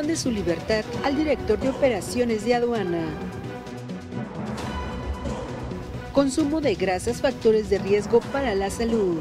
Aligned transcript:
de 0.00 0.16
su 0.16 0.30
libertad 0.30 0.84
al 1.04 1.16
director 1.16 1.58
de 1.60 1.68
operaciones 1.68 2.46
de 2.46 2.54
aduana. 2.54 3.04
Consumo 6.14 6.62
de 6.62 6.74
grasas 6.74 7.20
factores 7.20 7.68
de 7.68 7.78
riesgo 7.78 8.20
para 8.20 8.54
la 8.54 8.70
salud. 8.70 9.18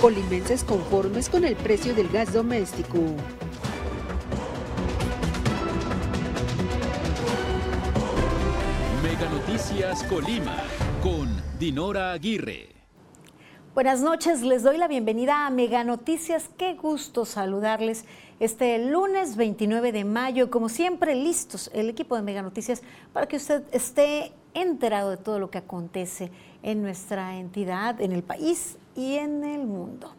Colimenses 0.00 0.64
conformes 0.64 1.28
con 1.28 1.44
el 1.44 1.54
precio 1.54 1.94
del 1.94 2.08
gas 2.08 2.32
doméstico. 2.32 2.98
Mega 9.02 9.28
Noticias 9.30 10.02
Colima 10.04 10.56
con 11.02 11.28
Dinora 11.58 12.12
Aguirre. 12.12 12.77
Buenas 13.78 14.00
noches, 14.00 14.42
les 14.42 14.64
doy 14.64 14.76
la 14.76 14.88
bienvenida 14.88 15.46
a 15.46 15.50
Mega 15.50 15.84
Noticias. 15.84 16.50
Qué 16.58 16.74
gusto 16.74 17.24
saludarles 17.24 18.06
este 18.40 18.76
lunes 18.84 19.36
29 19.36 19.92
de 19.92 20.04
mayo. 20.04 20.50
Como 20.50 20.68
siempre, 20.68 21.14
listos 21.14 21.70
el 21.72 21.88
equipo 21.88 22.16
de 22.16 22.22
Mega 22.22 22.42
Noticias 22.42 22.82
para 23.12 23.28
que 23.28 23.36
usted 23.36 23.62
esté 23.70 24.32
enterado 24.52 25.10
de 25.10 25.16
todo 25.16 25.38
lo 25.38 25.52
que 25.52 25.58
acontece 25.58 26.32
en 26.64 26.82
nuestra 26.82 27.36
entidad, 27.36 28.00
en 28.00 28.10
el 28.10 28.24
país 28.24 28.78
y 28.96 29.14
en 29.14 29.44
el 29.44 29.64
mundo. 29.64 30.12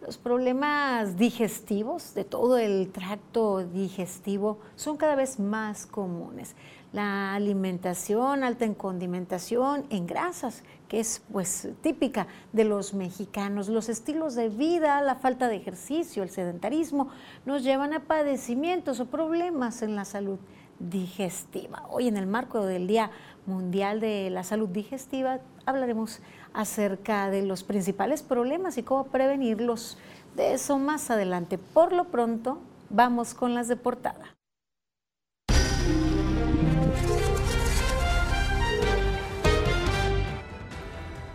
Los 0.00 0.16
problemas 0.16 1.16
digestivos 1.16 2.14
de 2.14 2.22
todo 2.22 2.58
el 2.58 2.92
tracto 2.92 3.64
digestivo 3.64 4.60
son 4.76 4.96
cada 4.96 5.16
vez 5.16 5.40
más 5.40 5.84
comunes 5.84 6.54
la 6.92 7.34
alimentación 7.34 8.44
alta 8.44 8.64
en 8.64 8.74
condimentación, 8.74 9.84
en 9.90 10.06
grasas, 10.06 10.62
que 10.88 11.00
es 11.00 11.22
pues 11.30 11.68
típica 11.82 12.26
de 12.52 12.64
los 12.64 12.94
mexicanos. 12.94 13.68
Los 13.68 13.88
estilos 13.88 14.34
de 14.34 14.48
vida, 14.48 15.00
la 15.02 15.14
falta 15.14 15.48
de 15.48 15.56
ejercicio, 15.56 16.22
el 16.22 16.30
sedentarismo, 16.30 17.08
nos 17.46 17.62
llevan 17.62 17.92
a 17.92 18.00
padecimientos 18.00 19.00
o 19.00 19.06
problemas 19.06 19.82
en 19.82 19.94
la 19.94 20.04
salud 20.04 20.38
digestiva. 20.78 21.84
Hoy 21.90 22.08
en 22.08 22.16
el 22.16 22.26
marco 22.26 22.64
del 22.64 22.86
Día 22.86 23.10
Mundial 23.46 24.00
de 24.00 24.30
la 24.30 24.44
Salud 24.44 24.68
Digestiva 24.68 25.40
hablaremos 25.66 26.20
acerca 26.52 27.30
de 27.30 27.42
los 27.42 27.64
principales 27.64 28.22
problemas 28.22 28.78
y 28.78 28.82
cómo 28.82 29.04
prevenirlos. 29.04 29.98
De 30.36 30.52
eso 30.52 30.78
más 30.78 31.10
adelante. 31.10 31.58
Por 31.58 31.92
lo 31.92 32.04
pronto, 32.04 32.58
vamos 32.90 33.34
con 33.34 33.54
las 33.54 33.66
de 33.68 33.76
portada. 33.76 34.37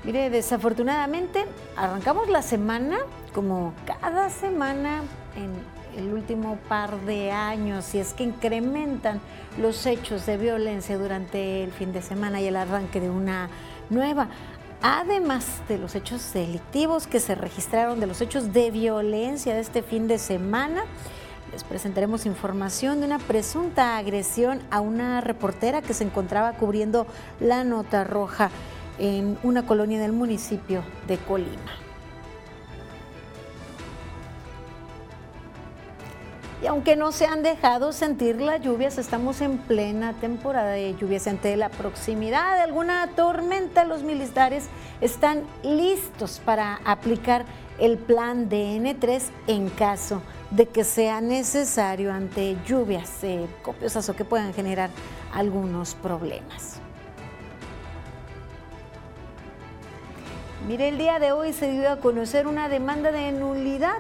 Mire, 0.03 0.29
desafortunadamente 0.29 1.45
arrancamos 1.77 2.27
la 2.27 2.41
semana 2.41 2.97
como 3.33 3.73
cada 3.85 4.29
semana 4.29 5.01
en 5.37 5.53
el 5.97 6.13
último 6.13 6.57
par 6.67 6.99
de 7.01 7.31
años 7.31 7.95
y 7.95 7.99
es 7.99 8.13
que 8.13 8.23
incrementan 8.23 9.21
los 9.57 9.85
hechos 9.85 10.25
de 10.25 10.35
violencia 10.35 10.97
durante 10.97 11.63
el 11.63 11.71
fin 11.71 11.93
de 11.93 12.01
semana 12.01 12.41
y 12.41 12.47
el 12.47 12.57
arranque 12.57 12.99
de 12.99 13.09
una 13.09 13.49
nueva. 13.89 14.27
Además 14.81 15.45
de 15.69 15.77
los 15.77 15.95
hechos 15.95 16.33
delictivos 16.33 17.07
que 17.07 17.21
se 17.21 17.35
registraron, 17.35 18.01
de 18.01 18.07
los 18.07 18.19
hechos 18.19 18.51
de 18.51 18.71
violencia 18.71 19.53
de 19.53 19.61
este 19.61 19.83
fin 19.83 20.09
de 20.09 20.17
semana, 20.17 20.83
les 21.53 21.63
presentaremos 21.63 22.25
información 22.25 22.99
de 22.99 23.05
una 23.05 23.19
presunta 23.19 23.95
agresión 23.95 24.59
a 24.69 24.81
una 24.81 25.21
reportera 25.21 25.81
que 25.81 25.93
se 25.93 26.03
encontraba 26.03 26.51
cubriendo 26.53 27.07
la 27.39 27.63
nota 27.63 28.03
roja 28.03 28.49
en 28.99 29.37
una 29.43 29.65
colonia 29.65 29.99
del 29.99 30.13
municipio 30.13 30.83
de 31.07 31.17
Colima. 31.17 31.83
Y 36.63 36.67
aunque 36.67 36.95
no 36.95 37.11
se 37.11 37.25
han 37.25 37.43
dejado 37.43 37.91
sentir 37.91 38.39
las 38.39 38.61
lluvias, 38.61 38.97
estamos 38.97 39.41
en 39.41 39.57
plena 39.57 40.13
temporada 40.13 40.71
de 40.71 40.95
lluvias. 40.95 41.27
Ante 41.27 41.57
la 41.57 41.67
proximidad 41.67 42.55
de 42.55 42.61
alguna 42.61 43.09
tormenta, 43.17 43.83
los 43.83 44.03
militares 44.03 44.67
están 45.01 45.43
listos 45.61 46.41
para 46.45 46.79
aplicar 46.85 47.43
el 47.79 47.97
plan 47.97 48.49
DN3 48.49 49.23
en 49.47 49.69
caso 49.71 50.21
de 50.51 50.67
que 50.67 50.85
sea 50.85 51.19
necesario 51.19 52.13
ante 52.13 52.55
lluvias 52.65 53.09
copiosas 53.61 54.07
o 54.07 54.15
que 54.15 54.23
puedan 54.23 54.53
generar 54.53 54.89
algunos 55.33 55.95
problemas. 55.95 56.82
Mire, 60.67 60.87
el 60.87 60.97
día 60.97 61.19
de 61.19 61.33
hoy 61.33 61.51
se 61.51 61.69
dio 61.69 61.91
a 61.91 61.97
conocer 61.97 62.47
una 62.47 62.69
demanda 62.69 63.11
de 63.11 63.33
nulidad. 63.33 63.95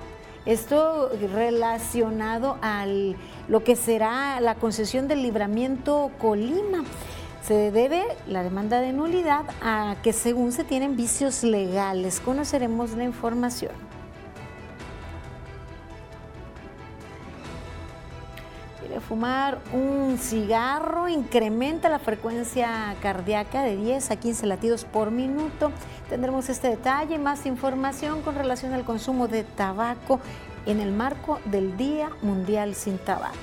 Esto 0.45 1.09
relacionado 1.33 2.57
a 2.61 2.85
lo 3.49 3.63
que 3.65 3.75
será 3.75 4.39
la 4.39 4.55
concesión 4.55 5.09
del 5.09 5.23
libramiento 5.23 6.09
Colima. 6.19 6.85
Se 7.45 7.69
debe 7.69 8.03
la 8.27 8.43
demanda 8.43 8.79
de 8.79 8.93
nulidad 8.93 9.43
a 9.61 9.97
que 10.03 10.13
según 10.13 10.53
se 10.53 10.63
tienen 10.63 10.95
vicios 10.95 11.43
legales. 11.43 12.21
Conoceremos 12.21 12.91
la 12.91 13.03
información. 13.03 13.92
Fumar 19.01 19.59
un 19.73 20.17
cigarro 20.17 21.07
incrementa 21.07 21.89
la 21.89 21.99
frecuencia 21.99 22.95
cardíaca 23.01 23.63
de 23.63 23.75
10 23.77 24.11
a 24.11 24.15
15 24.15 24.45
latidos 24.47 24.85
por 24.85 25.11
minuto. 25.11 25.71
Tendremos 26.09 26.49
este 26.49 26.69
detalle 26.69 27.15
y 27.15 27.19
más 27.19 27.45
información 27.45 28.21
con 28.21 28.35
relación 28.35 28.73
al 28.73 28.83
consumo 28.83 29.27
de 29.27 29.43
tabaco 29.43 30.19
en 30.65 30.79
el 30.79 30.91
marco 30.91 31.39
del 31.45 31.77
Día 31.77 32.09
Mundial 32.21 32.75
sin 32.75 32.97
Tabaco. 32.97 33.33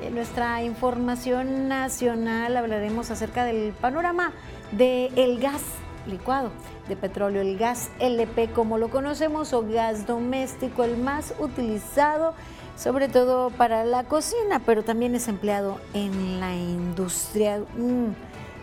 En 0.00 0.14
nuestra 0.14 0.62
información 0.62 1.68
nacional 1.68 2.56
hablaremos 2.56 3.10
acerca 3.10 3.44
del 3.44 3.72
panorama 3.72 4.32
del 4.72 5.40
gas 5.40 5.62
licuado 6.06 6.50
de 6.88 6.96
petróleo, 6.96 7.42
el 7.42 7.58
gas 7.58 7.90
LP 7.98 8.50
como 8.52 8.78
lo 8.78 8.90
conocemos 8.90 9.52
o 9.52 9.62
gas 9.66 10.06
doméstico, 10.06 10.84
el 10.84 10.96
más 10.96 11.34
utilizado 11.38 12.34
sobre 12.76 13.08
todo 13.08 13.50
para 13.50 13.84
la 13.84 14.04
cocina, 14.04 14.60
pero 14.64 14.82
también 14.82 15.14
es 15.14 15.28
empleado 15.28 15.80
en 15.92 16.40
la 16.40 16.54
industria, 16.54 17.62
un 17.76 18.16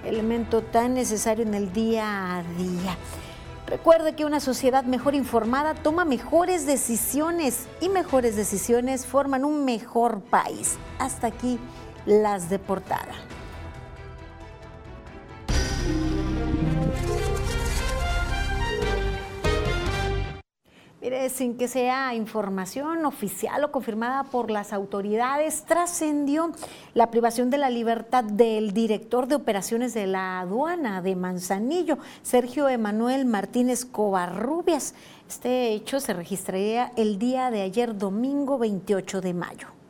elemento 0.05 0.61
tan 0.61 0.93
necesario 0.93 1.45
en 1.45 1.53
el 1.53 1.71
día 1.71 2.37
a 2.37 2.43
día. 2.43 2.97
Recuerde 3.67 4.15
que 4.15 4.25
una 4.25 4.41
sociedad 4.41 4.83
mejor 4.83 5.15
informada 5.15 5.75
toma 5.75 6.03
mejores 6.03 6.65
decisiones 6.65 7.67
y 7.79 7.87
mejores 7.87 8.35
decisiones 8.35 9.05
forman 9.05 9.45
un 9.45 9.63
mejor 9.63 10.19
país. 10.19 10.77
Hasta 10.99 11.27
aquí 11.27 11.57
las 12.05 12.49
de 12.49 12.59
portada. 12.59 13.13
Mire, 21.21 21.29
sin 21.29 21.55
que 21.55 21.67
sea 21.67 22.15
información 22.15 23.05
oficial 23.05 23.63
o 23.63 23.71
confirmada 23.71 24.23
por 24.23 24.49
las 24.49 24.73
autoridades, 24.73 25.65
trascendió 25.65 26.51
la 26.95 27.11
privación 27.11 27.51
de 27.51 27.59
la 27.59 27.69
libertad 27.69 28.23
del 28.23 28.73
director 28.73 29.27
de 29.27 29.35
operaciones 29.35 29.93
de 29.93 30.07
la 30.07 30.39
aduana 30.39 31.03
de 31.03 31.15
Manzanillo, 31.15 31.99
Sergio 32.23 32.67
Emanuel 32.69 33.25
Martínez 33.25 33.85
Covarrubias. 33.85 34.95
Este 35.29 35.73
hecho 35.73 35.99
se 35.99 36.13
registraría 36.13 36.91
el 36.95 37.19
día 37.19 37.51
de 37.51 37.61
ayer, 37.61 37.95
domingo 37.95 38.57
28 38.57 39.21
de 39.21 39.33
mayo. 39.35 39.80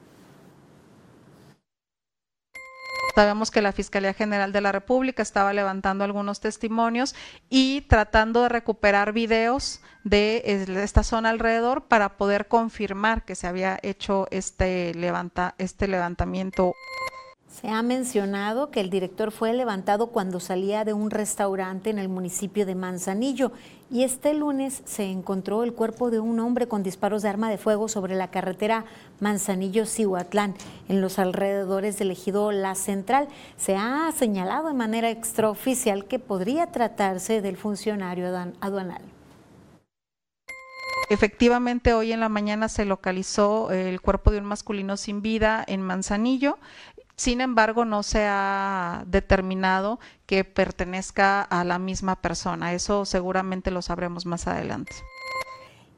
Sabemos 3.15 3.51
que 3.51 3.61
la 3.61 3.73
Fiscalía 3.73 4.13
General 4.13 4.51
de 4.51 4.61
la 4.61 4.71
República 4.71 5.21
estaba 5.21 5.51
levantando 5.51 6.03
algunos 6.03 6.39
testimonios 6.39 7.13
y 7.49 7.81
tratando 7.81 8.43
de 8.43 8.49
recuperar 8.49 9.11
videos 9.11 9.81
de 10.03 10.41
esta 10.83 11.03
zona 11.03 11.29
alrededor 11.29 11.83
para 11.83 12.17
poder 12.17 12.47
confirmar 12.47 13.23
que 13.25 13.35
se 13.35 13.47
había 13.47 13.79
hecho 13.83 14.27
este, 14.31 14.93
levanta, 14.95 15.55
este 15.57 15.87
levantamiento. 15.87 16.73
Se 17.51 17.67
ha 17.67 17.81
mencionado 17.81 18.71
que 18.71 18.79
el 18.79 18.89
director 18.89 19.29
fue 19.29 19.53
levantado 19.53 20.07
cuando 20.07 20.39
salía 20.39 20.85
de 20.85 20.93
un 20.93 21.11
restaurante 21.11 21.89
en 21.89 21.99
el 21.99 22.07
municipio 22.07 22.65
de 22.65 22.75
Manzanillo 22.75 23.51
y 23.91 24.03
este 24.03 24.33
lunes 24.33 24.81
se 24.85 25.03
encontró 25.03 25.65
el 25.65 25.73
cuerpo 25.73 26.11
de 26.11 26.21
un 26.21 26.39
hombre 26.39 26.69
con 26.69 26.81
disparos 26.81 27.21
de 27.21 27.29
arma 27.29 27.49
de 27.49 27.57
fuego 27.57 27.89
sobre 27.89 28.15
la 28.15 28.31
carretera 28.31 28.85
Manzanillo-Cihuatlán 29.19 30.55
en 30.87 31.01
los 31.01 31.19
alrededores 31.19 31.99
del 31.99 32.11
ejido 32.11 32.53
La 32.53 32.73
Central. 32.73 33.27
Se 33.57 33.75
ha 33.75 34.09
señalado 34.15 34.69
de 34.69 34.73
manera 34.73 35.09
extraoficial 35.09 36.05
que 36.05 36.19
podría 36.19 36.67
tratarse 36.67 37.41
del 37.41 37.57
funcionario 37.57 38.27
aduanal. 38.61 39.01
Efectivamente, 41.09 41.93
hoy 41.93 42.13
en 42.13 42.21
la 42.21 42.29
mañana 42.29 42.69
se 42.69 42.85
localizó 42.85 43.69
el 43.71 43.99
cuerpo 43.99 44.31
de 44.31 44.37
un 44.37 44.45
masculino 44.45 44.95
sin 44.95 45.21
vida 45.21 45.61
en 45.67 45.81
Manzanillo 45.81 46.57
sin 47.15 47.41
embargo, 47.41 47.85
no 47.85 48.03
se 48.03 48.25
ha 48.27 49.03
determinado 49.07 49.99
que 50.25 50.43
pertenezca 50.43 51.41
a 51.41 51.63
la 51.63 51.79
misma 51.79 52.21
persona. 52.21 52.73
Eso 52.73 53.05
seguramente 53.05 53.71
lo 53.71 53.81
sabremos 53.81 54.25
más 54.25 54.47
adelante. 54.47 54.93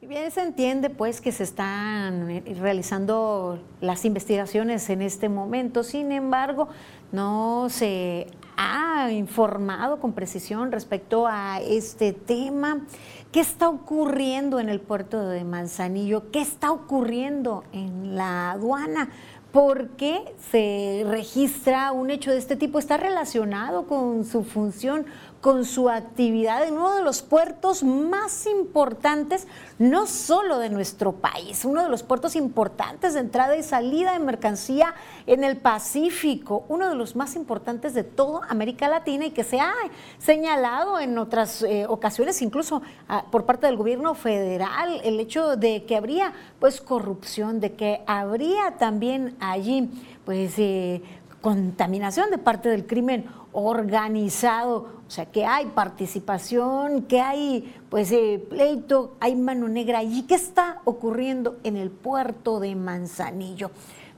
Bien, 0.06 0.30
se 0.30 0.42
entiende 0.42 0.90
pues 0.90 1.22
que 1.22 1.32
se 1.32 1.44
están 1.44 2.30
eh, 2.30 2.42
realizando 2.60 3.58
las 3.80 4.04
investigaciones 4.04 4.90
en 4.90 5.00
este 5.00 5.30
momento, 5.30 5.82
sin 5.82 6.12
embargo, 6.12 6.68
no 7.10 7.68
se 7.70 8.26
ha 8.58 9.10
informado 9.12 10.00
con 10.00 10.12
precisión 10.12 10.72
respecto 10.72 11.26
a 11.26 11.60
este 11.62 12.12
tema. 12.12 12.86
¿Qué 13.32 13.40
está 13.40 13.68
ocurriendo 13.68 14.60
en 14.60 14.68
el 14.68 14.80
puerto 14.80 15.26
de 15.26 15.42
Manzanillo? 15.42 16.30
¿Qué 16.30 16.42
está 16.42 16.70
ocurriendo 16.70 17.64
en 17.72 18.14
la 18.14 18.50
aduana? 18.52 19.08
¿Por 19.54 19.90
qué 19.90 20.34
se 20.50 21.06
registra 21.08 21.92
un 21.92 22.10
hecho 22.10 22.32
de 22.32 22.38
este 22.38 22.56
tipo? 22.56 22.80
¿Está 22.80 22.96
relacionado 22.96 23.86
con 23.86 24.24
su 24.24 24.42
función, 24.42 25.06
con 25.44 25.66
su 25.66 25.90
actividad 25.90 26.66
en 26.66 26.72
uno 26.72 26.96
de 26.96 27.02
los 27.02 27.20
puertos 27.20 27.82
más 27.82 28.46
importantes, 28.46 29.46
no 29.78 30.06
solo 30.06 30.58
de 30.58 30.70
nuestro 30.70 31.12
país, 31.12 31.66
uno 31.66 31.82
de 31.82 31.90
los 31.90 32.02
puertos 32.02 32.34
importantes 32.34 33.12
de 33.12 33.20
entrada 33.20 33.54
y 33.54 33.62
salida 33.62 34.14
de 34.14 34.20
mercancía 34.20 34.94
en 35.26 35.44
el 35.44 35.58
Pacífico, 35.58 36.64
uno 36.68 36.88
de 36.88 36.94
los 36.94 37.14
más 37.14 37.36
importantes 37.36 37.92
de 37.92 38.04
toda 38.04 38.46
América 38.48 38.88
Latina 38.88 39.26
y 39.26 39.32
que 39.32 39.44
se 39.44 39.60
ha 39.60 39.74
señalado 40.16 40.98
en 40.98 41.18
otras 41.18 41.60
eh, 41.60 41.84
ocasiones, 41.90 42.40
incluso 42.40 42.80
ah, 43.10 43.26
por 43.30 43.44
parte 43.44 43.66
del 43.66 43.76
gobierno 43.76 44.14
federal, 44.14 44.98
el 45.04 45.20
hecho 45.20 45.58
de 45.58 45.84
que 45.84 45.94
habría 45.94 46.32
pues 46.58 46.80
corrupción, 46.80 47.60
de 47.60 47.74
que 47.74 48.00
habría 48.06 48.78
también 48.78 49.36
allí 49.40 49.90
pues 50.24 50.54
eh, 50.56 51.02
contaminación 51.42 52.30
de 52.30 52.38
parte 52.38 52.70
del 52.70 52.86
crimen 52.86 53.26
organizado, 53.54 54.88
o 55.06 55.10
sea, 55.10 55.26
que 55.26 55.46
hay 55.46 55.66
participación, 55.66 57.02
que 57.02 57.20
hay 57.20 57.74
pues 57.88 58.10
eh, 58.12 58.44
pleito, 58.50 59.16
hay 59.20 59.36
mano 59.36 59.68
negra 59.68 60.00
allí. 60.00 60.24
¿Qué 60.24 60.34
está 60.34 60.80
ocurriendo 60.84 61.56
en 61.62 61.76
el 61.76 61.90
puerto 61.90 62.60
de 62.60 62.74
Manzanillo? 62.74 63.70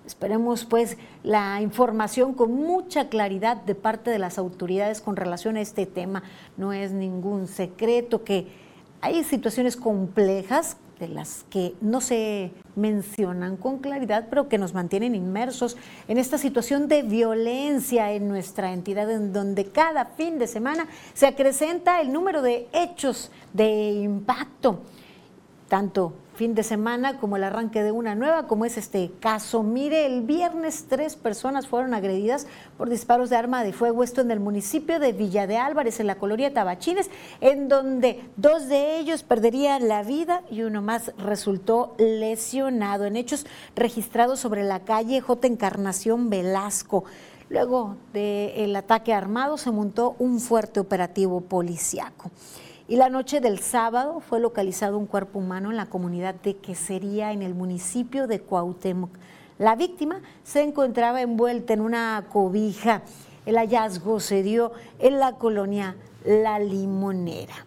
Esperemos 0.07 0.65
pues 0.65 0.97
la 1.23 1.61
información 1.61 2.33
con 2.33 2.53
mucha 2.55 3.09
claridad 3.09 3.57
de 3.57 3.75
parte 3.75 4.11
de 4.11 4.19
las 4.19 4.39
autoridades 4.39 5.01
con 5.01 5.17
relación 5.17 5.57
a 5.57 5.61
este 5.61 5.85
tema. 5.85 6.23
No 6.57 6.73
es 6.73 6.93
ningún 6.93 7.47
secreto 7.47 8.25
que 8.25 8.47
hay 9.01 9.23
situaciones 9.25 9.77
complejas 9.77 10.79
de 10.99 11.09
las 11.09 11.45
que 11.51 11.75
no 11.81 12.01
se 12.01 12.53
mencionan 12.75 13.57
con 13.57 13.79
claridad, 13.79 14.27
pero 14.31 14.49
que 14.49 14.59
nos 14.59 14.75
mantienen 14.75 15.15
inmersos 15.15 15.77
en 16.09 16.19
esta 16.19 16.39
situación 16.39 16.89
de 16.89 17.03
violencia 17.03 18.13
en 18.13 18.29
nuestra 18.29 18.73
entidad, 18.73 19.11
en 19.11 19.33
donde 19.33 19.67
cada 19.67 20.07
fin 20.07 20.39
de 20.39 20.47
semana 20.47 20.87
se 21.15 21.27
acrecenta 21.27 22.01
el 22.01 22.13
número 22.13 22.43
de 22.43 22.69
hechos 22.73 23.31
de 23.53 23.91
impacto, 23.93 24.81
tanto 25.69 26.13
fin 26.37 26.55
de 26.55 26.63
semana 26.63 27.19
como 27.19 27.37
el 27.37 27.45
arranque 27.45 27.83
de 27.83 27.91
una 27.91 28.15
nueva, 28.15 28.47
como 28.47 28.67
es 28.67 28.77
este 28.77 29.11
caso. 29.21 29.63
Mire, 29.63 30.05
el 30.07 30.23
viernes 30.23 30.85
tres 30.89 31.17
personas 31.17 31.67
fueron 31.67 31.95
agredidas 31.95 32.47
por 32.77 32.91
disparos 32.91 33.31
de 33.31 33.37
arma 33.37 33.65
de 33.65 33.73
fuego, 33.73 34.05
esto 34.05 34.21
en 34.21 34.31
el 34.31 34.39
municipio 34.39 35.01
de 35.01 35.13
Villa 35.13 35.47
de 35.47 35.57
Álvarez, 35.57 35.99
en 35.99 36.07
la 36.07 36.17
colonia 36.17 36.53
Tabachines, 36.53 37.11
en 37.41 37.69
donde 37.69 38.23
dos 38.37 38.69
de 38.69 38.99
ellos 38.99 39.23
perderían 39.23 39.89
la 39.89 40.03
vida 40.03 40.43
y 40.51 40.63
uno 40.63 40.83
más 40.83 41.13
resultó 41.17 41.95
lesionado 41.99 43.07
en 43.07 43.17
hechos 43.17 43.47
registrados 43.75 44.39
sobre 44.39 44.63
la 44.63 44.81
calle 44.81 45.21
J. 45.21 45.47
Encarnación 45.47 46.29
Velasco. 46.29 47.05
Luego 47.49 47.97
del 48.13 48.75
ataque 48.77 49.15
armado 49.15 49.57
se 49.57 49.71
montó 49.71 50.17
un 50.19 50.41
fuerte 50.41 50.81
operativo 50.81 51.41
policiaco. 51.41 52.31
Y 52.89 52.95
la 52.95 53.09
noche 53.09 53.41
del 53.41 53.59
sábado 53.59 54.21
fue 54.21 54.39
localizado 54.39 54.97
un 54.97 55.07
cuerpo 55.07 55.41
humano 55.41 55.71
en 55.71 55.77
la 55.77 55.87
comunidad 55.87 56.37
de 56.37 56.57
Quesería, 56.57 57.33
en 57.33 57.43
el 57.43 57.53
municipio 57.53 58.29
de 58.29 58.41
Cuauhtémoc. 58.41 59.11
La 59.59 59.75
víctima 59.75 60.21
se 60.45 60.63
encontraba 60.63 61.21
envuelta 61.21 61.73
en 61.73 61.81
una 61.81 62.27
cobija. 62.31 63.03
El 63.45 63.57
hallazgo 63.57 64.21
se 64.21 64.45
dio 64.45 64.71
en 65.01 65.19
la 65.19 65.33
colonia 65.33 65.97
La 66.25 66.61
Limonera. 66.61 67.67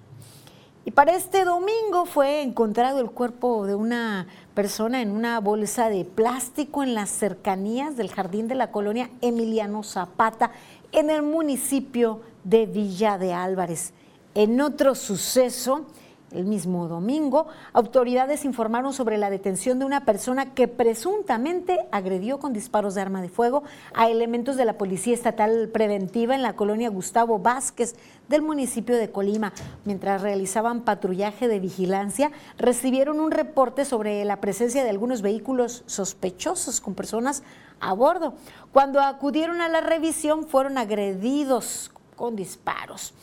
Y 0.86 0.92
para 0.92 1.14
este 1.14 1.44
domingo 1.44 2.06
fue 2.06 2.42
encontrado 2.42 3.02
el 3.02 3.12
cuerpo 3.12 3.68
de 3.68 3.76
una 3.76 4.26
persona 4.54 5.02
en 5.02 5.12
una 5.12 5.42
bolsa 5.42 5.90
de 5.90 6.06
plástico 6.06 6.82
en 6.82 6.94
las 6.94 7.10
cercanías 7.10 7.98
del 7.98 8.10
jardín 8.10 8.48
de 8.48 8.56
la 8.56 8.72
colonia 8.72 9.10
Emiliano 9.20 9.84
Zapata, 9.84 10.52
en 10.94 11.10
el 11.10 11.24
municipio 11.24 12.22
de 12.46 12.66
Villa 12.66 13.18
de 13.18 13.34
Álvarez. 13.34 13.94
En 14.40 14.62
otro 14.62 14.96
suceso, 14.96 15.86
el 16.32 16.46
mismo 16.46 16.88
domingo, 16.88 17.48
autoridades 17.74 18.46
informaron 18.46 18.94
sobre 18.94 19.18
la 19.18 19.30
detención 19.30 19.80
de 19.80 19.86
una 19.86 20.06
persona 20.06 20.54
que 20.54 20.70
presuntamente 20.70 21.78
agredió 21.92 22.40
con 22.40 22.54
disparos 22.54 22.96
de 22.96 23.02
arma 23.02 23.22
de 23.22 23.28
fuego 23.28 23.64
a 23.94 24.10
elementos 24.10 24.56
de 24.56 24.64
la 24.64 24.78
Policía 24.78 25.14
Estatal 25.14 25.68
Preventiva 25.68 26.36
en 26.36 26.42
la 26.42 26.56
colonia 26.56 26.90
Gustavo 26.90 27.40
Vázquez 27.40 27.96
del 28.30 28.42
municipio 28.42 28.96
de 28.96 29.12
Colima. 29.12 29.52
Mientras 29.84 30.22
realizaban 30.22 30.86
patrullaje 30.86 31.50
de 31.50 31.60
vigilancia, 31.60 32.32
recibieron 32.58 33.20
un 33.20 33.32
reporte 33.32 33.84
sobre 33.84 34.24
la 34.24 34.40
presencia 34.40 34.86
de 34.86 34.90
algunos 34.90 35.22
vehículos 35.22 35.84
sospechosos 35.86 36.80
con 36.80 36.96
personas 36.96 37.44
a 37.82 37.92
bordo. 37.92 38.36
Cuando 38.72 39.02
acudieron 39.02 39.60
a 39.60 39.68
la 39.68 39.82
revisión, 39.82 40.48
fueron 40.48 40.78
agredidos 40.78 41.92
con 42.16 42.38
disparos. 42.38 43.14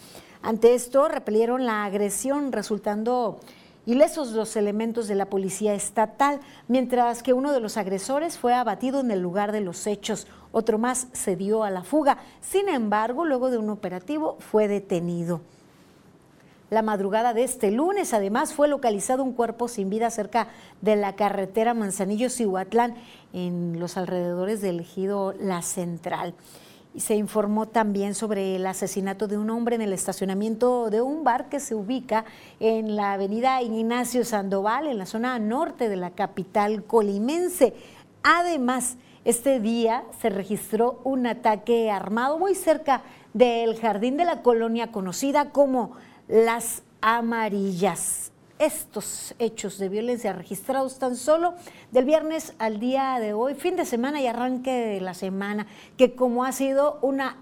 Ante 0.46 0.76
esto, 0.76 1.08
repelieron 1.08 1.66
la 1.66 1.84
agresión, 1.84 2.52
resultando 2.52 3.40
ilesos 3.84 4.30
los 4.30 4.54
elementos 4.54 5.08
de 5.08 5.16
la 5.16 5.26
policía 5.26 5.74
estatal, 5.74 6.38
mientras 6.68 7.24
que 7.24 7.32
uno 7.32 7.50
de 7.50 7.58
los 7.58 7.76
agresores 7.76 8.38
fue 8.38 8.54
abatido 8.54 9.00
en 9.00 9.10
el 9.10 9.20
lugar 9.20 9.50
de 9.50 9.60
los 9.60 9.88
hechos. 9.88 10.28
Otro 10.52 10.78
más 10.78 11.08
se 11.10 11.34
dio 11.34 11.64
a 11.64 11.70
la 11.70 11.82
fuga. 11.82 12.18
Sin 12.42 12.68
embargo, 12.68 13.24
luego 13.24 13.50
de 13.50 13.58
un 13.58 13.70
operativo 13.70 14.36
fue 14.38 14.68
detenido. 14.68 15.40
La 16.70 16.82
madrugada 16.82 17.34
de 17.34 17.42
este 17.42 17.72
lunes, 17.72 18.14
además, 18.14 18.54
fue 18.54 18.68
localizado 18.68 19.24
un 19.24 19.32
cuerpo 19.32 19.66
sin 19.66 19.90
vida 19.90 20.10
cerca 20.10 20.46
de 20.80 20.94
la 20.94 21.16
carretera 21.16 21.74
Manzanillo-Cihuatlán, 21.74 22.94
en 23.32 23.80
los 23.80 23.96
alrededores 23.96 24.60
del 24.60 24.78
ejido 24.78 25.34
La 25.40 25.62
Central 25.62 26.34
se 27.00 27.16
informó 27.16 27.66
también 27.66 28.14
sobre 28.14 28.56
el 28.56 28.66
asesinato 28.66 29.26
de 29.26 29.38
un 29.38 29.50
hombre 29.50 29.76
en 29.76 29.82
el 29.82 29.92
estacionamiento 29.92 30.90
de 30.90 31.00
un 31.00 31.24
bar 31.24 31.48
que 31.48 31.60
se 31.60 31.74
ubica 31.74 32.24
en 32.60 32.96
la 32.96 33.12
avenida 33.14 33.62
Ignacio 33.62 34.24
Sandoval, 34.24 34.86
en 34.86 34.98
la 34.98 35.06
zona 35.06 35.38
norte 35.38 35.88
de 35.88 35.96
la 35.96 36.10
capital 36.10 36.84
colimense. 36.84 37.74
Además, 38.22 38.96
este 39.24 39.60
día 39.60 40.04
se 40.20 40.30
registró 40.30 41.00
un 41.04 41.26
ataque 41.26 41.90
armado 41.90 42.38
muy 42.38 42.54
cerca 42.54 43.02
del 43.34 43.78
jardín 43.78 44.16
de 44.16 44.24
la 44.24 44.42
colonia 44.42 44.92
conocida 44.92 45.50
como 45.50 45.92
Las 46.28 46.82
Amarillas 47.00 48.32
estos 48.58 49.34
hechos 49.38 49.78
de 49.78 49.88
violencia 49.88 50.32
registrados 50.32 50.98
tan 50.98 51.16
solo 51.16 51.54
del 51.90 52.04
viernes 52.04 52.54
al 52.58 52.80
día 52.80 53.18
de 53.20 53.32
hoy, 53.32 53.54
fin 53.54 53.76
de 53.76 53.84
semana 53.84 54.20
y 54.20 54.26
arranque 54.26 54.70
de 54.70 55.00
la 55.00 55.14
semana, 55.14 55.66
que 55.96 56.14
como 56.14 56.44
ha 56.44 56.52
sido 56.52 56.98
una 57.02 57.36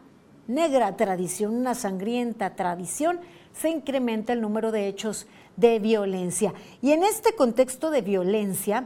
negra 0.47 0.97
tradición, 0.97 1.55
una 1.55 1.75
sangrienta 1.75 2.55
tradición, 2.57 3.21
se 3.53 3.71
incrementa 3.71 4.33
el 4.33 4.41
número 4.41 4.73
de 4.73 4.89
hechos 4.89 5.27
de 5.57 5.79
violencia. 5.79 6.53
Y 6.83 6.91
en 6.93 7.05
este 7.05 7.35
contexto 7.35 7.91
de 7.91 8.03
violencia, 8.03 8.85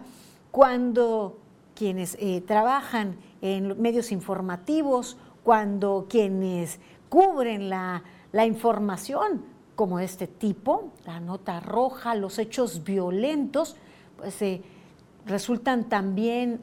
cuando 0.50 1.38
quienes 1.74 2.16
eh, 2.20 2.42
trabajan 2.46 3.16
en 3.40 3.80
medios 3.80 4.12
informativos, 4.12 5.16
cuando 5.42 6.06
quienes 6.10 6.78
cubren 7.08 7.70
la, 7.70 8.02
la 8.32 8.44
información 8.44 9.42
como 9.78 10.00
este 10.00 10.26
tipo, 10.26 10.90
la 11.06 11.20
nota 11.20 11.60
roja, 11.60 12.16
los 12.16 12.40
hechos 12.40 12.82
violentos, 12.82 13.76
pues 14.16 14.42
eh, 14.42 14.60
resultan 15.24 15.88
también 15.88 16.60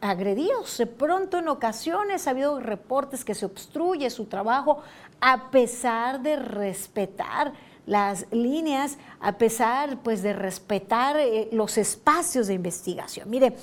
agredidos. 0.00 0.76
De 0.76 0.86
pronto 0.86 1.38
en 1.38 1.46
ocasiones 1.46 2.26
ha 2.26 2.30
habido 2.30 2.58
reportes 2.58 3.24
que 3.24 3.36
se 3.36 3.46
obstruye 3.46 4.10
su 4.10 4.24
trabajo 4.24 4.82
a 5.20 5.52
pesar 5.52 6.22
de 6.22 6.34
respetar 6.34 7.52
las 7.86 8.26
líneas, 8.32 8.98
a 9.20 9.38
pesar 9.38 9.98
pues 10.02 10.24
de 10.24 10.32
respetar 10.32 11.16
eh, 11.18 11.48
los 11.52 11.78
espacios 11.78 12.48
de 12.48 12.54
investigación. 12.54 13.30
Mire, 13.30 13.54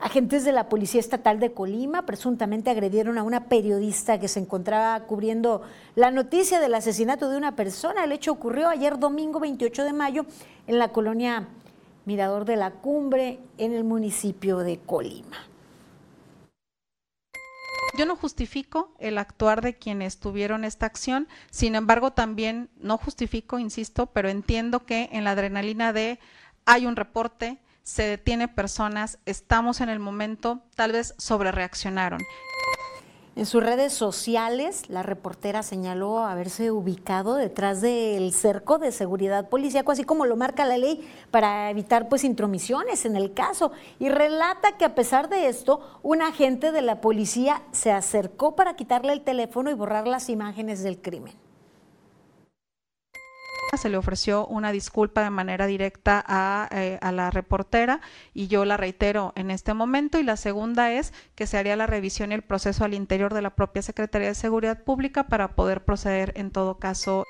Agentes 0.00 0.44
de 0.44 0.52
la 0.52 0.70
Policía 0.70 0.98
Estatal 0.98 1.40
de 1.40 1.52
Colima 1.52 2.06
presuntamente 2.06 2.70
agredieron 2.70 3.18
a 3.18 3.22
una 3.22 3.44
periodista 3.44 4.18
que 4.18 4.28
se 4.28 4.40
encontraba 4.40 4.98
cubriendo 5.00 5.60
la 5.94 6.10
noticia 6.10 6.58
del 6.58 6.74
asesinato 6.74 7.28
de 7.28 7.36
una 7.36 7.54
persona. 7.54 8.04
El 8.04 8.12
hecho 8.12 8.32
ocurrió 8.32 8.70
ayer 8.70 8.98
domingo 8.98 9.40
28 9.40 9.84
de 9.84 9.92
mayo 9.92 10.24
en 10.66 10.78
la 10.78 10.88
colonia 10.88 11.48
Mirador 12.06 12.46
de 12.46 12.56
la 12.56 12.70
Cumbre 12.70 13.40
en 13.58 13.74
el 13.74 13.84
municipio 13.84 14.58
de 14.60 14.78
Colima. 14.78 15.36
Yo 17.98 18.06
no 18.06 18.16
justifico 18.16 18.94
el 19.00 19.18
actuar 19.18 19.60
de 19.60 19.76
quienes 19.76 20.18
tuvieron 20.18 20.64
esta 20.64 20.86
acción, 20.86 21.28
sin 21.50 21.74
embargo 21.74 22.12
también 22.12 22.70
no 22.78 22.96
justifico, 22.96 23.58
insisto, 23.58 24.06
pero 24.06 24.30
entiendo 24.30 24.86
que 24.86 25.10
en 25.12 25.24
la 25.24 25.32
adrenalina 25.32 25.92
de 25.92 26.18
hay 26.64 26.86
un 26.86 26.96
reporte, 26.96 27.58
se 27.82 28.02
detiene 28.04 28.48
personas, 28.48 29.18
estamos 29.26 29.80
en 29.80 29.88
el 29.88 29.98
momento, 29.98 30.60
tal 30.74 30.92
vez 30.92 31.14
sobre 31.18 31.52
reaccionaron. 31.52 32.20
En 33.36 33.46
sus 33.46 33.62
redes 33.62 33.92
sociales, 33.92 34.90
la 34.90 35.02
reportera 35.02 35.62
señaló 35.62 36.18
haberse 36.18 36.72
ubicado 36.72 37.36
detrás 37.36 37.80
del 37.80 38.32
cerco 38.34 38.78
de 38.78 38.90
seguridad 38.90 39.48
policíaco, 39.48 39.92
así 39.92 40.04
como 40.04 40.26
lo 40.26 40.36
marca 40.36 40.66
la 40.66 40.76
ley, 40.76 41.08
para 41.30 41.70
evitar 41.70 42.08
pues 42.08 42.24
intromisiones 42.24 43.06
en 43.06 43.16
el 43.16 43.32
caso. 43.32 43.70
Y 43.98 44.08
relata 44.08 44.76
que 44.76 44.84
a 44.84 44.94
pesar 44.94 45.28
de 45.28 45.46
esto, 45.48 45.80
un 46.02 46.22
agente 46.22 46.72
de 46.72 46.82
la 46.82 47.00
policía 47.00 47.62
se 47.72 47.92
acercó 47.92 48.56
para 48.56 48.74
quitarle 48.74 49.12
el 49.12 49.22
teléfono 49.22 49.70
y 49.70 49.74
borrar 49.74 50.08
las 50.08 50.28
imágenes 50.28 50.82
del 50.82 51.00
crimen 51.00 51.32
se 53.76 53.88
le 53.88 53.96
ofreció 53.96 54.46
una 54.46 54.72
disculpa 54.72 55.22
de 55.22 55.30
manera 55.30 55.66
directa 55.66 56.24
a, 56.26 56.68
eh, 56.72 56.98
a, 57.00 57.12
la 57.12 57.30
reportera 57.30 58.00
y 58.34 58.48
yo 58.48 58.64
la 58.64 58.76
reitero 58.76 59.32
en 59.36 59.50
este 59.50 59.74
momento. 59.74 60.18
Y 60.18 60.22
la 60.22 60.36
segunda 60.36 60.92
es 60.92 61.12
que 61.34 61.46
se 61.46 61.58
haría 61.58 61.76
la 61.76 61.86
revisión 61.86 62.32
y 62.32 62.34
el 62.34 62.42
proceso 62.42 62.84
al 62.84 62.94
interior 62.94 63.34
de 63.34 63.42
la 63.42 63.50
propia 63.50 63.82
Secretaría 63.82 64.28
de 64.28 64.34
Seguridad 64.34 64.82
Pública 64.82 65.28
para 65.28 65.54
poder 65.54 65.84
proceder 65.84 66.32
en 66.36 66.50
todo 66.50 66.78
caso. 66.78 67.24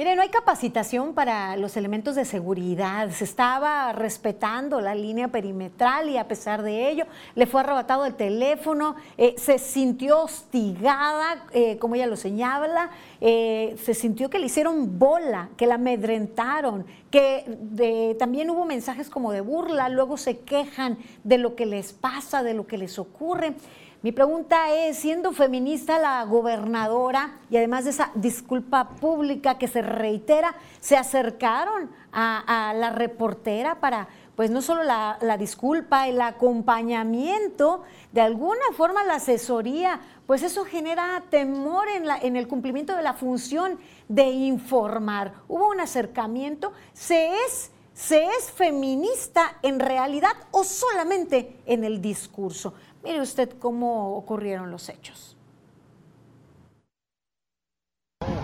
Mire, 0.00 0.16
no 0.16 0.22
hay 0.22 0.30
capacitación 0.30 1.12
para 1.12 1.56
los 1.58 1.76
elementos 1.76 2.14
de 2.14 2.24
seguridad. 2.24 3.10
Se 3.10 3.24
estaba 3.24 3.92
respetando 3.92 4.80
la 4.80 4.94
línea 4.94 5.28
perimetral 5.28 6.08
y 6.08 6.16
a 6.16 6.26
pesar 6.26 6.62
de 6.62 6.88
ello 6.88 7.04
le 7.34 7.46
fue 7.46 7.60
arrebatado 7.60 8.06
el 8.06 8.14
teléfono, 8.14 8.96
eh, 9.18 9.34
se 9.36 9.58
sintió 9.58 10.22
hostigada, 10.22 11.44
eh, 11.52 11.76
como 11.76 11.96
ella 11.96 12.06
lo 12.06 12.16
señala, 12.16 12.88
eh, 13.20 13.76
se 13.82 13.94
sintió 13.94 14.30
que 14.30 14.38
le 14.38 14.46
hicieron 14.46 14.98
bola, 14.98 15.50
que 15.56 15.66
la 15.66 15.74
amedrentaron, 15.74 16.86
que 17.10 18.16
también 18.18 18.50
hubo 18.50 18.64
mensajes 18.64 19.10
como 19.10 19.32
de 19.32 19.40
burla, 19.40 19.88
luego 19.88 20.16
se 20.16 20.38
quejan 20.38 20.98
de 21.24 21.38
lo 21.38 21.54
que 21.54 21.66
les 21.66 21.92
pasa, 21.92 22.42
de 22.42 22.54
lo 22.54 22.66
que 22.66 22.78
les 22.78 22.98
ocurre. 22.98 23.54
Mi 24.02 24.12
pregunta 24.12 24.72
es, 24.72 24.96
siendo 24.96 25.32
feminista 25.32 25.98
la 25.98 26.24
gobernadora 26.24 27.32
y 27.50 27.58
además 27.58 27.84
de 27.84 27.90
esa 27.90 28.10
disculpa 28.14 28.88
pública 28.88 29.58
que 29.58 29.68
se 29.68 29.82
reitera, 29.82 30.54
se 30.80 30.96
acercaron 30.96 31.90
a, 32.10 32.72
la 32.74 32.90
reportera 32.90 33.74
para, 33.74 34.08
pues 34.40 34.50
no 34.50 34.62
solo 34.62 34.84
la, 34.84 35.36
disculpa, 35.38 36.08
el 36.08 36.18
acompañamiento, 36.18 37.82
de 38.10 38.22
alguna 38.22 38.62
forma 38.74 39.04
la 39.04 39.16
asesoría, 39.16 40.00
pues 40.26 40.42
eso 40.42 40.64
genera 40.64 41.22
temor 41.28 41.86
en, 41.88 42.06
la, 42.06 42.16
en 42.16 42.36
el 42.36 42.48
cumplimiento 42.48 42.96
de 42.96 43.02
la 43.02 43.12
función 43.12 43.78
de 44.08 44.30
informar. 44.30 45.34
Hubo 45.46 45.68
un 45.68 45.80
acercamiento, 45.80 46.72
se 46.94 47.34
es... 47.44 47.70
¿Se 47.92 48.24
es 48.24 48.50
feminista 48.50 49.58
en 49.60 49.78
realidad 49.78 50.32
o 50.52 50.64
solamente 50.64 51.60
en 51.66 51.84
el 51.84 52.00
discurso? 52.00 52.72
Mire 53.04 53.20
usted 53.20 53.58
cómo 53.58 54.16
ocurrieron 54.16 54.70
los 54.70 54.88
hechos. 54.88 55.36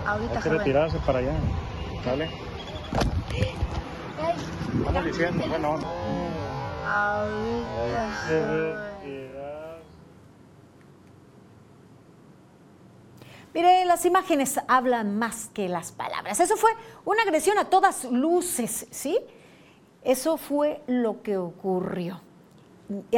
Ahorita 0.05 0.37
Hay 0.37 0.43
que 0.43 0.49
retirarse 0.51 0.99
para 1.07 1.21
allá, 1.21 1.33
¿sale? 2.05 2.29
Vamos 4.85 5.05
diciendo, 5.05 5.45
bueno. 5.49 5.79
Mire, 13.55 13.85
las 13.87 14.05
imágenes 14.05 14.61
hablan 14.69 15.19
más 15.19 15.49
que 15.55 15.69
las 15.69 15.93
palabras. 15.93 16.41
Eso 16.41 16.57
fue 16.57 16.71
una 17.05 17.23
agresión 17.23 17.59
a 17.59 17.65
todas 17.65 18.05
luces, 18.05 18.87
¿sí? 18.91 19.19
Eso 20.03 20.37
fue 20.37 20.83
lo 20.87 21.23
que 21.23 21.37
ocurrió 21.37 22.21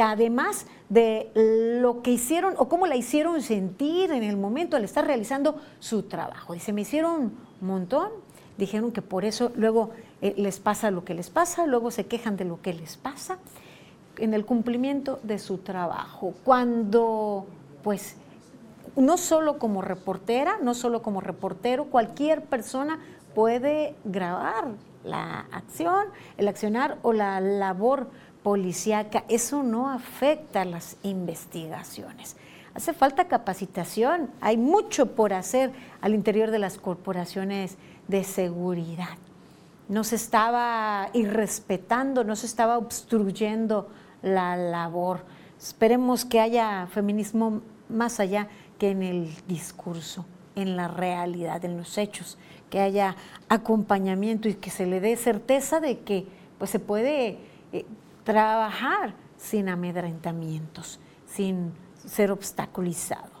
además 0.01 0.65
de 0.89 1.31
lo 1.35 2.01
que 2.01 2.11
hicieron 2.11 2.55
o 2.57 2.67
cómo 2.67 2.87
la 2.87 2.95
hicieron 2.95 3.41
sentir 3.41 4.11
en 4.11 4.23
el 4.23 4.37
momento 4.37 4.75
al 4.75 4.83
estar 4.83 5.05
realizando 5.05 5.59
su 5.79 6.03
trabajo. 6.03 6.53
Dice, 6.53 6.73
me 6.73 6.81
hicieron 6.81 7.33
un 7.61 7.67
montón, 7.67 8.09
dijeron 8.57 8.91
que 8.91 9.01
por 9.01 9.25
eso 9.25 9.51
luego 9.55 9.91
eh, 10.21 10.33
les 10.37 10.59
pasa 10.59 10.91
lo 10.91 11.05
que 11.05 11.13
les 11.13 11.29
pasa, 11.29 11.65
luego 11.65 11.91
se 11.91 12.05
quejan 12.05 12.37
de 12.37 12.45
lo 12.45 12.61
que 12.61 12.73
les 12.73 12.97
pasa 12.97 13.37
en 14.17 14.33
el 14.33 14.45
cumplimiento 14.45 15.19
de 15.23 15.39
su 15.39 15.59
trabajo. 15.59 16.33
Cuando, 16.43 17.45
pues, 17.83 18.15
no 18.95 19.17
solo 19.17 19.57
como 19.59 19.81
reportera, 19.81 20.57
no 20.61 20.73
solo 20.73 21.01
como 21.01 21.21
reportero, 21.21 21.85
cualquier 21.85 22.43
persona 22.43 22.99
puede 23.33 23.95
grabar 24.03 24.69
la 25.03 25.45
acción, 25.51 26.07
el 26.37 26.47
accionar 26.47 26.97
o 27.01 27.13
la 27.13 27.39
labor 27.39 28.09
policíaca, 28.43 29.23
eso 29.29 29.63
no 29.63 29.89
afecta 29.89 30.65
las 30.65 30.97
investigaciones. 31.03 32.35
Hace 32.73 32.93
falta 32.93 33.27
capacitación, 33.27 34.29
hay 34.41 34.57
mucho 34.57 35.15
por 35.15 35.33
hacer 35.33 35.71
al 36.01 36.13
interior 36.13 36.51
de 36.51 36.59
las 36.59 36.77
corporaciones 36.77 37.77
de 38.07 38.23
seguridad. 38.23 39.17
No 39.89 40.03
se 40.03 40.15
estaba 40.15 41.09
irrespetando, 41.13 42.23
no 42.23 42.35
se 42.35 42.45
estaba 42.45 42.77
obstruyendo 42.77 43.89
la 44.21 44.55
labor. 44.55 45.25
Esperemos 45.59 46.23
que 46.23 46.39
haya 46.39 46.87
feminismo 46.87 47.61
más 47.89 48.19
allá 48.19 48.47
que 48.77 48.91
en 48.91 49.01
el 49.03 49.29
discurso, 49.47 50.25
en 50.55 50.77
la 50.77 50.87
realidad, 50.87 51.65
en 51.65 51.75
los 51.75 51.97
hechos, 51.97 52.37
que 52.69 52.79
haya 52.79 53.15
acompañamiento 53.49 54.47
y 54.47 54.53
que 54.53 54.69
se 54.69 54.85
le 54.85 55.01
dé 55.01 55.17
certeza 55.17 55.79
de 55.79 55.99
que 55.99 56.27
pues, 56.57 56.69
se 56.69 56.79
puede 56.79 57.39
eh, 57.73 57.85
trabajar 58.23 59.15
sin 59.37 59.69
amedrentamientos, 59.69 60.99
sin 61.25 61.73
ser 62.05 62.31
obstaculizado. 62.31 63.38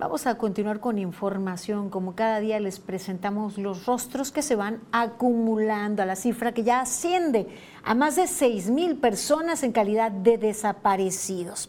Vamos 0.00 0.26
a 0.26 0.38
continuar 0.38 0.80
con 0.80 0.98
información. 0.98 1.90
Como 1.90 2.14
cada 2.14 2.40
día 2.40 2.58
les 2.58 2.80
presentamos 2.80 3.58
los 3.58 3.84
rostros 3.84 4.32
que 4.32 4.40
se 4.40 4.56
van 4.56 4.80
acumulando 4.92 6.02
a 6.02 6.06
la 6.06 6.16
cifra 6.16 6.52
que 6.52 6.62
ya 6.62 6.80
asciende 6.80 7.46
a 7.84 7.94
más 7.94 8.16
de 8.16 8.26
6 8.26 8.70
mil 8.70 8.96
personas 8.96 9.62
en 9.62 9.72
calidad 9.72 10.10
de 10.10 10.38
desaparecidos. 10.38 11.68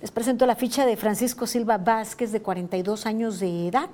Les 0.00 0.10
presento 0.10 0.46
la 0.46 0.56
ficha 0.56 0.86
de 0.86 0.96
Francisco 0.96 1.46
Silva 1.46 1.76
Vázquez, 1.76 2.32
de 2.32 2.40
42 2.40 3.04
años 3.04 3.40
de 3.40 3.68
edad. 3.68 3.90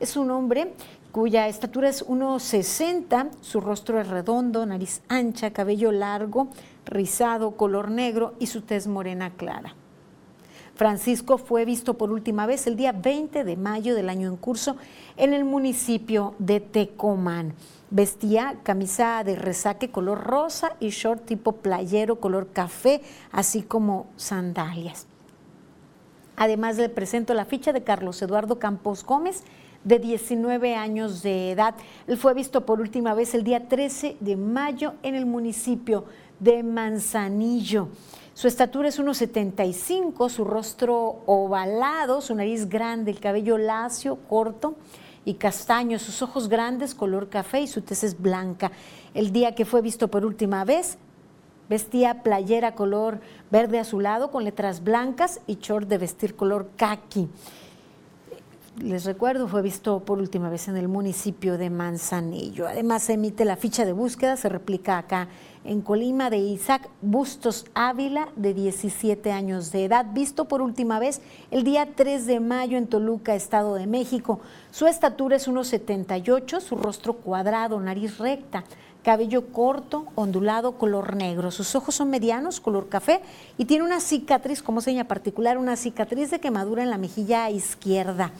Es 0.00 0.16
un 0.16 0.30
hombre 0.30 0.72
cuya 1.12 1.46
estatura 1.46 1.90
es 1.90 2.06
1,60, 2.06 3.32
su 3.42 3.60
rostro 3.60 4.00
es 4.00 4.08
redondo, 4.08 4.64
nariz 4.64 5.02
ancha, 5.10 5.50
cabello 5.50 5.92
largo, 5.92 6.48
rizado, 6.86 7.58
color 7.58 7.90
negro 7.90 8.32
y 8.38 8.46
su 8.46 8.62
tez 8.62 8.86
morena 8.86 9.34
clara. 9.36 9.74
Francisco 10.76 11.38
fue 11.38 11.64
visto 11.64 11.94
por 11.94 12.12
última 12.12 12.44
vez 12.44 12.66
el 12.66 12.76
día 12.76 12.92
20 12.92 13.44
de 13.44 13.56
mayo 13.56 13.94
del 13.94 14.10
año 14.10 14.28
en 14.28 14.36
curso 14.36 14.76
en 15.16 15.32
el 15.32 15.44
municipio 15.44 16.34
de 16.38 16.60
Tecomán. 16.60 17.54
Vestía 17.90 18.58
camisa 18.62 19.24
de 19.24 19.36
resaque 19.36 19.90
color 19.90 20.24
rosa 20.24 20.76
y 20.78 20.90
short 20.90 21.24
tipo 21.24 21.52
playero 21.52 22.20
color 22.20 22.48
café, 22.52 23.00
así 23.32 23.62
como 23.62 24.08
sandalias. 24.16 25.06
Además 26.36 26.76
le 26.76 26.90
presento 26.90 27.32
la 27.32 27.46
ficha 27.46 27.72
de 27.72 27.82
Carlos 27.82 28.20
Eduardo 28.20 28.58
Campos 28.58 29.02
Gómez, 29.02 29.44
de 29.82 29.98
19 29.98 30.74
años 30.74 31.22
de 31.22 31.52
edad. 31.52 31.74
Él 32.06 32.18
fue 32.18 32.34
visto 32.34 32.66
por 32.66 32.80
última 32.80 33.14
vez 33.14 33.34
el 33.34 33.44
día 33.44 33.68
13 33.68 34.16
de 34.20 34.36
mayo 34.36 34.94
en 35.02 35.14
el 35.14 35.24
municipio 35.24 36.04
de 36.40 36.62
Manzanillo. 36.62 37.88
Su 38.36 38.48
estatura 38.48 38.90
es 38.90 39.00
1,75, 39.00 40.28
su 40.28 40.44
rostro 40.44 41.22
ovalado, 41.24 42.20
su 42.20 42.34
nariz 42.34 42.68
grande, 42.68 43.10
el 43.10 43.18
cabello 43.18 43.56
lacio, 43.56 44.18
corto 44.28 44.74
y 45.24 45.36
castaño, 45.36 45.98
sus 45.98 46.20
ojos 46.20 46.50
grandes, 46.50 46.94
color 46.94 47.30
café 47.30 47.62
y 47.62 47.66
su 47.66 47.80
tez 47.80 48.04
es 48.04 48.20
blanca. 48.20 48.72
El 49.14 49.32
día 49.32 49.54
que 49.54 49.64
fue 49.64 49.80
visto 49.80 50.08
por 50.08 50.26
última 50.26 50.66
vez, 50.66 50.98
vestía 51.70 52.22
playera 52.22 52.74
color 52.74 53.20
verde 53.50 53.78
azulado 53.78 54.30
con 54.30 54.44
letras 54.44 54.84
blancas 54.84 55.40
y 55.46 55.54
short 55.54 55.88
de 55.88 55.96
vestir 55.96 56.36
color 56.36 56.68
kaki 56.76 57.30
les 58.78 59.04
recuerdo, 59.04 59.48
fue 59.48 59.62
visto 59.62 60.00
por 60.00 60.18
última 60.18 60.50
vez 60.50 60.68
en 60.68 60.76
el 60.76 60.88
municipio 60.88 61.56
de 61.56 61.70
Manzanillo. 61.70 62.68
Además, 62.68 63.04
se 63.04 63.14
emite 63.14 63.44
la 63.44 63.56
ficha 63.56 63.84
de 63.84 63.92
búsqueda, 63.92 64.36
se 64.36 64.48
replica 64.48 64.98
acá 64.98 65.28
en 65.64 65.80
Colima 65.80 66.30
de 66.30 66.38
Isaac 66.38 66.88
Bustos 67.02 67.64
Ávila, 67.74 68.28
de 68.36 68.54
17 68.54 69.32
años 69.32 69.72
de 69.72 69.86
edad, 69.86 70.06
visto 70.12 70.44
por 70.46 70.62
última 70.62 70.98
vez 70.98 71.20
el 71.50 71.64
día 71.64 71.88
3 71.94 72.26
de 72.26 72.40
mayo 72.40 72.78
en 72.78 72.86
Toluca, 72.86 73.34
Estado 73.34 73.74
de 73.74 73.86
México. 73.86 74.40
Su 74.70 74.86
estatura 74.86 75.36
es 75.36 75.48
1,78, 75.48 76.60
su 76.60 76.76
rostro 76.76 77.14
cuadrado, 77.14 77.80
nariz 77.80 78.18
recta, 78.18 78.64
cabello 79.02 79.52
corto, 79.52 80.06
ondulado, 80.16 80.72
color 80.72 81.16
negro. 81.16 81.50
Sus 81.50 81.74
ojos 81.74 81.94
son 81.94 82.10
medianos, 82.10 82.60
color 82.60 82.88
café, 82.88 83.20
y 83.56 83.64
tiene 83.64 83.84
una 83.84 84.00
cicatriz, 84.00 84.62
como 84.62 84.80
seña 84.80 85.04
particular, 85.04 85.58
una 85.58 85.76
cicatriz 85.76 86.30
de 86.30 86.40
quemadura 86.40 86.82
en 86.82 86.90
la 86.90 86.98
mejilla 86.98 87.48
izquierda. 87.48 88.32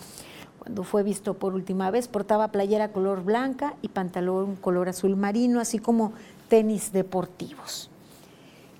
Cuando 0.66 0.82
fue 0.82 1.04
visto 1.04 1.34
por 1.34 1.54
última 1.54 1.92
vez, 1.92 2.08
portaba 2.08 2.48
playera 2.48 2.88
color 2.88 3.22
blanca 3.22 3.74
y 3.82 3.88
pantalón 3.88 4.56
color 4.56 4.88
azul 4.88 5.14
marino, 5.14 5.60
así 5.60 5.78
como 5.78 6.12
tenis 6.48 6.90
deportivos. 6.90 7.88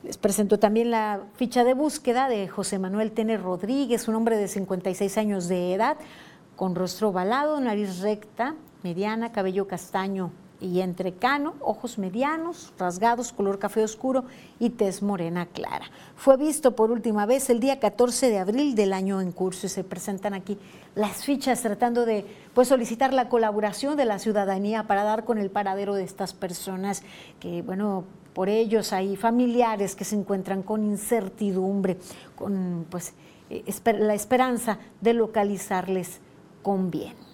Les 0.02 0.16
presento 0.16 0.58
también 0.58 0.90
la 0.90 1.20
ficha 1.36 1.62
de 1.62 1.74
búsqueda 1.74 2.28
de 2.28 2.48
José 2.48 2.80
Manuel 2.80 3.12
Tene 3.12 3.36
Rodríguez, 3.36 4.08
un 4.08 4.16
hombre 4.16 4.36
de 4.36 4.48
56 4.48 5.16
años 5.16 5.46
de 5.46 5.74
edad, 5.74 5.96
con 6.56 6.74
rostro 6.74 7.10
ovalado, 7.10 7.60
nariz 7.60 8.00
recta, 8.00 8.56
mediana, 8.82 9.30
cabello 9.30 9.68
castaño 9.68 10.32
y 10.60 10.80
entrecano, 10.80 11.54
ojos 11.60 11.98
medianos, 11.98 12.72
rasgados, 12.78 13.32
color 13.32 13.58
café 13.58 13.84
oscuro 13.84 14.24
y 14.58 14.70
tez 14.70 15.02
morena 15.02 15.46
clara. 15.46 15.86
Fue 16.16 16.36
visto 16.36 16.74
por 16.74 16.90
última 16.90 17.26
vez 17.26 17.50
el 17.50 17.60
día 17.60 17.78
14 17.78 18.30
de 18.30 18.38
abril 18.38 18.74
del 18.74 18.92
año 18.92 19.20
en 19.20 19.32
curso 19.32 19.66
y 19.66 19.70
se 19.70 19.84
presentan 19.84 20.34
aquí 20.34 20.58
las 20.94 21.24
fichas 21.24 21.60
tratando 21.60 22.06
de 22.06 22.24
pues, 22.54 22.68
solicitar 22.68 23.12
la 23.12 23.28
colaboración 23.28 23.96
de 23.96 24.06
la 24.06 24.18
ciudadanía 24.18 24.84
para 24.84 25.04
dar 25.04 25.24
con 25.24 25.38
el 25.38 25.50
paradero 25.50 25.94
de 25.94 26.04
estas 26.04 26.32
personas 26.32 27.02
que, 27.38 27.62
bueno, 27.62 28.04
por 28.32 28.48
ellos 28.48 28.92
hay 28.92 29.16
familiares 29.16 29.94
que 29.94 30.04
se 30.04 30.16
encuentran 30.16 30.62
con 30.62 30.84
incertidumbre, 30.84 31.98
con 32.34 32.86
pues 32.90 33.14
eh, 33.50 33.64
la 33.98 34.14
esperanza 34.14 34.78
de 35.00 35.14
localizarles 35.14 36.20
con 36.62 36.90
bien. 36.90 37.25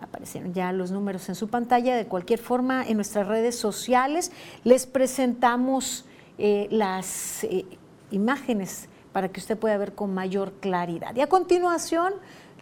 Aparecieron 0.00 0.52
ya 0.52 0.72
los 0.72 0.90
números 0.90 1.28
en 1.28 1.34
su 1.34 1.48
pantalla. 1.48 1.96
De 1.96 2.06
cualquier 2.06 2.38
forma, 2.38 2.86
en 2.86 2.96
nuestras 2.96 3.26
redes 3.26 3.58
sociales 3.58 4.32
les 4.64 4.86
presentamos 4.86 6.04
eh, 6.38 6.68
las 6.70 7.44
eh, 7.44 7.64
imágenes 8.10 8.88
para 9.12 9.28
que 9.28 9.40
usted 9.40 9.56
pueda 9.56 9.78
ver 9.78 9.94
con 9.94 10.12
mayor 10.12 10.52
claridad. 10.60 11.16
Y 11.16 11.22
a 11.22 11.28
continuación 11.28 12.12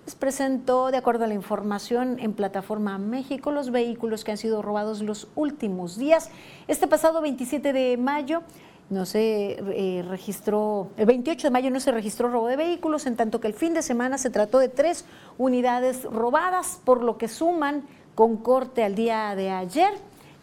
les 0.05 0.14
presentó, 0.14 0.91
de 0.91 0.99
acuerdo 0.99 1.25
a 1.25 1.26
la 1.26 1.35
información 1.35 2.19
en 2.21 2.35
Plataforma 2.35 2.99
México, 2.99 3.50
los 3.50 3.71
vehículos 3.71 4.23
que 4.23 4.33
han 4.33 4.37
sido 4.37 4.62
robados 4.62 5.00
los 5.00 5.29
últimos 5.35 5.97
días. 5.97 6.31
Este 6.69 6.87
pasado 6.87 7.23
27 7.23 7.73
de 7.73 7.97
mayo 7.97 8.43
no 8.91 9.07
se 9.07 9.59
eh, 9.59 10.05
registró, 10.09 10.88
el 10.97 11.07
28 11.07 11.47
de 11.47 11.50
mayo 11.50 11.71
no 11.71 11.81
se 11.81 11.91
registró 11.91 12.29
robo 12.29 12.49
de 12.49 12.57
vehículos, 12.57 13.07
en 13.07 13.17
tanto 13.17 13.41
que 13.41 13.49
el 13.49 13.55
fin 13.55 13.75
de 13.75 13.83
semana 13.83 14.19
se 14.19 14.31
trató 14.31 14.59
de 14.59 14.69
tres 14.69 15.05
unidades 15.38 16.05
robadas, 16.05 16.81
por 16.85 17.03
lo 17.03 17.19
que 17.19 17.29
suman 17.29 17.85
con 18.14 18.37
corte 18.37 18.85
al 18.85 18.95
día 18.95 19.35
de 19.35 19.50
ayer 19.50 19.93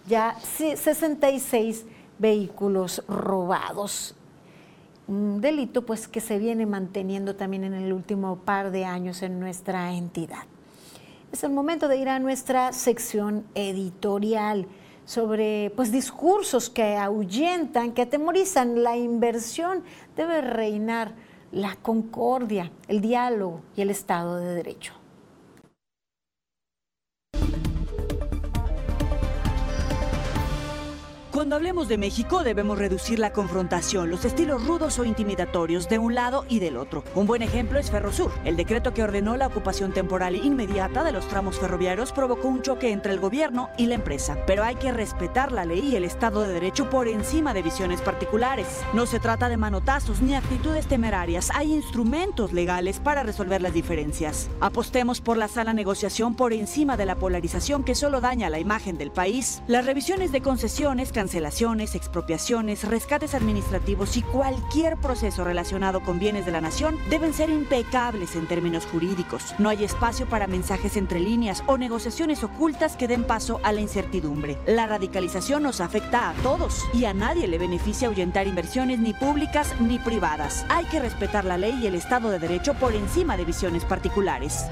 ya 0.07 0.35
66 0.39 1.85
vehículos 2.19 3.03
robados. 3.07 4.15
Un 5.07 5.41
delito 5.41 5.85
pues 5.85 6.07
que 6.07 6.21
se 6.21 6.37
viene 6.37 6.65
manteniendo 6.65 7.35
también 7.35 7.63
en 7.63 7.73
el 7.73 7.91
último 7.91 8.37
par 8.37 8.71
de 8.71 8.85
años 8.85 9.23
en 9.23 9.39
nuestra 9.39 9.93
entidad. 9.93 10.43
Es 11.31 11.43
el 11.43 11.51
momento 11.51 11.87
de 11.87 11.97
ir 11.97 12.09
a 12.09 12.19
nuestra 12.19 12.73
sección 12.73 13.45
editorial 13.55 14.67
sobre 15.05 15.71
pues 15.75 15.91
discursos 15.91 16.69
que 16.69 16.95
ahuyentan, 16.95 17.93
que 17.93 18.03
atemorizan 18.03 18.83
la 18.83 18.97
inversión, 18.97 19.83
debe 20.15 20.41
reinar 20.41 21.13
la 21.51 21.75
concordia, 21.75 22.71
el 22.87 23.01
diálogo 23.01 23.61
y 23.75 23.81
el 23.81 23.89
Estado 23.89 24.37
de 24.37 24.55
Derecho. 24.55 25.00
Cuando 31.41 31.55
hablemos 31.55 31.87
de 31.87 31.97
México 31.97 32.43
debemos 32.43 32.77
reducir 32.77 33.17
la 33.17 33.33
confrontación, 33.33 34.11
los 34.11 34.25
estilos 34.25 34.63
rudos 34.63 34.99
o 34.99 35.05
intimidatorios 35.05 35.89
de 35.89 35.97
un 35.97 36.13
lado 36.13 36.45
y 36.47 36.59
del 36.59 36.77
otro. 36.77 37.03
Un 37.15 37.25
buen 37.25 37.41
ejemplo 37.41 37.79
es 37.79 37.89
Ferrosur. 37.89 38.31
El 38.45 38.55
decreto 38.55 38.93
que 38.93 39.01
ordenó 39.01 39.35
la 39.37 39.47
ocupación 39.47 39.91
temporal 39.91 40.35
inmediata 40.35 41.03
de 41.03 41.11
los 41.11 41.27
tramos 41.27 41.57
ferroviarios 41.57 42.11
provocó 42.11 42.47
un 42.47 42.61
choque 42.61 42.91
entre 42.91 43.11
el 43.11 43.19
gobierno 43.19 43.71
y 43.75 43.87
la 43.87 43.95
empresa. 43.95 44.37
Pero 44.45 44.63
hay 44.63 44.75
que 44.75 44.91
respetar 44.91 45.51
la 45.51 45.65
ley 45.65 45.79
y 45.79 45.95
el 45.95 46.03
Estado 46.03 46.43
de 46.43 46.53
Derecho 46.53 46.91
por 46.91 47.07
encima 47.07 47.55
de 47.55 47.63
visiones 47.63 48.01
particulares. 48.01 48.67
No 48.93 49.07
se 49.07 49.19
trata 49.19 49.49
de 49.49 49.57
manotazos 49.57 50.21
ni 50.21 50.35
actitudes 50.35 50.85
temerarias. 50.85 51.49
Hay 51.55 51.73
instrumentos 51.73 52.53
legales 52.53 52.99
para 52.99 53.23
resolver 53.23 53.63
las 53.63 53.73
diferencias. 53.73 54.47
Apostemos 54.59 55.21
por 55.21 55.37
la 55.37 55.47
sala 55.47 55.73
negociación 55.73 56.35
por 56.35 56.53
encima 56.53 56.97
de 56.97 57.07
la 57.07 57.15
polarización 57.15 57.83
que 57.83 57.95
solo 57.95 58.21
daña 58.21 58.51
la 58.51 58.59
imagen 58.59 58.99
del 58.99 59.09
país. 59.09 59.63
Las 59.65 59.87
revisiones 59.87 60.31
de 60.31 60.41
concesiones, 60.41 61.11
cancelaciones, 61.31 61.95
expropiaciones, 61.95 62.83
rescates 62.83 63.35
administrativos 63.35 64.17
y 64.17 64.21
cualquier 64.21 64.97
proceso 64.97 65.45
relacionado 65.45 66.01
con 66.01 66.19
bienes 66.19 66.45
de 66.45 66.51
la 66.51 66.59
nación 66.59 66.97
deben 67.09 67.33
ser 67.33 67.49
impecables 67.49 68.35
en 68.35 68.47
términos 68.47 68.85
jurídicos. 68.85 69.55
No 69.57 69.69
hay 69.69 69.85
espacio 69.85 70.27
para 70.27 70.47
mensajes 70.47 70.97
entre 70.97 71.21
líneas 71.21 71.63
o 71.67 71.77
negociaciones 71.77 72.43
ocultas 72.43 72.97
que 72.97 73.07
den 73.07 73.23
paso 73.23 73.61
a 73.63 73.71
la 73.71 73.79
incertidumbre. 73.79 74.57
La 74.65 74.87
radicalización 74.87 75.63
nos 75.63 75.79
afecta 75.79 76.31
a 76.31 76.33
todos 76.43 76.83
y 76.93 77.05
a 77.05 77.13
nadie 77.13 77.47
le 77.47 77.57
beneficia 77.57 78.09
ahuyentar 78.09 78.45
inversiones 78.45 78.99
ni 78.99 79.13
públicas 79.13 79.73
ni 79.79 79.99
privadas. 79.99 80.65
Hay 80.67 80.83
que 80.87 80.99
respetar 80.99 81.45
la 81.45 81.57
ley 81.57 81.79
y 81.81 81.87
el 81.87 81.95
Estado 81.95 82.29
de 82.29 82.39
Derecho 82.39 82.73
por 82.73 82.93
encima 82.93 83.37
de 83.37 83.45
visiones 83.45 83.85
particulares. 83.85 84.65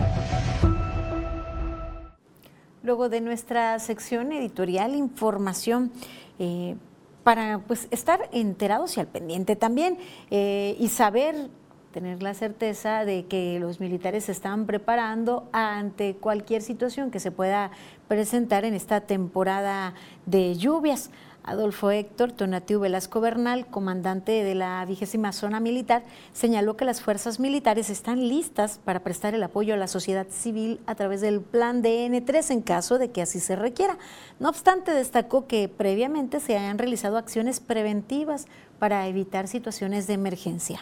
Luego 2.82 3.10
de 3.10 3.22
nuestra 3.22 3.78
sección 3.78 4.32
editorial, 4.32 4.96
información 4.96 5.92
eh, 6.40 6.76
para 7.24 7.60
pues, 7.60 7.88
estar 7.92 8.30
enterados 8.32 8.98
y 8.98 9.00
al 9.02 9.08
pendiente 9.08 9.56
también 9.56 9.98
eh, 10.32 10.76
y 10.80 10.88
saber 10.88 11.50
tener 11.92 12.22
la 12.22 12.34
certeza 12.34 13.04
de 13.04 13.26
que 13.26 13.60
los 13.60 13.80
militares 13.80 14.26
se 14.26 14.32
están 14.32 14.66
preparando 14.66 15.50
ante 15.52 16.16
cualquier 16.16 16.62
situación 16.62 17.12
que 17.12 17.20
se 17.20 17.32
pueda 17.32 17.72
presentar 18.08 18.64
en 18.64 18.74
esta 18.74 19.02
temporada 19.02 19.94
de 20.26 20.56
lluvias. 20.56 21.10
Adolfo 21.44 21.92
Héctor 21.92 22.32
Tonatiu 22.32 22.80
Velasco 22.80 23.22
Bernal, 23.22 23.68
comandante 23.68 24.44
de 24.44 24.56
la 24.56 24.86
vigésima 24.86 25.32
zona 25.32 25.60
militar, 25.60 26.04
señaló 26.34 26.78
que 26.78 26.86
las 26.86 27.02
fuerzas 27.02 27.40
militares 27.40 27.90
están 27.90 28.28
listas 28.28 28.80
para 28.84 29.02
prestar 29.02 29.34
el 29.34 29.44
apoyo 29.44 29.74
a 29.74 29.78
la 29.78 29.88
sociedad 29.88 30.28
civil 30.30 30.80
a 30.86 30.96
través 30.96 31.22
del 31.22 31.42
plan 31.42 31.82
DN3 31.82 32.52
en 32.52 32.62
caso 32.62 32.98
de 32.98 33.12
que 33.12 33.22
así 33.22 33.40
se 33.40 33.56
requiera. 33.56 33.98
No 34.40 34.50
obstante, 34.50 34.92
destacó 34.92 35.48
que 35.48 35.70
previamente 35.70 36.40
se 36.40 36.58
hayan 36.58 36.78
realizado 36.78 37.18
acciones 37.18 37.60
preventivas 37.60 38.46
para 38.78 39.08
evitar 39.08 39.48
situaciones 39.48 40.08
de 40.08 40.14
emergencia. 40.14 40.82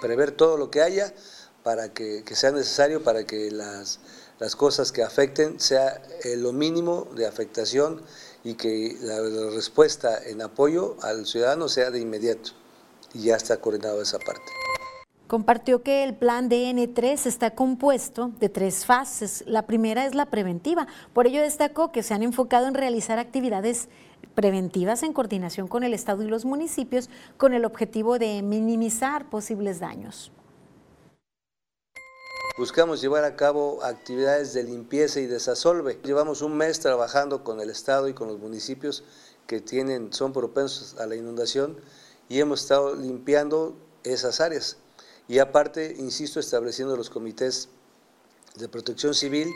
Prever 0.00 0.32
todo 0.32 0.56
lo 0.56 0.70
que 0.70 0.80
haya 0.80 1.12
para 1.62 1.92
que, 1.92 2.24
sea 2.32 2.52
necesario 2.52 3.02
para 3.02 3.24
que 3.24 3.50
las, 3.50 4.00
las 4.38 4.56
cosas 4.56 4.92
que 4.92 5.02
afecten 5.02 5.60
sea 5.60 6.02
eh, 6.24 6.36
lo 6.36 6.52
mínimo 6.52 7.08
de 7.14 7.26
afectación 7.26 8.02
y 8.44 8.54
que 8.54 8.96
la, 9.00 9.20
respuesta 9.54 10.18
en 10.26 10.42
apoyo 10.42 10.96
al 11.02 11.26
ciudadano 11.26 11.68
sea 11.68 11.90
de 11.90 12.00
inmediato. 12.00 12.52
Y 13.12 13.24
ya 13.24 13.36
está 13.36 13.60
coordinado 13.60 14.00
esa 14.00 14.18
parte. 14.18 14.52
Compartió 15.26 15.82
que 15.82 16.02
el 16.02 16.14
plan 16.14 16.50
DN3 16.50 17.26
está 17.26 17.54
compuesto 17.54 18.32
de 18.40 18.48
tres 18.48 18.84
fases. 18.84 19.44
La 19.46 19.66
primera 19.66 20.06
es 20.06 20.14
la 20.14 20.26
preventiva. 20.26 20.88
Por 21.12 21.26
ello 21.26 21.40
destacó 21.40 21.92
que 21.92 22.02
se 22.02 22.14
han 22.14 22.22
enfocado 22.22 22.66
en 22.66 22.74
realizar 22.74 23.18
actividades 23.18 23.88
preventivas 24.34 25.02
en 25.02 25.12
coordinación 25.12 25.68
con 25.68 25.84
el 25.84 25.94
Estado 25.94 26.22
y 26.22 26.28
los 26.28 26.44
municipios 26.44 27.10
con 27.36 27.52
el 27.52 27.64
objetivo 27.64 28.18
de 28.18 28.42
minimizar 28.42 29.28
posibles 29.28 29.80
daños. 29.80 30.32
Buscamos 32.60 33.00
llevar 33.00 33.24
a 33.24 33.36
cabo 33.36 33.82
actividades 33.82 34.52
de 34.52 34.62
limpieza 34.62 35.18
y 35.18 35.26
desasolve. 35.26 35.98
Llevamos 36.04 36.42
un 36.42 36.58
mes 36.58 36.78
trabajando 36.78 37.42
con 37.42 37.58
el 37.58 37.70
Estado 37.70 38.06
y 38.06 38.12
con 38.12 38.28
los 38.28 38.38
municipios 38.38 39.02
que 39.46 39.62
tienen, 39.62 40.12
son 40.12 40.34
propensos 40.34 41.00
a 41.00 41.06
la 41.06 41.16
inundación 41.16 41.78
y 42.28 42.38
hemos 42.38 42.60
estado 42.60 42.94
limpiando 42.94 43.78
esas 44.04 44.42
áreas. 44.42 44.76
Y 45.26 45.38
aparte, 45.38 45.96
insisto, 46.00 46.38
estableciendo 46.38 46.98
los 46.98 47.08
comités 47.08 47.70
de 48.56 48.68
protección 48.68 49.14
civil. 49.14 49.48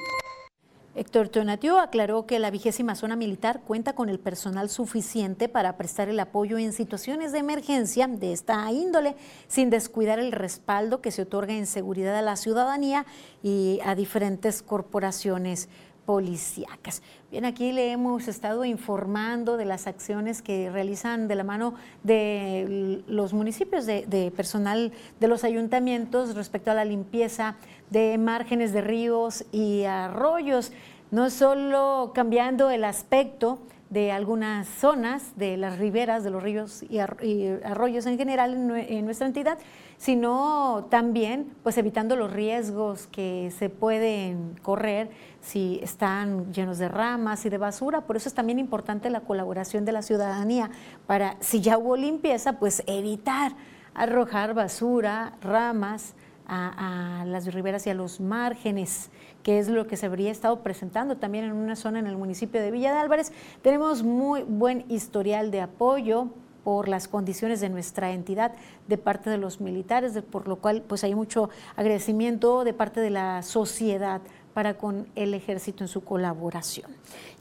Héctor 0.96 1.28
Tonatiuh 1.28 1.78
aclaró 1.78 2.24
que 2.24 2.38
la 2.38 2.52
vigésima 2.52 2.94
zona 2.94 3.16
militar 3.16 3.62
cuenta 3.62 3.94
con 3.94 4.08
el 4.08 4.20
personal 4.20 4.70
suficiente 4.70 5.48
para 5.48 5.76
prestar 5.76 6.08
el 6.08 6.20
apoyo 6.20 6.56
en 6.56 6.72
situaciones 6.72 7.32
de 7.32 7.38
emergencia 7.38 8.06
de 8.06 8.32
esta 8.32 8.70
índole, 8.70 9.16
sin 9.48 9.70
descuidar 9.70 10.20
el 10.20 10.30
respaldo 10.30 11.00
que 11.00 11.10
se 11.10 11.22
otorga 11.22 11.52
en 11.52 11.66
seguridad 11.66 12.16
a 12.16 12.22
la 12.22 12.36
ciudadanía 12.36 13.06
y 13.42 13.80
a 13.84 13.96
diferentes 13.96 14.62
corporaciones 14.62 15.68
policíacas. 16.04 17.02
Bien, 17.30 17.44
aquí 17.44 17.72
le 17.72 17.90
hemos 17.90 18.28
estado 18.28 18.64
informando 18.64 19.56
de 19.56 19.64
las 19.64 19.86
acciones 19.86 20.42
que 20.42 20.70
realizan 20.70 21.28
de 21.28 21.34
la 21.34 21.44
mano 21.44 21.74
de 22.02 23.02
los 23.06 23.32
municipios, 23.32 23.86
de, 23.86 24.32
personal 24.36 24.92
de 25.18 25.28
los 25.28 25.44
ayuntamientos 25.44 26.34
respecto 26.34 26.70
a 26.70 26.74
la 26.74 26.84
limpieza 26.84 27.56
de 27.90 28.18
márgenes 28.18 28.72
de 28.72 28.80
ríos 28.80 29.44
y 29.52 29.84
arroyos, 29.84 30.72
no 31.10 31.30
solo 31.30 32.12
cambiando 32.14 32.70
el 32.70 32.84
aspecto 32.84 33.60
de 33.90 34.10
algunas 34.10 34.66
zonas 34.66 35.36
de 35.36 35.56
las 35.56 35.78
riberas 35.78 36.24
de 36.24 36.30
los 36.30 36.42
ríos 36.42 36.82
y 36.82 36.98
arroyos 36.98 38.06
en 38.06 38.18
general 38.18 38.54
en 38.88 39.04
nuestra 39.04 39.26
entidad, 39.26 39.58
sino 39.98 40.88
también 40.90 41.54
pues 41.62 41.78
evitando 41.78 42.16
los 42.16 42.32
riesgos 42.32 43.06
que 43.06 43.52
se 43.56 43.68
pueden 43.70 44.56
correr 44.62 45.10
si 45.40 45.78
están 45.80 46.52
llenos 46.52 46.78
de 46.78 46.88
ramas 46.88 47.46
y 47.46 47.50
de 47.50 47.58
basura. 47.58 48.00
Por 48.00 48.16
eso 48.16 48.28
es 48.28 48.34
también 48.34 48.58
importante 48.58 49.10
la 49.10 49.20
colaboración 49.20 49.84
de 49.84 49.92
la 49.92 50.02
ciudadanía 50.02 50.70
para, 51.06 51.36
si 51.38 51.60
ya 51.60 51.78
hubo 51.78 51.96
limpieza, 51.96 52.54
pues 52.54 52.82
evitar 52.86 53.52
arrojar 53.94 54.54
basura, 54.54 55.34
ramas 55.40 56.14
a, 56.46 57.24
las 57.26 57.52
riberas 57.52 57.86
y 57.86 57.90
a 57.90 57.94
los 57.94 58.20
márgenes 58.20 59.10
que 59.42 59.58
es 59.58 59.68
lo 59.68 59.86
que 59.86 59.96
se 59.96 60.06
habría 60.06 60.30
estado 60.30 60.62
presentando 60.62 61.16
también 61.16 61.44
en 61.44 61.52
una 61.52 61.76
zona 61.76 61.98
en 61.98 62.06
el 62.06 62.16
municipio 62.16 62.60
de 62.62 62.70
Villa 62.70 62.92
de 62.92 62.98
Álvarez. 62.98 63.32
Tenemos 63.62 64.02
muy 64.02 64.42
buen 64.42 64.84
historial 64.88 65.50
de 65.50 65.60
apoyo 65.60 66.28
por 66.64 66.88
las 66.88 67.08
condiciones 67.08 67.60
de 67.60 67.68
nuestra 67.68 68.12
entidad 68.12 68.52
de 68.88 68.96
parte 68.96 69.28
de 69.28 69.36
los 69.36 69.60
militares, 69.60 70.18
por 70.30 70.48
lo 70.48 70.56
cual 70.56 70.82
pues 70.82 71.04
hay 71.04 71.14
mucho 71.14 71.50
agradecimiento 71.76 72.64
de 72.64 72.72
parte 72.72 73.00
de 73.00 73.10
la 73.10 73.42
sociedad 73.42 74.22
para 74.54 74.78
con 74.78 75.08
el 75.16 75.34
ejército 75.34 75.84
en 75.84 75.88
su 75.88 76.04
colaboración. 76.04 76.90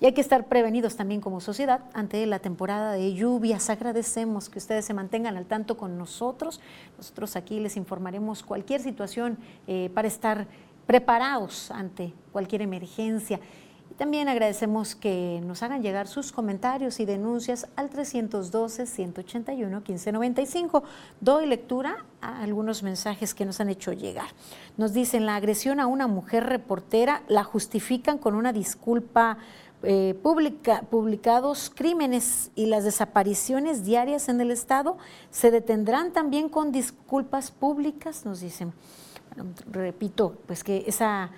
Y 0.01 0.05
hay 0.05 0.13
que 0.13 0.21
estar 0.21 0.47
prevenidos 0.47 0.97
también 0.97 1.21
como 1.21 1.39
sociedad 1.39 1.81
ante 1.93 2.25
la 2.25 2.39
temporada 2.39 2.91
de 2.91 3.13
lluvias. 3.13 3.69
Agradecemos 3.69 4.49
que 4.49 4.57
ustedes 4.57 4.83
se 4.83 4.93
mantengan 4.93 5.37
al 5.37 5.45
tanto 5.45 5.77
con 5.77 5.97
nosotros. 5.97 6.59
Nosotros 6.97 7.35
aquí 7.35 7.59
les 7.59 7.77
informaremos 7.77 8.43
cualquier 8.43 8.81
situación 8.81 9.37
eh, 9.67 9.91
para 9.93 10.07
estar 10.07 10.47
preparados 10.87 11.71
ante 11.71 12.13
cualquier 12.31 12.63
emergencia. 12.63 13.39
También 13.97 14.27
agradecemos 14.27 14.95
que 14.95 15.39
nos 15.45 15.61
hagan 15.61 15.83
llegar 15.83 16.07
sus 16.07 16.31
comentarios 16.31 16.99
y 16.99 17.05
denuncias 17.05 17.67
al 17.75 17.91
312-181-1595. 17.91 20.81
Doy 21.21 21.45
lectura 21.45 22.03
a 22.19 22.41
algunos 22.41 22.81
mensajes 22.81 23.35
que 23.35 23.45
nos 23.45 23.59
han 23.59 23.69
hecho 23.69 23.93
llegar. 23.93 24.29
Nos 24.77 24.93
dicen, 24.93 25.27
la 25.27 25.35
agresión 25.35 25.79
a 25.79 25.85
una 25.87 26.07
mujer 26.07 26.45
reportera 26.45 27.21
la 27.27 27.43
justifican 27.43 28.17
con 28.17 28.33
una 28.33 28.51
disculpa 28.51 29.37
eh, 29.83 30.19
publicados 30.89 31.69
crímenes 31.69 32.49
y 32.55 32.65
las 32.67 32.85
desapariciones 32.85 33.83
diarias 33.83 34.29
en 34.29 34.39
el 34.39 34.49
Estado 34.49 34.97
se 35.29 35.51
detendrán 35.51 36.13
también 36.13 36.47
con 36.47 36.71
disculpas 36.71 37.51
públicas, 37.51 38.25
nos 38.25 38.39
dicen. 38.39 38.71
repito, 39.69 40.37
pues 40.47 40.63
que 40.63 40.85
esa 40.87 41.31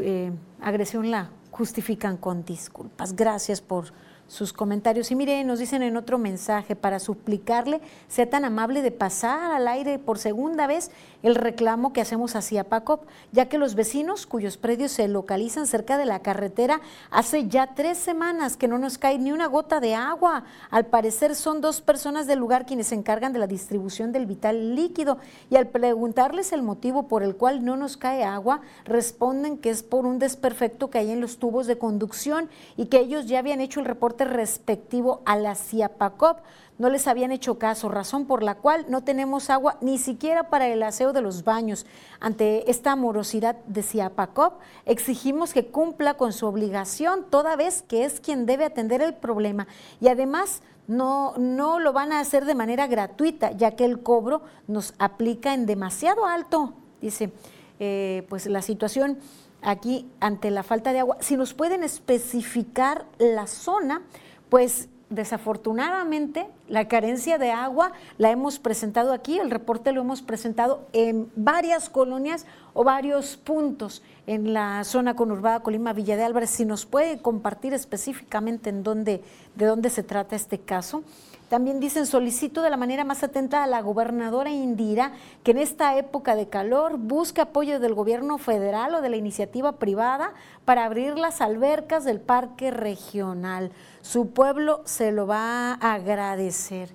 eh, 0.00 0.32
agresión 0.60 1.10
la 1.10 1.30
justifican 1.54 2.16
con 2.16 2.44
disculpas. 2.44 3.14
Gracias 3.14 3.60
por 3.60 3.92
sus 4.34 4.52
comentarios. 4.52 5.10
Y 5.10 5.14
mire, 5.14 5.42
nos 5.44 5.60
dicen 5.60 5.82
en 5.82 5.96
otro 5.96 6.18
mensaje, 6.18 6.76
para 6.76 6.98
suplicarle, 6.98 7.80
sea 8.08 8.28
tan 8.28 8.44
amable 8.44 8.82
de 8.82 8.90
pasar 8.90 9.52
al 9.52 9.68
aire 9.68 9.98
por 9.98 10.18
segunda 10.18 10.66
vez 10.66 10.90
el 11.22 11.36
reclamo 11.36 11.92
que 11.92 12.00
hacemos 12.00 12.36
hacia 12.36 12.64
Pacop, 12.64 13.04
ya 13.32 13.48
que 13.48 13.58
los 13.58 13.74
vecinos 13.74 14.26
cuyos 14.26 14.56
predios 14.56 14.92
se 14.92 15.08
localizan 15.08 15.66
cerca 15.66 15.96
de 15.96 16.04
la 16.04 16.20
carretera 16.20 16.80
hace 17.10 17.48
ya 17.48 17.74
tres 17.74 17.96
semanas 17.96 18.56
que 18.56 18.68
no 18.68 18.78
nos 18.78 18.98
cae 18.98 19.18
ni 19.18 19.32
una 19.32 19.46
gota 19.46 19.80
de 19.80 19.94
agua. 19.94 20.44
Al 20.70 20.86
parecer 20.86 21.34
son 21.36 21.60
dos 21.60 21.80
personas 21.80 22.26
del 22.26 22.40
lugar 22.40 22.66
quienes 22.66 22.88
se 22.88 22.96
encargan 22.96 23.32
de 23.32 23.38
la 23.38 23.46
distribución 23.46 24.12
del 24.12 24.26
vital 24.26 24.74
líquido 24.74 25.18
y 25.48 25.56
al 25.56 25.68
preguntarles 25.68 26.52
el 26.52 26.62
motivo 26.62 27.08
por 27.08 27.22
el 27.22 27.36
cual 27.36 27.64
no 27.64 27.76
nos 27.76 27.96
cae 27.96 28.24
agua, 28.24 28.60
responden 28.84 29.58
que 29.58 29.70
es 29.70 29.82
por 29.82 30.06
un 30.06 30.18
desperfecto 30.18 30.90
que 30.90 30.98
hay 30.98 31.12
en 31.12 31.20
los 31.20 31.38
tubos 31.38 31.66
de 31.66 31.78
conducción 31.78 32.50
y 32.76 32.86
que 32.86 32.98
ellos 32.98 33.26
ya 33.26 33.38
habían 33.38 33.60
hecho 33.60 33.80
el 33.80 33.86
reporte 33.86 34.23
respectivo 34.24 35.22
a 35.24 35.36
la 35.36 35.54
CIAPACOP 35.54 36.38
no 36.76 36.88
les 36.88 37.06
habían 37.06 37.30
hecho 37.30 37.58
caso, 37.58 37.88
razón 37.88 38.26
por 38.26 38.42
la 38.42 38.56
cual 38.56 38.86
no 38.88 39.04
tenemos 39.04 39.48
agua 39.48 39.76
ni 39.80 39.96
siquiera 39.96 40.50
para 40.50 40.66
el 40.66 40.82
aseo 40.82 41.12
de 41.12 41.22
los 41.22 41.44
baños. 41.44 41.86
Ante 42.18 42.68
esta 42.68 42.96
morosidad 42.96 43.56
de 43.66 43.82
Ciapacop, 43.82 44.54
exigimos 44.84 45.52
que 45.52 45.66
cumpla 45.66 46.14
con 46.14 46.32
su 46.32 46.46
obligación, 46.46 47.26
toda 47.30 47.54
vez 47.54 47.82
que 47.82 48.04
es 48.04 48.18
quien 48.18 48.44
debe 48.44 48.64
atender 48.64 49.02
el 49.02 49.14
problema. 49.14 49.68
Y 50.00 50.08
además, 50.08 50.62
no, 50.88 51.34
no 51.38 51.78
lo 51.78 51.92
van 51.92 52.12
a 52.12 52.18
hacer 52.18 52.44
de 52.44 52.56
manera 52.56 52.88
gratuita, 52.88 53.52
ya 53.52 53.76
que 53.76 53.84
el 53.84 54.02
cobro 54.02 54.42
nos 54.66 54.94
aplica 54.98 55.54
en 55.54 55.66
demasiado 55.66 56.26
alto, 56.26 56.74
dice. 57.00 57.32
Eh, 57.80 58.24
pues 58.28 58.46
la 58.46 58.62
situación 58.62 59.18
aquí 59.64 60.06
ante 60.20 60.50
la 60.50 60.62
falta 60.62 60.92
de 60.92 61.00
agua, 61.00 61.16
si 61.20 61.36
nos 61.36 61.54
pueden 61.54 61.82
especificar 61.82 63.06
la 63.18 63.46
zona, 63.46 64.02
pues 64.48 64.88
desafortunadamente 65.10 66.48
la 66.68 66.88
carencia 66.88 67.38
de 67.38 67.50
agua 67.50 67.92
la 68.18 68.30
hemos 68.30 68.58
presentado 68.58 69.12
aquí, 69.12 69.38
el 69.38 69.50
reporte 69.50 69.92
lo 69.92 70.00
hemos 70.00 70.22
presentado 70.22 70.86
en 70.92 71.30
varias 71.36 71.88
colonias 71.88 72.46
o 72.72 72.84
varios 72.84 73.36
puntos 73.36 74.02
en 74.26 74.52
la 74.52 74.82
zona 74.84 75.14
conurbada 75.14 75.60
Colima 75.60 75.92
Villa 75.92 76.16
de 76.16 76.24
Álvarez. 76.24 76.50
Si 76.50 76.64
nos 76.64 76.86
puede 76.86 77.18
compartir 77.18 77.74
específicamente 77.74 78.70
en 78.70 78.82
dónde, 78.82 79.22
de 79.54 79.66
dónde 79.66 79.90
se 79.90 80.02
trata 80.02 80.36
este 80.36 80.58
caso. 80.58 81.04
También 81.48 81.78
dicen, 81.78 82.06
solicito 82.06 82.62
de 82.62 82.70
la 82.70 82.76
manera 82.76 83.04
más 83.04 83.22
atenta 83.22 83.62
a 83.62 83.66
la 83.66 83.82
gobernadora 83.82 84.50
Indira 84.50 85.12
que 85.42 85.50
en 85.50 85.58
esta 85.58 85.96
época 85.96 86.34
de 86.34 86.48
calor 86.48 86.96
busque 86.96 87.42
apoyo 87.42 87.80
del 87.80 87.94
gobierno 87.94 88.38
federal 88.38 88.94
o 88.94 89.00
de 89.02 89.10
la 89.10 89.16
iniciativa 89.16 89.72
privada 89.72 90.32
para 90.64 90.84
abrir 90.84 91.18
las 91.18 91.40
albercas 91.40 92.04
del 92.04 92.20
parque 92.20 92.70
regional. 92.70 93.70
Su 94.00 94.30
pueblo 94.30 94.82
se 94.84 95.12
lo 95.12 95.26
va 95.26 95.74
a 95.74 95.94
agradecer. 95.94 96.90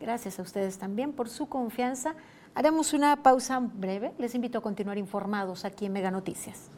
Gracias 0.00 0.38
a 0.38 0.42
ustedes 0.42 0.78
también 0.78 1.12
por 1.12 1.28
su 1.28 1.48
confianza. 1.48 2.14
Haremos 2.54 2.92
una 2.92 3.22
pausa 3.22 3.60
breve. 3.60 4.12
Les 4.18 4.34
invito 4.34 4.58
a 4.58 4.60
continuar 4.60 4.98
informados 4.98 5.64
aquí 5.64 5.86
en 5.86 5.92
Mega 5.92 6.10
Noticias. 6.10 6.70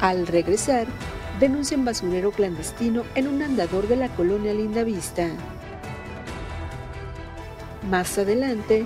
Al 0.00 0.26
regresar, 0.26 0.88
denuncian 1.42 1.84
basurero 1.84 2.30
clandestino 2.30 3.02
en 3.16 3.26
un 3.26 3.42
andador 3.42 3.88
de 3.88 3.96
la 3.96 4.08
colonia 4.10 4.54
Lindavista. 4.54 5.26
Más 7.90 8.16
adelante, 8.16 8.84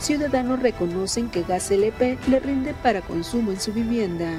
ciudadanos 0.00 0.62
reconocen 0.62 1.28
que 1.28 1.42
gas 1.42 1.70
LP 1.70 2.16
le 2.28 2.40
rinde 2.40 2.72
para 2.72 3.02
consumo 3.02 3.52
en 3.52 3.60
su 3.60 3.74
vivienda. 3.74 4.38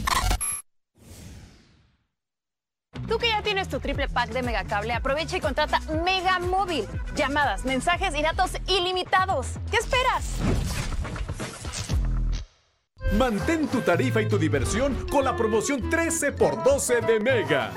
Tienes 3.61 3.69
tu 3.69 3.79
triple 3.79 4.09
pack 4.09 4.29
de 4.29 4.41
Megacable, 4.41 4.93
aprovecha 4.93 5.37
y 5.37 5.39
contrata 5.39 5.79
Mega 6.03 6.39
Móvil. 6.39 6.85
Llamadas, 7.15 7.63
mensajes 7.63 8.15
y 8.15 8.21
datos 8.23 8.51
ilimitados. 8.67 9.47
¿Qué 9.69 9.77
esperas? 9.77 10.37
Mantén 13.17 13.67
tu 13.67 13.81
tarifa 13.81 14.21
y 14.21 14.27
tu 14.27 14.39
diversión 14.39 15.05
con 15.11 15.25
la 15.25 15.35
promoción 15.35 15.89
13 15.89 16.31
por 16.31 16.63
12 16.63 17.01
de 17.01 17.19
Mega. 17.19 17.71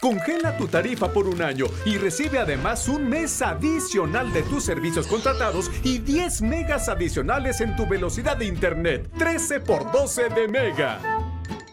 Congela 0.00 0.56
tu 0.56 0.66
tarifa 0.66 1.12
por 1.12 1.28
un 1.28 1.42
año 1.42 1.66
y 1.84 1.98
recibe 1.98 2.38
además 2.38 2.88
un 2.88 3.08
mes 3.08 3.40
adicional 3.42 4.32
de 4.32 4.42
tus 4.42 4.64
servicios 4.64 5.06
contratados 5.06 5.70
y 5.84 5.98
10 5.98 6.42
megas 6.42 6.88
adicionales 6.88 7.60
en 7.60 7.76
tu 7.76 7.86
velocidad 7.86 8.36
de 8.36 8.46
internet. 8.46 9.08
13 9.16 9.60
por 9.60 9.92
12 9.92 10.28
de 10.30 10.48
Mega. 10.48 10.98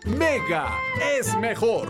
Mega 0.05 0.69
es 1.17 1.35
mejor. 1.37 1.87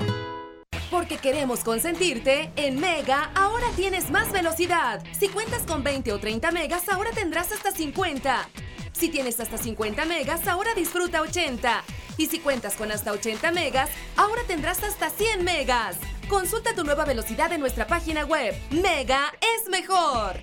Porque 0.95 1.17
queremos 1.17 1.60
consentirte, 1.60 2.53
en 2.55 2.79
Mega 2.79 3.29
ahora 3.36 3.67
tienes 3.75 4.12
más 4.12 4.31
velocidad. 4.31 5.03
Si 5.12 5.27
cuentas 5.27 5.63
con 5.63 5.84
20 5.84 6.13
o 6.13 6.19
30 6.19 6.51
megas, 6.51 6.88
ahora 6.88 7.12
tendrás 7.12 7.51
hasta 7.51 7.71
50. 7.71 8.47
Si 8.93 9.10
tienes 9.10 9.38
hasta 9.41 9.58
50 9.58 10.05
megas, 10.05 10.47
ahora 10.47 10.73
disfruta 10.73 11.19
80. 11.19 11.84
Y 12.15 12.27
si 12.27 12.39
cuentas 12.39 12.75
con 12.75 12.93
hasta 12.93 13.12
80 13.12 13.51
megas, 13.51 13.89
ahora 14.15 14.43
tendrás 14.47 14.84
hasta 14.84 15.10
100 15.10 15.43
megas. 15.43 15.97
Consulta 16.29 16.73
tu 16.73 16.86
nueva 16.86 17.03
velocidad 17.03 17.51
en 17.51 17.60
nuestra 17.60 17.88
página 17.88 18.23
web. 18.23 18.55
Mega 18.69 19.34
es 19.41 19.67
mejor. 19.67 20.41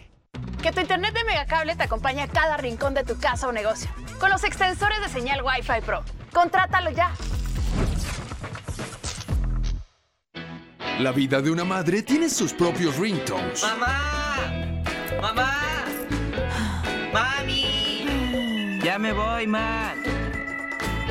Que 0.63 0.71
tu 0.71 0.81
internet 0.81 1.15
de 1.15 1.25
Megacable 1.25 1.77
te 1.77 1.85
acompañe 1.85 2.21
a 2.21 2.29
cada 2.29 2.59
rincón 2.59 2.93
de 2.93 3.05
tu 3.05 3.19
casa 3.19 3.49
o 3.49 3.53
negocio. 3.53 3.91
Con 4.21 4.29
los 4.29 4.45
extensores 4.45 5.01
de 5.01 5.09
señal 5.09 5.43
Wi-Fi 5.43 5.81
Pro. 5.81 6.05
Contrátalo 6.31 6.91
ya. 6.91 7.11
La 11.03 11.11
vida 11.11 11.43
de 11.43 11.51
una 11.51 11.65
madre 11.65 12.03
tiene 12.03 12.29
sus 12.29 12.53
propios 12.53 12.97
ringtones. 12.97 13.61
¡Mamá! 13.61 14.85
¡Mamá! 15.21 15.85
¡Mami! 17.13 18.79
Ya 18.85 19.01
me 19.01 19.13
voy, 19.13 19.49
ma. 19.49 19.95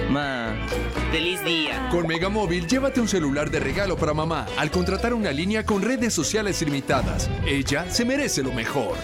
Ma, 0.10 0.56
feliz 1.12 1.44
día. 1.44 1.90
Con 1.92 2.08
Megamóvil, 2.08 2.68
llévate 2.68 3.02
un 3.02 3.10
celular 3.10 3.52
de 3.52 3.60
regalo 3.60 3.98
para 3.98 4.14
mamá 4.14 4.46
al 4.58 4.72
contratar 4.72 5.14
una 5.14 5.34
línea 5.34 5.66
con 5.66 5.82
redes 5.82 6.14
sociales 6.14 6.62
ilimitadas. 6.62 7.30
Ella 7.46 7.86
se 7.92 8.06
merece 8.06 8.44
lo 8.44 8.54
mejor. 8.54 8.96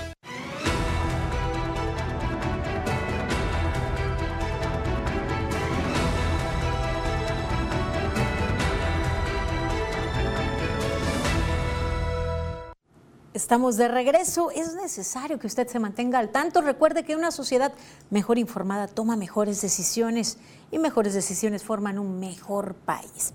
Estamos 13.37 13.77
de 13.77 13.87
regreso. 13.87 14.49
Es 14.49 14.73
necesario 14.73 15.37
que 15.37 15.45
usted 15.45 15.67
se 15.67 15.77
mantenga 15.77 16.17
al 16.17 16.29
tanto. 16.29 16.59
Recuerde 16.61 17.03
que 17.03 17.15
una 17.15 17.29
sociedad 17.29 17.71
mejor 18.09 18.39
informada 18.39 18.87
toma 18.87 19.15
mejores 19.15 19.61
decisiones 19.61 20.39
y 20.71 20.79
mejores 20.79 21.13
decisiones 21.13 21.63
forman 21.63 21.99
un 21.99 22.19
mejor 22.19 22.73
país. 22.73 23.33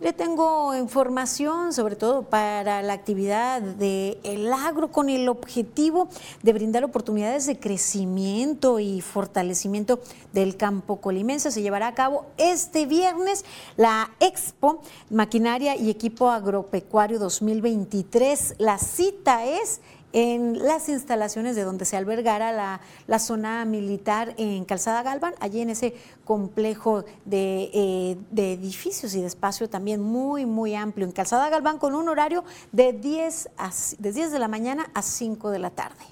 Le 0.00 0.14
tengo 0.14 0.74
información 0.74 1.74
sobre 1.74 1.94
todo 1.94 2.22
para 2.22 2.80
la 2.80 2.94
actividad 2.94 3.60
del 3.60 4.50
agro 4.50 4.90
con 4.90 5.10
el 5.10 5.28
objetivo 5.28 6.08
de 6.42 6.54
brindar 6.54 6.84
oportunidades 6.84 7.44
de 7.44 7.58
crecimiento 7.58 8.78
y 8.80 9.02
fortalecimiento 9.02 10.00
del 10.32 10.56
campo 10.56 11.02
colimense. 11.02 11.50
Se 11.50 11.60
llevará 11.60 11.88
a 11.88 11.94
cabo 11.94 12.24
este 12.38 12.86
viernes 12.86 13.44
la 13.76 14.10
Expo 14.20 14.80
Maquinaria 15.10 15.76
y 15.76 15.90
Equipo 15.90 16.30
Agropecuario 16.30 17.18
2023. 17.18 18.54
La 18.56 18.78
cita 18.78 19.44
es 19.44 19.82
en 20.12 20.58
las 20.58 20.88
instalaciones 20.88 21.56
de 21.56 21.62
donde 21.62 21.84
se 21.84 21.96
albergará 21.96 22.52
la, 22.52 22.80
la 23.06 23.18
zona 23.18 23.64
militar 23.64 24.34
en 24.38 24.64
Calzada 24.64 25.02
Galvan, 25.02 25.34
allí 25.40 25.60
en 25.60 25.70
ese 25.70 25.94
complejo 26.24 27.04
de, 27.24 27.70
eh, 27.72 28.16
de, 28.30 28.52
edificios 28.54 29.14
y 29.14 29.20
de 29.20 29.26
espacio 29.26 29.68
también 29.68 30.00
muy, 30.00 30.46
muy 30.46 30.74
amplio 30.74 31.06
en 31.06 31.12
Calzada 31.12 31.48
Galván 31.48 31.78
con 31.78 31.94
un 31.94 32.08
horario 32.08 32.44
de 32.72 32.92
10, 32.92 33.50
a, 33.56 33.70
de 33.98 34.12
10 34.12 34.32
de 34.32 34.38
la 34.38 34.48
mañana 34.48 34.90
a 34.94 35.02
5 35.02 35.50
de 35.50 35.58
la 35.58 35.70
tarde. 35.70 36.04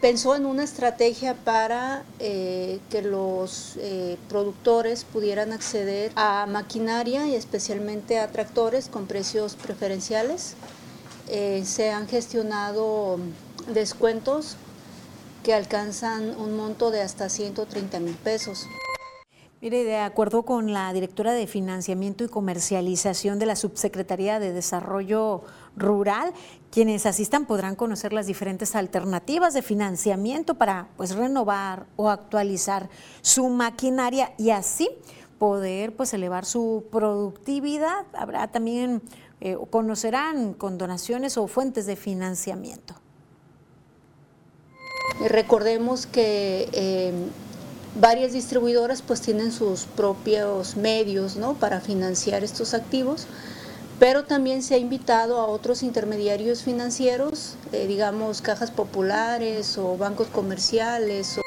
Pensó 0.00 0.34
en 0.34 0.46
una 0.46 0.64
estrategia 0.64 1.34
para 1.34 2.02
eh, 2.18 2.80
que 2.90 3.02
los 3.02 3.76
eh, 3.76 4.18
productores 4.28 5.04
pudieran 5.04 5.52
acceder 5.52 6.10
a 6.16 6.46
maquinaria 6.46 7.28
y 7.28 7.36
especialmente 7.36 8.18
a 8.18 8.26
tractores 8.32 8.88
con 8.88 9.06
precios 9.06 9.54
preferenciales 9.54 10.56
eh, 11.34 11.64
se 11.64 11.90
han 11.90 12.08
gestionado 12.08 13.18
descuentos 13.72 14.58
que 15.42 15.54
alcanzan 15.54 16.36
un 16.38 16.58
monto 16.58 16.90
de 16.90 17.00
hasta 17.00 17.30
130 17.30 18.00
mil 18.00 18.14
pesos. 18.16 18.66
Mire, 19.62 19.82
de 19.84 19.96
acuerdo 19.96 20.42
con 20.42 20.74
la 20.74 20.92
directora 20.92 21.32
de 21.32 21.46
Financiamiento 21.46 22.22
y 22.22 22.28
Comercialización 22.28 23.38
de 23.38 23.46
la 23.46 23.56
Subsecretaría 23.56 24.40
de 24.40 24.52
Desarrollo 24.52 25.42
Rural, 25.74 26.34
quienes 26.70 27.06
asistan 27.06 27.46
podrán 27.46 27.76
conocer 27.76 28.12
las 28.12 28.26
diferentes 28.26 28.76
alternativas 28.76 29.54
de 29.54 29.62
financiamiento 29.62 30.56
para 30.56 30.88
pues, 30.98 31.14
renovar 31.14 31.86
o 31.96 32.10
actualizar 32.10 32.90
su 33.22 33.48
maquinaria 33.48 34.34
y 34.36 34.50
así 34.50 34.90
poder 35.38 35.96
pues, 35.96 36.12
elevar 36.12 36.44
su 36.44 36.84
productividad. 36.90 38.04
Habrá 38.12 38.48
también 38.48 39.00
eh, 39.44 39.58
conocerán 39.70 40.54
con 40.54 40.78
donaciones 40.78 41.36
o 41.36 41.48
fuentes 41.48 41.84
de 41.84 41.96
financiamiento. 41.96 42.94
Recordemos 45.28 46.06
que 46.06 46.68
eh, 46.72 47.12
varias 48.00 48.34
distribuidoras 48.34 49.02
pues 49.02 49.20
tienen 49.20 49.50
sus 49.50 49.86
propios 49.86 50.76
medios 50.76 51.34
¿no? 51.34 51.54
para 51.54 51.80
financiar 51.80 52.44
estos 52.44 52.72
activos, 52.72 53.26
pero 53.98 54.22
también 54.26 54.62
se 54.62 54.76
ha 54.76 54.78
invitado 54.78 55.40
a 55.40 55.46
otros 55.46 55.82
intermediarios 55.82 56.62
financieros, 56.62 57.56
eh, 57.72 57.88
digamos 57.88 58.42
cajas 58.42 58.70
populares 58.70 59.76
o 59.76 59.96
bancos 59.96 60.28
comerciales. 60.28 61.40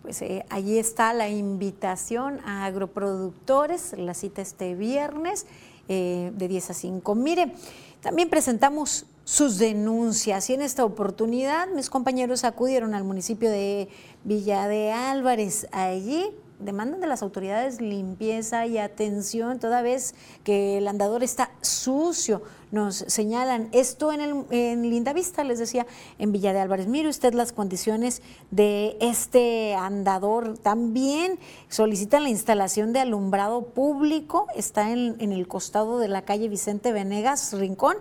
Pues 0.00 0.24
allí 0.48 0.78
está 0.78 1.12
la 1.12 1.28
invitación 1.28 2.40
a 2.46 2.64
agroproductores, 2.64 3.92
la 3.98 4.14
cita 4.14 4.40
este 4.40 4.74
viernes 4.74 5.46
eh, 5.88 6.32
de 6.34 6.48
10 6.48 6.70
a 6.70 6.74
5. 6.74 7.14
Mire, 7.14 7.52
también 8.00 8.28
presentamos 8.28 9.06
sus 9.24 9.58
denuncias 9.58 10.48
y 10.50 10.54
en 10.54 10.62
esta 10.62 10.84
oportunidad 10.84 11.66
mis 11.74 11.90
compañeros 11.90 12.44
acudieron 12.44 12.94
al 12.94 13.02
municipio 13.02 13.50
de 13.50 13.88
Villa 14.24 14.68
de 14.68 14.92
Álvarez. 14.92 15.66
Allí 15.72 16.30
demandan 16.58 17.00
de 17.00 17.06
las 17.06 17.22
autoridades 17.22 17.80
limpieza 17.80 18.66
y 18.66 18.78
atención 18.78 19.58
toda 19.58 19.82
vez 19.82 20.14
que 20.44 20.78
el 20.78 20.88
andador 20.88 21.22
está 21.22 21.50
sucio. 21.60 22.42
Nos 22.72 22.96
señalan 22.96 23.68
esto 23.72 24.12
en, 24.12 24.20
el, 24.20 24.44
en 24.50 24.90
Lindavista, 24.90 25.44
les 25.44 25.58
decía, 25.58 25.86
en 26.18 26.32
Villa 26.32 26.52
de 26.52 26.60
Álvarez. 26.60 26.88
Mire 26.88 27.08
usted 27.08 27.32
las 27.32 27.52
condiciones 27.52 28.22
de 28.50 28.96
este 29.00 29.74
andador. 29.74 30.58
También 30.58 31.38
solicitan 31.68 32.24
la 32.24 32.30
instalación 32.30 32.92
de 32.92 33.00
alumbrado 33.00 33.66
público. 33.66 34.46
Está 34.56 34.90
en, 34.90 35.16
en 35.20 35.32
el 35.32 35.46
costado 35.46 35.98
de 35.98 36.08
la 36.08 36.22
calle 36.22 36.48
Vicente 36.48 36.92
Venegas, 36.92 37.52
Rincón 37.52 37.96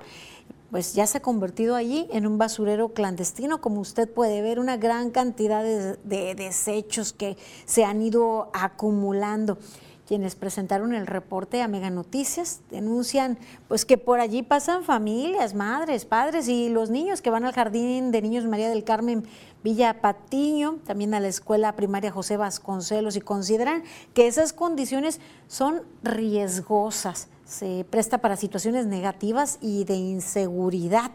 pues 0.76 0.94
ya 0.94 1.08
se 1.08 1.20
ha 1.20 1.22
convertido 1.22 1.78
allí 1.78 2.06
en 2.12 2.28
un 2.28 2.38
basurero 2.38 2.90
clandestino, 2.90 3.62
como 3.62 3.80
usted 3.80 4.10
puede 4.10 4.42
ver, 4.42 4.60
una 4.60 4.76
gran 4.76 5.10
cantidad 5.10 5.64
de, 5.64 6.36
desechos 6.36 7.14
que 7.14 7.38
se 7.64 7.86
han 7.86 8.02
ido 8.02 8.50
acumulando. 8.52 9.58
Quienes 10.06 10.36
presentaron 10.36 10.94
el 10.94 11.08
reporte 11.08 11.62
a 11.62 11.70
Mega 11.70 11.90
Noticias 11.90 12.60
denuncian 12.72 13.38
pues 13.70 13.86
que 13.86 13.98
por 13.98 14.20
allí 14.20 14.44
pasan 14.44 14.84
familias, 14.84 15.54
madres, 15.54 16.04
padres 16.04 16.50
y 16.50 16.68
los 16.68 16.90
niños 16.90 17.22
que 17.22 17.30
van 17.30 17.46
al 17.46 17.54
jardín 17.54 18.12
de 18.12 18.22
niños 18.22 18.44
María 18.44 18.68
del 18.68 18.84
Carmen 18.84 19.24
Villa 19.64 20.02
Patiño, 20.02 20.80
también 20.86 21.14
a 21.14 21.22
la 21.22 21.30
escuela 21.30 21.78
primaria 21.78 22.12
José 22.12 22.36
Vasconcelos 22.36 23.16
y 23.16 23.22
consideran 23.22 23.86
que 24.14 24.28
esas 24.28 24.52
condiciones 24.52 25.22
son 25.48 25.84
riesgosas 26.04 27.30
se 27.46 27.86
presta 27.90 28.18
para 28.18 28.36
situaciones 28.36 28.86
negativas 28.88 29.58
y 29.62 29.84
de 29.86 29.96
inseguridad. 29.96 31.12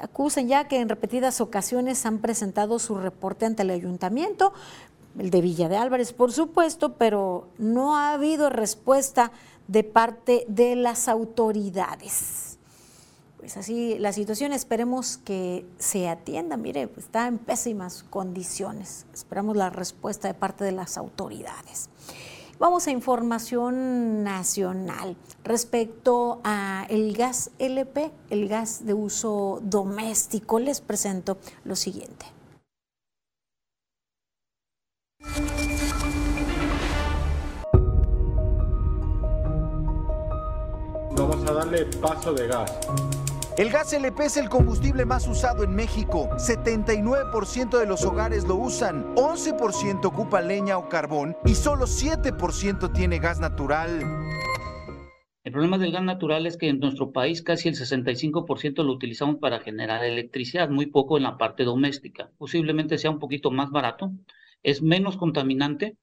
Acusan 0.00 0.48
ya 0.48 0.66
que 0.66 0.80
en 0.80 0.88
repetidas 0.88 1.40
ocasiones 1.40 2.04
han 2.04 2.18
presentado 2.18 2.78
su 2.78 2.96
reporte 2.96 3.46
ante 3.46 3.62
el 3.62 3.70
ayuntamiento, 3.70 4.52
el 5.18 5.30
de 5.30 5.40
Villa 5.40 5.68
de 5.68 5.76
Álvarez, 5.76 6.12
por 6.12 6.32
supuesto, 6.32 6.94
pero 6.94 7.46
no 7.58 7.96
ha 7.96 8.12
habido 8.12 8.50
respuesta 8.50 9.30
de 9.68 9.84
parte 9.84 10.44
de 10.48 10.74
las 10.74 11.06
autoridades. 11.08 12.58
Pues 13.38 13.56
así 13.56 13.98
la 13.98 14.12
situación, 14.12 14.52
esperemos 14.52 15.18
que 15.18 15.66
se 15.78 16.08
atienda. 16.08 16.56
Mire, 16.56 16.88
está 16.96 17.28
en 17.28 17.38
pésimas 17.38 18.02
condiciones. 18.02 19.06
Esperamos 19.12 19.56
la 19.56 19.70
respuesta 19.70 20.28
de 20.28 20.34
parte 20.34 20.64
de 20.64 20.72
las 20.72 20.96
autoridades. 20.96 21.90
Vamos 22.64 22.86
a 22.86 22.92
información 22.92 24.24
nacional 24.24 25.16
respecto 25.44 26.40
a 26.44 26.86
el 26.88 27.14
gas 27.14 27.50
LP, 27.58 28.10
el 28.30 28.48
gas 28.48 28.86
de 28.86 28.94
uso 28.94 29.60
doméstico. 29.62 30.58
Les 30.58 30.80
presento 30.80 31.36
lo 31.64 31.76
siguiente. 31.76 32.24
Vamos 41.10 41.46
a 41.46 41.52
darle 41.52 41.84
paso 42.00 42.32
de 42.32 42.46
gas. 42.46 42.72
El 43.56 43.70
gas 43.70 43.92
LP 43.92 44.24
es 44.24 44.36
el 44.36 44.48
combustible 44.48 45.04
más 45.04 45.28
usado 45.28 45.62
en 45.62 45.76
México. 45.76 46.28
79% 46.38 47.78
de 47.78 47.86
los 47.86 48.04
hogares 48.04 48.48
lo 48.48 48.56
usan, 48.56 49.14
11% 49.14 50.04
ocupa 50.04 50.40
leña 50.40 50.76
o 50.76 50.88
carbón 50.88 51.36
y 51.44 51.54
solo 51.54 51.84
7% 51.84 52.92
tiene 52.92 53.20
gas 53.20 53.38
natural. 53.38 54.00
El 55.44 55.52
problema 55.52 55.78
del 55.78 55.92
gas 55.92 56.02
natural 56.02 56.48
es 56.48 56.56
que 56.56 56.68
en 56.68 56.80
nuestro 56.80 57.12
país 57.12 57.42
casi 57.42 57.68
el 57.68 57.76
65% 57.76 58.82
lo 58.82 58.92
utilizamos 58.92 59.36
para 59.36 59.60
generar 59.60 60.04
electricidad, 60.04 60.68
muy 60.68 60.86
poco 60.86 61.16
en 61.16 61.22
la 61.22 61.38
parte 61.38 61.62
doméstica. 61.62 62.32
Posiblemente 62.38 62.98
sea 62.98 63.12
un 63.12 63.20
poquito 63.20 63.52
más 63.52 63.70
barato, 63.70 64.10
es 64.64 64.82
menos 64.82 65.16
contaminante, 65.16 65.96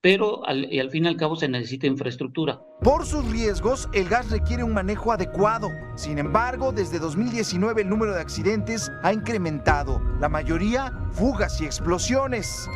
pero 0.00 0.46
al, 0.46 0.72
y 0.72 0.80
al 0.80 0.90
fin 0.90 1.04
y 1.04 1.08
al 1.08 1.16
cabo 1.16 1.36
se 1.36 1.48
necesita 1.48 1.86
infraestructura. 1.86 2.62
Por 2.82 3.04
sus 3.04 3.24
riesgos, 3.30 3.88
el 3.92 4.08
gas 4.08 4.30
requiere 4.30 4.64
un 4.64 4.72
manejo 4.72 5.12
adecuado. 5.12 5.68
Sin 5.96 6.18
embargo, 6.18 6.72
desde 6.72 6.98
2019 6.98 7.82
el 7.82 7.88
número 7.88 8.14
de 8.14 8.20
accidentes 8.20 8.90
ha 9.02 9.12
incrementado, 9.12 10.00
la 10.20 10.28
mayoría 10.28 10.92
fugas 11.12 11.60
y 11.60 11.66
explosiones. 11.66 12.66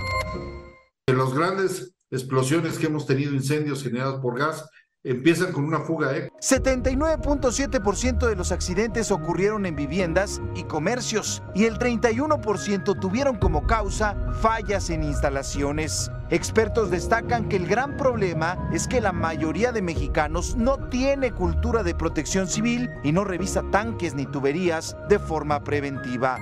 En 1.06 1.18
las 1.18 1.32
grandes 1.32 1.94
explosiones 2.10 2.78
que 2.78 2.87
hemos 2.87 3.06
tenido, 3.06 3.32
incendios 3.32 3.82
generados 3.82 4.20
por 4.20 4.38
gas, 4.38 4.68
empiezan 5.05 5.53
con 5.53 5.64
una 5.64 5.81
fuga. 5.81 6.17
¿eh? 6.17 6.33
79.7% 6.40 8.27
de 8.27 8.37
los 8.37 8.51
accidentes 8.51 9.11
ocurrieron 9.11 9.67
en 9.67 9.77
viviendas 9.77 10.40
y 10.57 10.64
comercios 10.64 11.43
y 11.55 11.64
el 11.67 11.79
31% 11.79 12.99
tuvieron 12.99 13.37
como 13.37 13.67
causa 13.67 14.17
fallas 14.40 14.88
en 14.90 15.05
instalaciones. 15.05 16.11
Expertos 16.31 16.90
destacan 16.90 17.49
que 17.49 17.57
el 17.57 17.67
gran 17.67 17.99
problema 17.99 18.71
es 18.73 18.88
que 18.88 19.03
la 19.03 19.12
mayoría 19.12 19.71
de 19.73 19.83
mexicanos 19.83 20.57
no 20.57 20.88
tiene 20.88 21.33
cultura 21.33 21.83
de 21.83 21.95
protección 21.95 22.49
civil 22.49 22.88
y 23.03 23.12
no 23.12 23.25
revisa 23.25 23.62
tanques 23.71 24.14
ni 24.14 24.25
tuberías 24.27 24.97
de 25.11 25.19
forma 25.19 25.62
preventiva. 25.62 26.38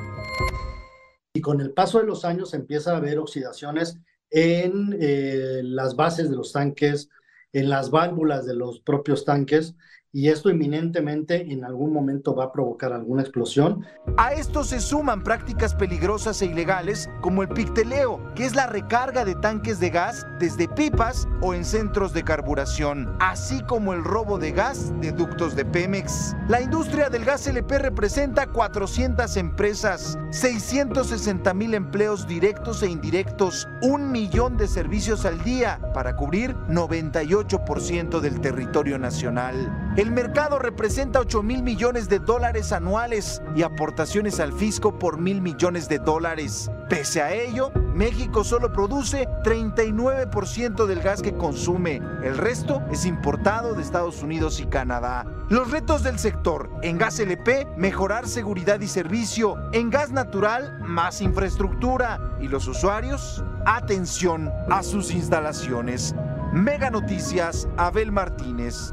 Y 1.35 1.41
con 1.41 1.61
el 1.61 1.73
paso 1.73 1.99
de 1.99 2.07
los 2.07 2.25
años 2.25 2.55
empieza 2.55 2.93
a 2.93 2.99
haber 2.99 3.19
oxidaciones 3.19 3.99
en 4.31 4.97
eh, 5.01 5.63
las 5.65 5.97
bases 5.97 6.31
de 6.31 6.37
los 6.37 6.53
tanques, 6.53 7.09
en 7.53 7.69
las 7.69 7.91
válvulas 7.91 8.47
de 8.47 8.55
los 8.55 8.81
propios 8.81 9.25
tanques 9.25 9.75
y 10.15 10.29
esto 10.29 10.51
inminentemente 10.51 11.53
en 11.53 11.65
algún 11.65 11.93
momento 11.93 12.35
va 12.35 12.45
a 12.45 12.53
provocar 12.53 12.93
alguna 12.93 13.23
explosión. 13.23 13.87
A 14.19 14.35
esto 14.35 14.63
se 14.63 14.79
suman 14.79 15.23
prácticas 15.25 15.75
peligrosas 15.75 16.43
e 16.43 16.47
ilegales 16.47 17.09
como 17.23 17.43
el 17.43 17.49
picteleo, 17.49 18.21
que 18.35 18.45
es 18.45 18.55
la 18.55 18.67
recarga 18.67 19.25
de 19.25 19.35
tanques 19.37 19.81
de 19.81 19.89
gas 19.89 20.27
desde 20.39 20.69
pipas 20.69 21.27
o 21.41 21.55
en 21.55 21.65
centros 21.65 22.13
de 22.13 22.25
carburación, 22.25 23.17
así 23.21 23.63
como 23.63 23.95
el 23.95 24.05
robo 24.05 24.39
de 24.39 24.53
gas 24.53 24.93
de 25.01 25.13
ductos 25.13 25.57
de 25.57 25.65
Pemex. 25.65 26.37
La 26.49 26.61
industria 26.61 27.09
del 27.09 27.25
gas 27.25 27.47
LP 27.47 27.79
representa 27.79 28.47
400 28.47 29.37
empresas, 29.39 30.19
660 30.31 31.55
mil 31.55 31.73
empleos 31.73 32.27
directos 32.27 32.83
e 32.83 32.91
indirectos, 32.91 33.67
un 33.81 34.13
millón 34.13 34.59
de 34.59 34.69
servicios 34.69 35.25
al 35.25 35.43
día 35.43 35.81
para 35.95 36.17
cubrir 36.17 36.55
98% 36.69 38.21
del 38.21 38.41
territorio 38.41 38.99
nacional. 38.99 39.93
El 40.03 40.11
mercado 40.11 40.59
representa 40.59 41.21
8 41.21 41.45
mil 41.45 41.63
millones 41.63 42.09
de 42.09 42.19
dólares 42.19 42.73
anuales 42.73 43.41
y 43.55 43.63
aportaciones 43.63 44.41
al 44.41 44.53
fisco 44.53 44.99
por 44.99 45.17
mil 45.17 45.41
millones 45.41 45.89
de 45.89 46.01
dólares. 46.01 46.69
Pese 46.89 47.23
a 47.23 47.33
ello, 47.33 47.71
México 47.95 48.43
solo 48.43 48.73
produce 48.73 49.29
39% 49.45 50.87
del 50.87 51.03
gas 51.03 51.23
que 51.23 51.37
consume. 51.37 52.03
El 52.25 52.37
resto 52.37 52.83
es 52.91 53.07
importado 53.07 53.75
de 53.75 53.83
Estados 53.83 54.25
Unidos 54.25 54.59
y 54.59 54.67
Canadá. 54.67 55.25
Los 55.49 55.71
retos 55.71 56.03
del 56.03 56.19
sector 56.19 56.69
en 56.83 56.99
gas 56.99 57.21
LP, 57.21 57.69
mejorar 57.77 58.27
seguridad 58.27 58.81
y 58.81 58.89
servicio. 58.89 59.55
En 59.71 59.89
gas 59.89 60.11
natural, 60.11 60.81
más 60.81 61.21
infraestructura. 61.21 62.19
Y 62.41 62.49
los 62.49 62.67
usuarios, 62.67 63.45
atención 63.67 64.51
a 64.69 64.83
sus 64.83 65.13
instalaciones. 65.13 66.13
Mega 66.53 66.91
Noticias, 66.91 67.69
Abel 67.77 68.11
Martínez. 68.11 68.93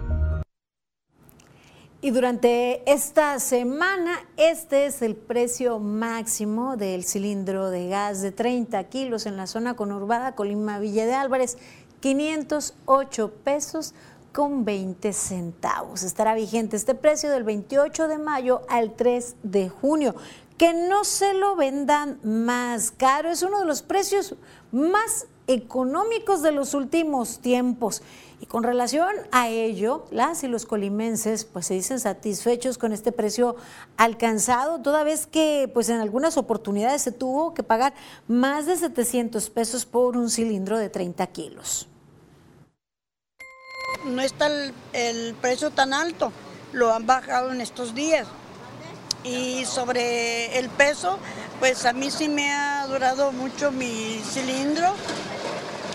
Y 2.02 2.12
durante 2.12 2.90
esta 2.90 3.38
semana, 3.40 4.26
este 4.38 4.86
es 4.86 5.02
el 5.02 5.18
precio 5.18 5.80
máximo 5.80 6.78
del 6.78 7.04
cilindro 7.04 7.70
de 7.72 7.90
gas 7.90 8.22
de 8.22 8.32
30 8.32 8.82
kilos 8.86 9.26
en 9.26 9.36
la 9.36 9.48
zona 9.48 9.76
conurbada 9.76 10.34
Colima 10.34 10.80
Villa 10.80 11.06
de 11.06 11.14
Álvarez, 11.14 11.58
508 12.00 13.34
pesos 13.44 13.94
con 14.32 14.64
20 14.64 15.12
centavos. 15.12 16.04
Estará 16.04 16.36
vigente 16.36 16.78
este 16.78 16.96
precio 16.96 17.30
del 17.32 17.44
28 17.44 18.08
de 18.08 18.18
mayo 18.18 18.62
al 18.70 18.96
3 18.96 19.36
de 19.44 19.68
junio. 19.68 20.16
Que 20.58 20.74
no 20.74 21.04
se 21.04 21.34
lo 21.34 21.58
vendan 21.58 22.22
más 22.24 22.92
caro, 22.92 23.30
es 23.30 23.44
uno 23.44 23.60
de 23.60 23.66
los 23.66 23.82
precios 23.82 24.36
más 24.72 25.28
económicos 25.48 26.44
de 26.44 26.54
los 26.54 26.74
últimos 26.74 27.40
tiempos. 27.40 28.04
Y 28.42 28.46
con 28.46 28.64
relación 28.64 29.10
a 29.32 29.50
ello, 29.50 30.06
las 30.12 30.44
y 30.44 30.48
los 30.48 30.66
colimenses 30.66 31.44
pues 31.44 31.68
se 31.68 31.74
dicen 31.74 32.00
satisfechos 32.00 32.78
con 32.78 32.94
este 32.94 33.12
precio 33.12 33.58
alcanzado, 33.98 34.82
toda 34.82 35.04
vez 35.04 35.28
que 35.28 35.70
pues 35.74 35.90
en 35.90 36.00
algunas 36.00 36.38
oportunidades 36.38 37.02
se 37.02 37.12
tuvo 37.12 37.54
que 37.54 37.64
pagar 37.64 37.94
más 38.28 38.66
de 38.66 38.78
700 38.78 39.50
pesos 39.50 39.86
por 39.86 40.16
un 40.16 40.30
cilindro 40.30 40.78
de 40.78 40.90
30 40.90 41.28
kilos. 41.28 41.88
No 44.06 44.22
está 44.22 44.48
el, 44.48 44.74
el 44.94 45.36
precio 45.36 45.72
tan 45.72 45.94
alto, 45.94 46.32
lo 46.72 46.94
han 46.94 47.06
bajado 47.06 47.52
en 47.52 47.60
estos 47.60 47.94
días. 47.94 48.26
Y 49.26 49.66
sobre 49.66 50.58
el 50.58 50.70
peso, 50.70 51.20
pues 51.60 51.86
a 51.86 51.92
mí 51.92 52.10
sí 52.10 52.30
me 52.30 52.54
ha 52.54 52.88
durado 52.88 53.34
mucho 53.34 53.70
mi 53.70 54.22
cilindro 54.24 54.96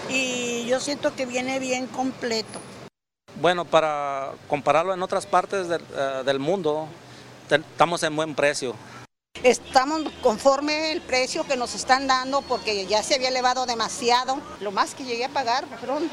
y 0.08 0.66
yo 0.66 0.80
siento 0.80 1.14
que 1.14 1.26
viene 1.26 1.58
bien 1.58 1.86
completo. 1.86 2.60
Bueno, 3.40 3.64
para 3.64 4.32
compararlo 4.48 4.94
en 4.94 5.02
otras 5.02 5.26
partes 5.26 5.68
del, 5.68 5.82
eh, 5.96 6.22
del 6.24 6.38
mundo, 6.38 6.86
te- 7.48 7.56
estamos 7.56 8.02
en 8.02 8.14
buen 8.14 8.34
precio. 8.34 8.74
Estamos 9.42 10.02
conforme 10.22 10.92
el 10.92 11.00
precio 11.02 11.44
que 11.46 11.56
nos 11.56 11.74
están 11.74 12.06
dando 12.06 12.40
porque 12.42 12.86
ya 12.86 13.02
se 13.02 13.16
había 13.16 13.28
elevado 13.28 13.66
demasiado. 13.66 14.38
Lo 14.60 14.70
más 14.70 14.94
que 14.94 15.04
llegué 15.04 15.24
a 15.24 15.28
pagar 15.28 15.66
fueron, 15.80 16.08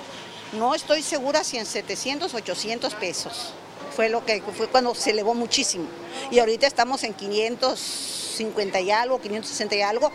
no 0.53 0.73
estoy 0.75 1.01
segura 1.03 1.43
si 1.43 1.57
en 1.57 1.65
700, 1.65 2.33
800 2.33 2.93
pesos. 2.95 3.53
Fue 3.95 4.09
lo 4.09 4.25
que 4.25 4.41
fue 4.41 4.67
cuando 4.67 4.95
se 4.95 5.11
elevó 5.11 5.33
muchísimo. 5.33 5.85
Y 6.31 6.39
ahorita 6.39 6.65
estamos 6.65 7.03
en 7.03 7.13
550 7.13 8.79
y 8.81 8.91
algo, 8.91 9.21
560 9.21 9.75
y 9.75 9.81
algo. 9.81 10.11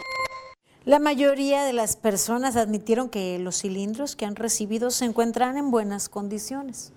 La 0.86 1.00
mayoría 1.00 1.64
de 1.64 1.72
las 1.72 1.96
personas 1.96 2.54
admitieron 2.54 3.08
que 3.08 3.40
los 3.40 3.60
cilindros 3.62 4.14
que 4.14 4.24
han 4.24 4.36
recibido 4.36 4.92
se 4.92 5.04
encuentran 5.04 5.56
en 5.56 5.72
buenas 5.72 6.08
condiciones. 6.08 6.92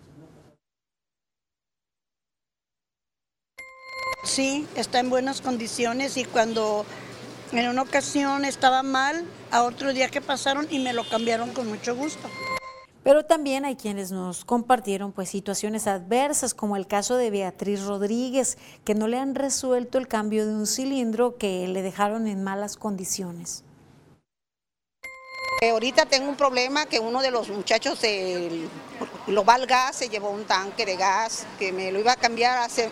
Sí, 4.24 4.68
está 4.76 5.00
en 5.00 5.10
buenas 5.10 5.42
condiciones 5.42 6.18
y 6.18 6.26
cuando 6.26 6.86
en 7.52 7.68
una 7.68 7.82
ocasión 7.82 8.46
estaba 8.46 8.84
mal, 8.84 9.26
a 9.50 9.64
otro 9.64 9.92
día 9.92 10.08
que 10.10 10.22
pasaron 10.22 10.68
y 10.70 10.78
me 10.78 10.94
lo 10.94 11.04
cambiaron 11.10 11.52
con 11.52 11.68
mucho 11.68 11.96
gusto. 11.96 12.30
Pero 13.02 13.26
también 13.26 13.66
hay 13.66 13.76
quienes 13.76 14.12
nos 14.12 14.46
compartieron 14.46 15.14
pues 15.14 15.30
situaciones 15.30 15.88
adversas, 15.88 16.54
como 16.54 16.76
el 16.76 16.86
caso 16.86 17.16
de 17.16 17.32
Beatriz 17.32 17.84
Rodríguez, 17.84 18.60
que 18.84 18.94
no 18.94 19.08
le 19.08 19.18
han 19.18 19.34
resuelto 19.34 19.98
el 19.98 20.08
cambio 20.08 20.46
de 20.46 20.54
un 20.54 20.68
cilindro 20.68 21.38
que 21.38 21.68
le 21.68 21.82
dejaron 21.82 22.28
en 22.28 22.44
malas 22.44 22.78
condiciones. 22.78 23.64
Eh, 25.62 25.72
ahorita 25.72 26.06
tengo 26.06 26.30
un 26.30 26.38
problema 26.38 26.86
que 26.86 27.02
uno 27.02 27.22
de 27.22 27.32
los 27.32 27.50
muchachos 27.50 28.00
del 28.00 28.70
Global 29.28 29.66
Gas 29.66 29.98
se 29.98 30.08
llevó 30.08 30.30
un 30.30 30.46
tanque 30.46 30.86
de 30.86 30.96
gas 30.96 31.46
que 31.60 31.74
me 31.74 31.92
lo 31.92 32.00
iba 32.00 32.14
a 32.14 32.16
cambiar 32.16 32.60
hace 32.60 32.90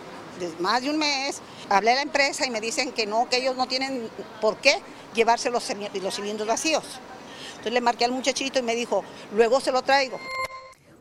más 0.59 0.81
de 0.81 0.89
un 0.89 0.97
mes. 0.97 1.41
Hablé 1.69 1.91
a 1.91 1.95
la 1.95 2.01
empresa 2.01 2.45
y 2.45 2.49
me 2.49 2.59
dicen 2.59 2.91
que 2.91 3.05
no, 3.05 3.29
que 3.29 3.37
ellos 3.37 3.55
no 3.55 3.67
tienen 3.67 4.09
por 4.41 4.57
qué 4.57 4.81
llevarse 5.15 5.49
los 5.49 5.63
cilindros 5.63 6.45
vacíos. 6.45 6.83
Entonces 7.51 7.71
le 7.71 7.79
marqué 7.79 8.03
al 8.03 8.11
muchachito 8.11 8.59
y 8.59 8.63
me 8.63 8.75
dijo, 8.75 9.01
luego 9.33 9.61
se 9.61 9.71
lo 9.71 9.81
traigo. 9.81 10.19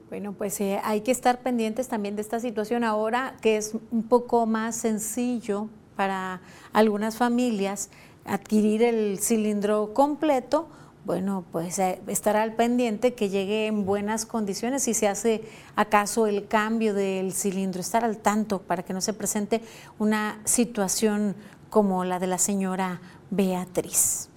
Bueno, 0.08 0.34
pues 0.34 0.60
eh, 0.60 0.80
hay 0.84 1.00
que 1.00 1.10
estar 1.10 1.40
pendientes 1.40 1.88
también 1.88 2.14
de 2.14 2.22
esta 2.22 2.38
situación 2.38 2.84
ahora, 2.84 3.36
que 3.42 3.56
es 3.56 3.74
un 3.90 4.04
poco 4.04 4.46
más 4.46 4.76
sencillo 4.76 5.68
para 5.96 6.40
algunas 6.72 7.16
familias 7.16 7.90
adquirir 8.24 8.84
el 8.84 9.18
cilindro 9.18 9.92
completo. 9.94 10.68
Bueno, 11.06 11.44
pues 11.52 11.78
eh, 11.78 12.00
estará 12.08 12.42
al 12.42 12.54
pendiente 12.54 13.14
que 13.14 13.28
llegue 13.28 13.68
en 13.68 13.86
buenas 13.86 14.26
condiciones 14.26 14.82
si 14.82 14.92
se 14.92 15.06
hace 15.06 15.44
acaso 15.76 16.26
el 16.26 16.48
cambio 16.48 16.94
del 16.94 17.32
cilindro, 17.32 17.80
estar 17.80 18.04
al 18.04 18.16
tanto 18.16 18.60
para 18.60 18.82
que 18.82 18.92
no 18.92 19.00
se 19.00 19.12
presente 19.12 19.60
una 20.00 20.40
situación 20.44 21.36
como 21.70 22.04
la 22.04 22.18
de 22.18 22.26
la 22.26 22.38
señora 22.38 23.00
Beatriz. 23.30 24.30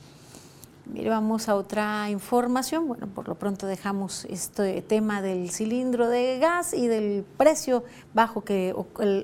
Mire, 0.91 1.11
vamos 1.11 1.49
a 1.49 1.55
otra 1.55 2.09
información. 2.09 2.87
Bueno, 2.87 3.05
por 3.05 3.27
lo 3.27 3.35
pronto 3.35 3.67
dejamos 3.67 4.25
este 4.25 4.81
tema 4.81 5.21
del 5.21 5.51
cilindro 5.51 6.09
de 6.09 6.39
gas 6.39 6.73
y 6.73 6.87
del 6.87 7.23
precio 7.37 7.83
bajo 8.15 8.43
que 8.43 8.73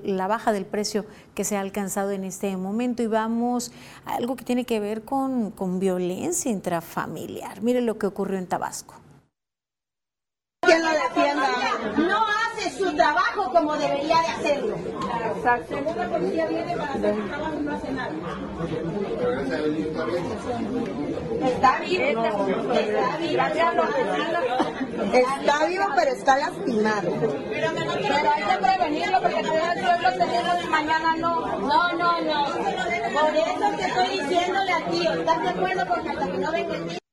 la 0.03 0.28
baja 0.28 0.51
del 0.51 0.66
precio 0.66 1.05
que 1.34 1.43
se 1.43 1.57
ha 1.57 1.61
alcanzado 1.61 2.11
en 2.11 2.24
este 2.24 2.55
momento 2.55 3.01
y 3.01 3.07
vamos 3.07 3.72
a 4.05 4.13
algo 4.13 4.36
que 4.36 4.45
tiene 4.45 4.66
que 4.66 4.80
ver 4.80 5.01
con, 5.01 5.49
con 5.49 5.80
violencia 5.80 6.51
intrafamiliar. 6.51 7.63
Mire 7.63 7.82
lo 7.82 7.97
que 7.97 8.05
ocurrió 8.05 8.38
en 8.38 8.45
Tabasco. 8.45 8.93
No 12.80 12.89
su 12.89 12.95
trabajo 12.95 13.51
como 13.51 13.73
debería 13.78 14.21
de 14.21 14.28
hacerlo. 14.28 14.76
Exacto. 15.36 15.76
La 15.95 16.09
policía 16.09 16.45
viene 16.47 16.76
para 16.76 16.93
hacer 16.93 17.15
su 17.15 17.28
trabajo 17.28 17.53
y 17.59 17.63
no 17.63 17.76
hace 17.76 17.91
nada. 17.91 18.11
Está 21.41 21.80
vivo. 21.80 22.26
Está 22.73 23.17
vivo. 23.17 23.43
Está 25.13 25.65
vivo, 25.65 25.86
pero 25.95 26.11
está 26.11 26.38
lastimado. 26.38 27.11
Pero 27.49 28.32
hay 28.32 28.43
que 28.43 28.57
prevenirlo 28.57 29.21
porque 29.21 29.43
todo 29.43 29.55
el 29.55 29.82
pueblo 29.82 30.09
se 30.11 30.63
de 30.63 30.69
mañana 30.69 31.15
no. 31.17 31.59
No, 31.59 31.93
no, 31.93 32.21
no. 32.21 32.45
Por 32.45 33.36
eso 33.36 33.78
te 33.78 33.86
estoy 33.86 34.19
diciéndole 34.19 34.71
a 34.73 34.86
ti, 34.89 35.07
¿estás 35.07 35.41
de 35.41 35.49
acuerdo? 35.49 35.86
Porque 35.88 36.09
hasta 36.09 36.28
que 36.28 36.38
no 36.38 36.51
venga 36.51 36.76
el 36.76 37.05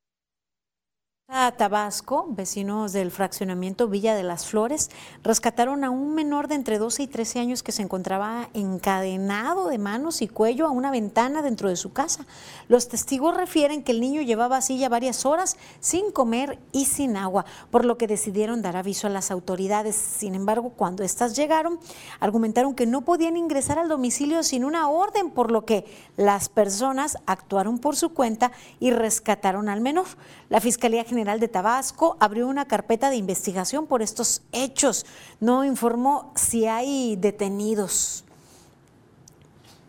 Tabasco, 1.33 2.27
vecinos 2.29 2.93
del 2.93 3.11
fraccionamiento 3.11 3.89
Villa 3.89 4.15
de 4.15 4.23
las 4.23 4.45
Flores, 4.47 4.91
rescataron 5.23 5.83
a 5.83 5.89
un 5.89 6.15
menor 6.15 6.47
de 6.47 6.57
entre 6.57 6.77
12 6.77 7.05
y 7.05 7.07
13 7.07 7.41
años 7.41 7.63
que 7.63 7.73
se 7.73 7.81
encontraba 7.81 8.51
encadenado 8.53 9.69
de 9.69 9.79
manos 9.79 10.21
y 10.21 10.29
cuello 10.29 10.67
a 10.67 10.71
una 10.71 10.91
ventana 10.91 11.41
dentro 11.41 11.71
de 11.71 11.77
su 11.77 11.95
casa. 11.95 12.27
Los 12.69 12.89
testigos 12.89 13.35
refieren 13.35 13.83
que 13.83 13.93
el 13.93 14.01
niño 14.03 14.21
llevaba 14.21 14.59
así 14.59 14.77
ya 14.77 14.91
varias 14.91 15.25
horas 15.25 15.57
sin 15.81 16.13
comer 16.13 16.59
y 16.71 16.85
sin 16.85 17.17
agua, 17.17 17.47
por 17.71 17.87
lo 17.87 17.97
que 17.97 18.07
decidieron 18.07 18.61
dar 18.61 18.77
aviso 18.77 19.07
a 19.07 19.11
las 19.11 19.31
autoridades. 19.31 19.97
Sin 19.97 20.35
embargo, 20.35 20.75
cuando 20.77 21.03
éstas 21.03 21.35
llegaron, 21.35 21.81
argumentaron 22.21 22.75
que 22.75 22.85
no 22.85 23.07
podían 23.07 23.39
ingresar 23.39 23.79
al 23.79 23.89
domicilio 23.89 24.43
sin 24.43 24.67
una 24.67 24.91
orden, 24.91 25.31
por 25.31 25.51
lo 25.51 25.65
que 25.65 25.87
las 26.19 26.51
personas 26.51 27.17
actuaron 27.25 27.79
por 27.79 27.97
su 27.97 28.13
cuenta 28.13 28.53
y 28.81 28.91
rescataron 28.91 29.71
al 29.71 29.81
menor. 29.81 30.07
La 30.51 30.61
Fiscalía 30.61 31.05
General 31.05 31.22
General 31.23 31.39
de 31.39 31.47
Tabasco 31.47 32.17
abrió 32.19 32.49
una 32.49 32.65
carpeta 32.65 33.09
de 33.09 33.15
investigación 33.15 33.87
por 33.87 34.03
estos 34.03 34.43
hechos. 34.51 35.07
No 35.39 35.65
informó 35.65 36.33
si 36.35 36.67
hay 36.67 37.15
detenidos. 37.15 38.25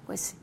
Pues 0.05 0.35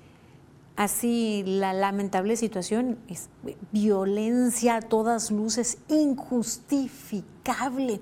así 0.74 1.44
la 1.46 1.72
lamentable 1.74 2.36
situación 2.36 2.98
es 3.06 3.28
violencia 3.70 4.74
a 4.74 4.80
todas 4.80 5.30
luces, 5.30 5.78
injustificable, 5.86 8.00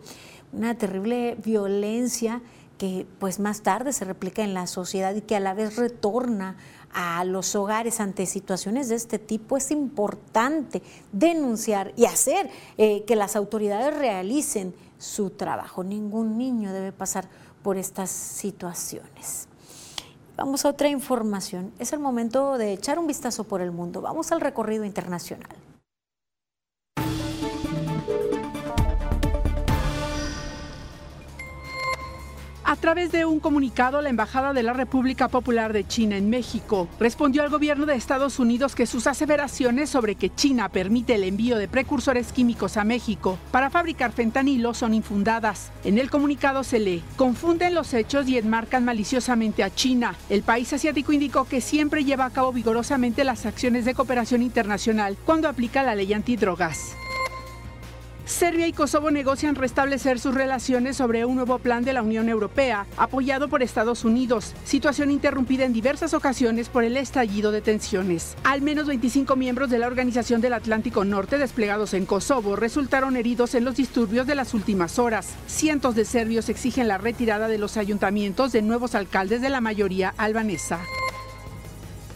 una 0.54 0.74
terrible 0.74 1.36
violencia 1.44 2.40
que 2.78 3.06
pues 3.18 3.38
más 3.38 3.60
tarde 3.60 3.92
se 3.92 4.06
replica 4.06 4.42
en 4.42 4.54
la 4.54 4.66
sociedad 4.66 5.14
y 5.14 5.20
que 5.20 5.36
a 5.36 5.40
la 5.40 5.52
vez 5.52 5.76
retorna 5.76 6.56
a 6.92 7.24
los 7.24 7.54
hogares 7.54 8.00
ante 8.00 8.26
situaciones 8.26 8.88
de 8.88 8.96
este 8.96 9.18
tipo, 9.18 9.56
es 9.56 9.70
importante 9.70 10.82
denunciar 11.12 11.92
y 11.96 12.06
hacer 12.06 12.50
eh, 12.76 13.04
que 13.04 13.16
las 13.16 13.36
autoridades 13.36 13.96
realicen 13.96 14.74
su 14.98 15.30
trabajo. 15.30 15.84
Ningún 15.84 16.38
niño 16.38 16.72
debe 16.72 16.92
pasar 16.92 17.28
por 17.62 17.76
estas 17.76 18.10
situaciones. 18.10 19.48
Vamos 20.36 20.64
a 20.64 20.68
otra 20.68 20.88
información. 20.88 21.72
Es 21.78 21.92
el 21.92 21.98
momento 21.98 22.58
de 22.58 22.72
echar 22.72 22.98
un 22.98 23.06
vistazo 23.06 23.44
por 23.44 23.60
el 23.60 23.72
mundo. 23.72 24.00
Vamos 24.00 24.30
al 24.30 24.40
recorrido 24.40 24.84
internacional. 24.84 25.67
A 32.68 32.76
través 32.76 33.10
de 33.12 33.24
un 33.24 33.40
comunicado, 33.40 34.02
la 34.02 34.10
Embajada 34.10 34.52
de 34.52 34.62
la 34.62 34.74
República 34.74 35.28
Popular 35.28 35.72
de 35.72 35.86
China 35.86 36.18
en 36.18 36.28
México 36.28 36.86
respondió 37.00 37.42
al 37.42 37.48
gobierno 37.48 37.86
de 37.86 37.94
Estados 37.94 38.38
Unidos 38.38 38.74
que 38.74 38.84
sus 38.84 39.06
aseveraciones 39.06 39.88
sobre 39.88 40.16
que 40.16 40.28
China 40.34 40.68
permite 40.68 41.14
el 41.14 41.24
envío 41.24 41.56
de 41.56 41.66
precursores 41.66 42.30
químicos 42.30 42.76
a 42.76 42.84
México 42.84 43.38
para 43.52 43.70
fabricar 43.70 44.12
fentanilo 44.12 44.74
son 44.74 44.92
infundadas. 44.92 45.72
En 45.82 45.96
el 45.96 46.10
comunicado 46.10 46.62
se 46.62 46.78
lee, 46.78 47.02
confunden 47.16 47.74
los 47.74 47.94
hechos 47.94 48.28
y 48.28 48.36
enmarcan 48.36 48.84
maliciosamente 48.84 49.64
a 49.64 49.74
China. 49.74 50.14
El 50.28 50.42
país 50.42 50.70
asiático 50.70 51.14
indicó 51.14 51.46
que 51.46 51.62
siempre 51.62 52.04
lleva 52.04 52.26
a 52.26 52.30
cabo 52.30 52.52
vigorosamente 52.52 53.24
las 53.24 53.46
acciones 53.46 53.86
de 53.86 53.94
cooperación 53.94 54.42
internacional 54.42 55.16
cuando 55.24 55.48
aplica 55.48 55.82
la 55.82 55.94
ley 55.94 56.12
antidrogas. 56.12 56.94
Serbia 58.28 58.66
y 58.66 58.74
Kosovo 58.74 59.10
negocian 59.10 59.54
restablecer 59.54 60.20
sus 60.20 60.34
relaciones 60.34 60.98
sobre 60.98 61.24
un 61.24 61.36
nuevo 61.36 61.58
plan 61.58 61.82
de 61.82 61.94
la 61.94 62.02
Unión 62.02 62.28
Europea, 62.28 62.86
apoyado 62.98 63.48
por 63.48 63.62
Estados 63.62 64.04
Unidos, 64.04 64.54
situación 64.64 65.10
interrumpida 65.10 65.64
en 65.64 65.72
diversas 65.72 66.12
ocasiones 66.12 66.68
por 66.68 66.84
el 66.84 66.98
estallido 66.98 67.52
de 67.52 67.62
tensiones. 67.62 68.36
Al 68.44 68.60
menos 68.60 68.86
25 68.86 69.34
miembros 69.34 69.70
de 69.70 69.78
la 69.78 69.86
Organización 69.86 70.42
del 70.42 70.52
Atlántico 70.52 71.06
Norte 71.06 71.38
desplegados 71.38 71.94
en 71.94 72.04
Kosovo 72.04 72.54
resultaron 72.54 73.16
heridos 73.16 73.54
en 73.54 73.64
los 73.64 73.76
disturbios 73.76 74.26
de 74.26 74.34
las 74.34 74.52
últimas 74.52 74.98
horas. 74.98 75.30
Cientos 75.46 75.94
de 75.94 76.04
serbios 76.04 76.50
exigen 76.50 76.86
la 76.86 76.98
retirada 76.98 77.48
de 77.48 77.56
los 77.56 77.78
ayuntamientos 77.78 78.52
de 78.52 78.60
nuevos 78.60 78.94
alcaldes 78.94 79.40
de 79.40 79.48
la 79.48 79.62
mayoría 79.62 80.12
albanesa. 80.18 80.80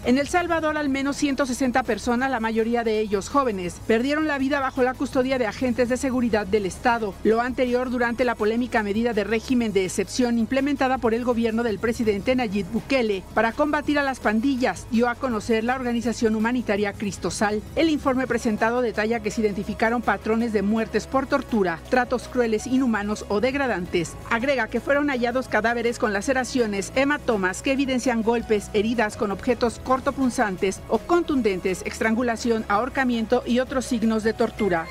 En 0.05 0.18
El 0.18 0.26
Salvador, 0.26 0.76
al 0.78 0.88
menos 0.88 1.16
160 1.16 1.84
personas, 1.84 2.28
la 2.28 2.40
mayoría 2.40 2.82
de 2.82 2.98
ellos 2.98 3.28
jóvenes, 3.28 3.76
perdieron 3.86 4.26
la 4.26 4.36
vida 4.36 4.59
bajo 4.59 4.82
la 4.82 4.94
custodia 4.94 5.38
de 5.38 5.46
agentes 5.46 5.88
de 5.88 5.96
seguridad 5.96 6.44
del 6.44 6.66
Estado. 6.66 7.14
Lo 7.22 7.40
anterior 7.40 7.88
durante 7.88 8.24
la 8.24 8.34
polémica 8.34 8.82
medida 8.82 9.12
de 9.12 9.22
régimen 9.22 9.72
de 9.72 9.84
excepción 9.84 10.38
implementada 10.38 10.98
por 10.98 11.14
el 11.14 11.24
gobierno 11.24 11.62
del 11.62 11.78
presidente 11.78 12.34
Nayib 12.34 12.66
Bukele 12.72 13.22
para 13.32 13.53
combatir 13.53 13.96
a 13.96 14.03
las 14.03 14.18
pandillas, 14.18 14.88
dio 14.90 15.09
a 15.09 15.14
conocer 15.14 15.62
la 15.62 15.76
organización 15.76 16.34
humanitaria 16.34 16.94
Cristosal. 16.94 17.62
El 17.76 17.88
informe 17.88 18.26
presentado 18.26 18.82
detalla 18.82 19.20
que 19.20 19.30
se 19.30 19.42
identificaron 19.42 20.03
patrones 20.03 20.53
de 20.53 20.62
muertes 20.62 21.07
por 21.07 21.28
tortura, 21.28 21.78
tratos 21.90 22.26
crueles, 22.26 22.66
inhumanos 22.66 23.24
o 23.28 23.40
degradantes. 23.40 24.14
Agrega 24.30 24.66
que 24.66 24.80
fueron 24.80 25.11
hallados 25.11 25.46
cadáveres 25.46 26.00
con 26.00 26.12
laceraciones, 26.12 26.92
hematomas 26.96 27.62
que 27.62 27.70
evidencian 27.70 28.24
golpes, 28.24 28.68
heridas 28.72 29.16
con 29.16 29.30
objetos 29.30 29.78
cortopunzantes 29.93 30.80
o 30.88 30.97
contundentes, 30.97 31.82
estrangulación, 31.84 32.64
ahorcamiento 32.68 33.43
y 33.45 33.59
otros 33.59 33.84
signos 33.84 34.22
de 34.22 34.32
tortura. 34.32 34.86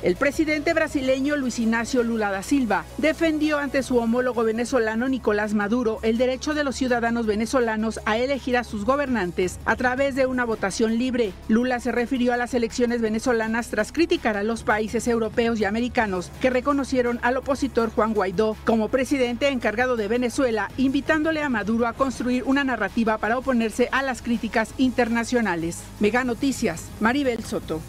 El 0.00 0.14
presidente 0.14 0.74
brasileño 0.74 1.36
Luis 1.36 1.58
Ignacio 1.58 2.04
Lula 2.04 2.30
da 2.30 2.44
Silva 2.44 2.84
defendió 2.98 3.58
ante 3.58 3.82
su 3.82 3.96
homólogo 3.96 4.44
venezolano 4.44 5.08
Nicolás 5.08 5.54
Maduro 5.54 5.98
el 6.02 6.18
derecho 6.18 6.54
de 6.54 6.62
los 6.62 6.76
ciudadanos 6.76 7.26
venezolanos 7.26 7.98
a 8.04 8.16
elegir 8.16 8.56
a 8.56 8.62
sus 8.62 8.84
gobernantes 8.84 9.58
a 9.64 9.74
través 9.74 10.14
de 10.14 10.26
una 10.26 10.44
votación 10.44 10.98
libre. 10.98 11.32
Lula 11.48 11.80
se 11.80 11.90
refirió 11.90 12.32
a 12.32 12.36
las 12.36 12.54
elecciones 12.54 13.00
venezolanas 13.00 13.70
tras 13.70 13.90
criticar 13.90 14.36
a 14.36 14.44
los 14.44 14.62
países 14.62 15.08
europeos 15.08 15.58
y 15.58 15.64
americanos 15.64 16.30
que 16.40 16.50
reconocieron 16.50 17.18
al 17.22 17.36
opositor 17.36 17.90
Juan 17.90 18.14
Guaidó 18.14 18.56
como 18.64 18.90
presidente 18.90 19.48
encargado 19.48 19.96
de 19.96 20.06
Venezuela, 20.06 20.70
invitándole 20.76 21.42
a 21.42 21.48
Maduro 21.48 21.88
a 21.88 21.92
construir 21.92 22.44
una 22.44 22.62
narrativa 22.62 23.18
para 23.18 23.36
oponerse 23.36 23.88
a 23.90 24.04
las 24.04 24.22
críticas 24.22 24.74
internacionales. 24.78 25.82
Mega 25.98 26.22
Noticias, 26.22 26.84
Maribel 27.00 27.42
Soto. 27.42 27.80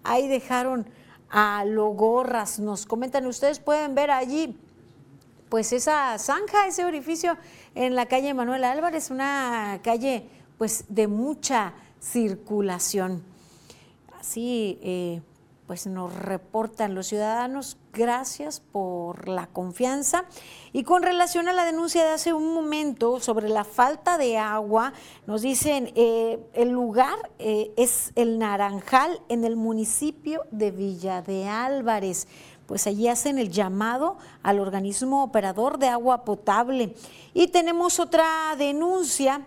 ahí 0.04 0.28
dejaron 0.28 0.86
a 1.30 1.64
logorras. 1.64 2.60
Nos 2.60 2.86
comentan, 2.86 3.26
ustedes 3.26 3.60
pueden 3.60 3.96
ver 3.96 4.12
allí 4.12 4.60
pues 5.52 5.74
esa 5.74 6.18
zanja, 6.18 6.66
ese 6.66 6.86
orificio 6.86 7.38
en 7.76 7.94
la 7.94 8.06
calle 8.06 8.34
Manuel 8.34 8.64
Álvarez, 8.64 9.12
una 9.12 9.82
calle 9.84 10.30
pues 10.58 10.86
de 10.88 11.10
mucha 11.10 11.74
circulación. 12.00 13.22
Así 14.18 14.80
eh, 14.82 15.22
pues 15.68 15.88
nos 15.88 16.16
reportan 16.16 16.96
los 16.96 17.08
ciudadanos. 17.08 17.78
Gracias 17.92 18.62
por 18.62 19.28
la 19.28 19.48
confianza. 19.48 20.24
Y 20.72 20.84
con 20.84 21.04
relación 21.04 21.50
a 21.50 21.54
la 21.54 21.66
denuncia 21.66 22.04
de 22.06 22.12
hace 22.12 22.32
un 22.32 22.54
momento 22.54 23.20
sobre 23.20 23.50
la 23.50 23.66
falta 23.66 24.18
de 24.18 24.38
agua, 24.38 24.94
nos 25.28 25.42
dicen, 25.42 25.92
eh, 25.96 26.40
el 26.54 26.70
lugar 26.70 27.18
eh, 27.40 27.74
es 27.76 28.14
el 28.16 28.40
Naranjal 28.40 29.22
en 29.28 29.44
el 29.44 29.58
municipio 29.58 30.44
de 30.52 30.72
Villa 30.72 31.22
de 31.22 31.50
Álvarez. 31.50 32.28
Pues 32.72 32.88
allí 32.88 33.10
hacen 33.10 33.38
el 33.38 33.52
llamado 33.52 34.16
al 34.44 34.58
organismo 34.62 35.26
operador 35.26 35.78
de 35.78 35.90
agua 35.90 36.24
potable. 36.24 36.96
Y 37.34 37.48
tenemos 37.48 38.00
otra 38.00 38.56
denuncia. 38.58 39.42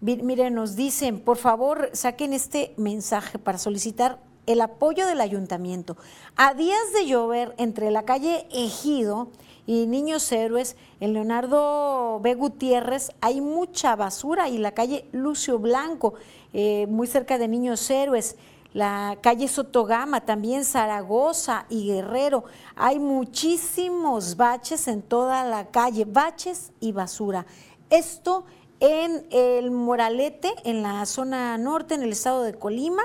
Miren, 0.00 0.54
nos 0.54 0.76
dicen, 0.76 1.18
por 1.18 1.36
favor, 1.36 1.90
saquen 1.94 2.32
este 2.32 2.72
mensaje 2.76 3.40
para 3.40 3.58
solicitar 3.58 4.20
el 4.46 4.60
apoyo 4.60 5.04
del 5.08 5.20
ayuntamiento. 5.20 5.96
A 6.36 6.54
días 6.54 6.92
de 6.94 7.06
llover 7.06 7.56
entre 7.58 7.90
la 7.90 8.04
calle 8.04 8.46
Ejido 8.52 9.30
y 9.66 9.86
Niños 9.86 10.30
Héroes, 10.30 10.76
en 11.00 11.12
Leonardo 11.12 12.20
B. 12.20 12.36
Gutiérrez, 12.36 13.10
hay 13.20 13.40
mucha 13.40 13.96
basura 13.96 14.48
y 14.48 14.58
la 14.58 14.70
calle 14.70 15.06
Lucio 15.10 15.58
Blanco, 15.58 16.14
eh, 16.52 16.86
muy 16.88 17.08
cerca 17.08 17.36
de 17.36 17.48
Niños 17.48 17.90
Héroes. 17.90 18.36
La 18.72 19.18
calle 19.20 19.48
Sotogama, 19.48 20.20
también 20.20 20.64
Zaragoza 20.64 21.66
y 21.68 21.86
Guerrero. 21.86 22.44
Hay 22.76 22.98
muchísimos 22.98 24.36
baches 24.36 24.86
en 24.88 25.02
toda 25.02 25.44
la 25.44 25.66
calle, 25.68 26.04
baches 26.04 26.72
y 26.80 26.92
basura. 26.92 27.46
Esto 27.90 28.44
en 28.78 29.26
el 29.30 29.70
Moralete, 29.70 30.54
en 30.64 30.82
la 30.82 31.04
zona 31.06 31.58
norte, 31.58 31.94
en 31.94 32.02
el 32.02 32.12
estado 32.12 32.42
de 32.42 32.54
Colima 32.54 33.02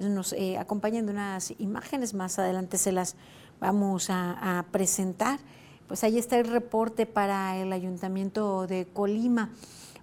nos 0.00 0.32
eh, 0.32 0.58
acompañan 0.58 1.06
de 1.06 1.12
unas 1.12 1.52
imágenes, 1.58 2.14
más 2.14 2.38
adelante 2.38 2.78
se 2.78 2.92
las 2.92 3.16
vamos 3.60 4.08
a, 4.10 4.64
presentar. 4.70 5.38
Pues 5.86 6.04
ahí 6.04 6.18
está 6.18 6.38
el 6.38 6.46
reporte 6.46 7.06
para 7.06 7.56
el 7.58 7.72
Ayuntamiento 7.72 8.66
de 8.66 8.86
Colima. 8.86 9.50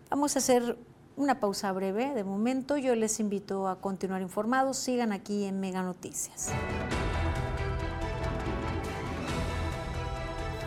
Vamos 0.09 0.35
a 0.35 0.39
hacer 0.39 0.77
una 1.19 1.41
pausa 1.41 1.71
breve 1.73 2.13
de 2.13 2.23
momento. 2.23 2.77
Yo 2.77 2.95
les 2.95 3.19
invito 3.19 3.67
a 3.67 3.81
continuar 3.81 4.21
informados. 4.21 4.77
Sigan 4.77 5.11
aquí 5.11 5.43
en 5.43 5.59
Mega 5.59 5.83
Noticias. 5.83 6.47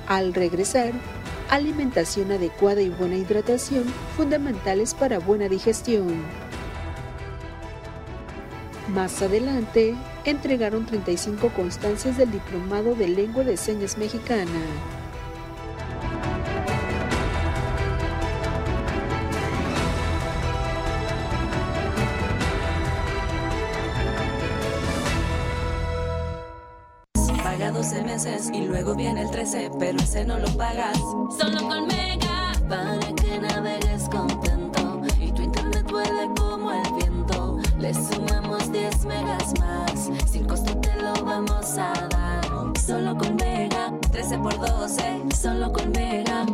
Al 0.06 0.34
regresar, 0.34 0.92
alimentación 1.48 2.30
adecuada 2.32 2.82
y 2.82 2.90
buena 2.90 3.16
hidratación 3.16 3.84
fundamentales 4.14 4.92
para 4.92 5.18
buena 5.18 5.48
digestión. 5.48 6.22
Más 8.88 9.22
adelante, 9.22 9.94
entregaron 10.26 10.84
35 10.84 11.48
constancias 11.54 12.18
del 12.18 12.30
Diplomado 12.30 12.94
de 12.94 13.08
Lengua 13.08 13.42
de 13.42 13.56
Señas 13.56 13.96
Mexicana. 13.96 14.60
Meses 28.24 28.50
y 28.52 28.62
luego 28.62 28.94
viene 28.94 29.22
el 29.22 29.30
13, 29.30 29.70
pero 29.78 29.98
ese 29.98 30.24
no 30.24 30.38
lo 30.38 30.48
pagas. 30.56 30.98
Solo 31.38 31.68
con 31.68 31.86
Mega, 31.86 32.52
para 32.68 32.98
que 33.14 33.38
navegues 33.38 34.08
contento 34.08 35.02
y 35.20 35.32
tu 35.32 35.42
internet 35.42 35.90
vuele 35.90 36.28
como 36.36 36.72
el 36.72 36.92
viento. 36.94 37.58
Le 37.78 37.92
sumamos 37.94 38.70
10 38.70 39.04
megas 39.06 39.58
más, 39.58 40.10
sin 40.30 40.46
costo 40.46 40.76
te 40.80 40.94
lo 41.02 41.12
vamos 41.24 41.78
a 41.78 41.92
dar. 42.10 42.78
Solo 42.84 43.16
con 43.16 43.36
Mega, 43.36 43.92
13 44.12 44.38
por 44.38 44.58
12, 44.58 45.22
solo 45.40 45.72
con 45.72 45.90
Mega. 45.90 46.46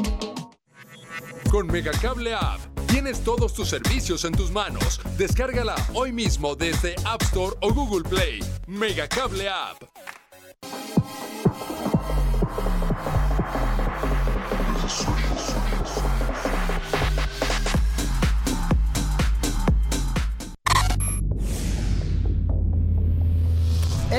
Con 1.51 1.67
Megacable 1.67 2.35
App 2.35 2.61
tienes 2.87 3.21
todos 3.21 3.53
tus 3.53 3.69
servicios 3.69 4.25
en 4.25 4.33
tus 4.33 4.51
manos. 4.51 5.01
Descárgala 5.17 5.75
hoy 5.95 6.13
mismo 6.13 6.55
desde 6.55 6.95
App 7.05 7.23
Store 7.23 7.57
o 7.61 7.73
Google 7.73 8.09
Play. 8.09 8.41
Megacable 8.67 9.49
App. 9.49 9.98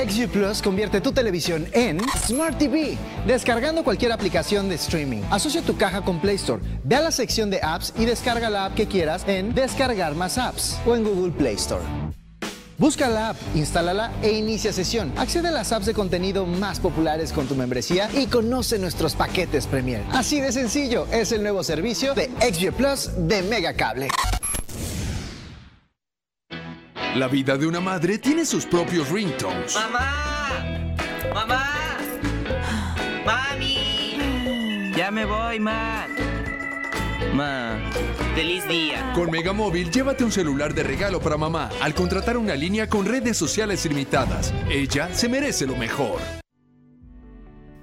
XG 0.00 0.28
Plus 0.28 0.62
convierte 0.62 1.00
tu 1.00 1.12
televisión 1.12 1.66
en 1.72 2.00
Smart 2.26 2.56
TV, 2.56 2.96
descargando 3.26 3.84
cualquier 3.84 4.12
aplicación 4.12 4.68
de 4.68 4.76
streaming. 4.76 5.22
Asocia 5.30 5.60
tu 5.60 5.76
caja 5.76 6.00
con 6.00 6.20
Play 6.20 6.36
Store, 6.36 6.62
ve 6.84 6.96
a 6.96 7.02
la 7.02 7.10
sección 7.10 7.50
de 7.50 7.60
apps 7.62 7.92
y 7.98 8.06
descarga 8.06 8.48
la 8.48 8.66
app 8.66 8.74
que 8.74 8.86
quieras 8.86 9.24
en 9.26 9.54
Descargar 9.54 10.14
más 10.14 10.38
apps 10.38 10.78
o 10.86 10.96
en 10.96 11.04
Google 11.04 11.32
Play 11.32 11.56
Store. 11.56 11.84
Busca 12.78 13.10
la 13.10 13.30
app, 13.30 13.36
instálala 13.54 14.10
e 14.22 14.32
inicia 14.32 14.72
sesión. 14.72 15.12
Accede 15.18 15.48
a 15.48 15.50
las 15.50 15.70
apps 15.70 15.84
de 15.84 15.92
contenido 15.92 16.46
más 16.46 16.80
populares 16.80 17.30
con 17.30 17.46
tu 17.46 17.54
membresía 17.54 18.08
y 18.14 18.26
conoce 18.26 18.78
nuestros 18.78 19.14
paquetes 19.14 19.66
Premier. 19.66 20.02
Así 20.12 20.40
de 20.40 20.50
sencillo 20.50 21.06
es 21.12 21.30
el 21.32 21.42
nuevo 21.42 21.62
servicio 21.62 22.14
de 22.14 22.30
XG 22.40 22.72
Plus 22.72 23.10
de 23.18 23.42
Megacable. 23.42 24.08
La 27.16 27.26
vida 27.26 27.56
de 27.56 27.66
una 27.66 27.80
madre 27.80 28.18
tiene 28.18 28.44
sus 28.44 28.64
propios 28.64 29.10
ringtones. 29.10 29.74
¡Mamá! 29.74 30.94
¡Mamá! 31.34 31.98
¡Mami! 33.26 34.92
Ya 34.96 35.10
me 35.10 35.24
voy, 35.24 35.58
ma. 35.58 36.06
Ma, 37.34 37.78
feliz 38.36 38.66
día. 38.68 39.12
Con 39.14 39.28
Megamóvil, 39.30 39.90
llévate 39.90 40.22
un 40.22 40.30
celular 40.30 40.72
de 40.72 40.84
regalo 40.84 41.20
para 41.20 41.36
mamá 41.36 41.70
al 41.80 41.94
contratar 41.94 42.36
una 42.36 42.54
línea 42.54 42.88
con 42.88 43.04
redes 43.04 43.36
sociales 43.36 43.84
ilimitadas. 43.84 44.54
Ella 44.68 45.12
se 45.12 45.28
merece 45.28 45.66
lo 45.66 45.74
mejor. 45.74 46.39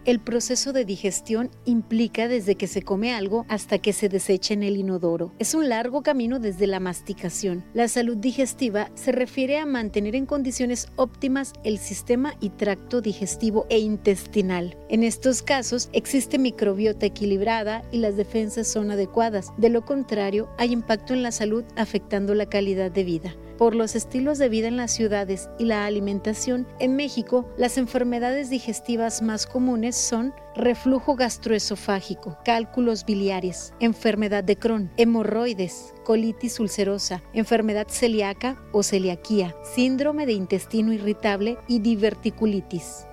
El 0.08 0.22
proceso 0.22 0.72
de 0.72 0.86
digestión 0.86 1.52
implica 1.66 2.30
desde 2.30 2.56
que 2.56 2.68
se 2.68 2.82
come 2.82 3.14
algo 3.14 3.46
hasta 3.50 3.80
que 3.80 3.92
se 3.92 4.08
desecha 4.08 4.54
en 4.54 4.64
el 4.64 4.78
inodoro. 4.78 5.34
Es 5.38 5.54
un 5.54 5.68
largo 5.68 6.02
camino 6.02 6.40
desde 6.40 6.66
la 6.66 6.80
masticación. 6.80 7.66
La 7.74 7.90
salud 7.90 8.16
digestiva 8.16 8.90
se 8.96 9.12
refiere 9.12 9.58
a 9.58 9.66
mantener 9.66 10.16
en 10.16 10.26
condiciones 10.26 10.88
óptimas 10.96 11.52
el 11.66 11.78
sistema 11.78 12.36
y 12.40 12.52
tracto 12.52 13.02
digestivo 13.02 13.66
e 13.70 13.80
intestinal. 13.80 14.78
En 14.88 15.04
estos 15.04 15.42
casos 15.42 15.90
existe 15.92 16.38
microbiota 16.38 17.06
equilibrada 17.06 17.84
y 17.92 17.98
las 17.98 18.16
defensas 18.16 18.70
son 18.70 18.92
adecuadas. 18.92 19.52
De 19.58 19.68
lo 19.68 19.84
contrario, 19.84 20.48
hay 20.58 20.72
impacto 20.72 21.16
en 21.16 21.22
la 21.22 21.34
salud 21.34 21.66
afectando 21.76 22.34
la 22.34 22.46
calidad 22.46 22.92
de 22.92 23.04
vida 23.04 23.36
por 23.58 23.76
los 23.76 23.96
estilos 23.96 24.38
de 24.38 24.50
vida 24.50 24.68
en 24.68 24.78
las 24.78 24.92
ciudades 24.92 25.50
y 25.58 25.66
la 25.66 25.86
alimentación, 25.86 26.68
en 26.80 26.96
México 26.96 27.50
las 27.58 27.78
enfermedades 27.78 28.50
digestivas 28.50 29.22
más 29.22 29.46
comunes 29.48 29.96
son 29.96 30.34
reflujo 30.56 31.16
gastroesofágico, 31.16 32.38
cálculos 32.44 33.06
biliares, 33.06 33.74
enfermedad 33.80 34.44
de 34.44 34.58
Crohn, 34.58 34.92
hemorroides, 34.98 35.94
colitis 36.04 36.60
ulcerosa, 36.60 37.24
enfermedad 37.34 37.88
celíaca 37.90 38.62
o 38.72 38.84
celiaquía, 38.84 39.56
síndrome 39.64 40.26
de 40.26 40.34
intestino 40.34 40.94
irritable 40.94 41.58
y 41.68 41.80
diverticulitis. 41.80 43.08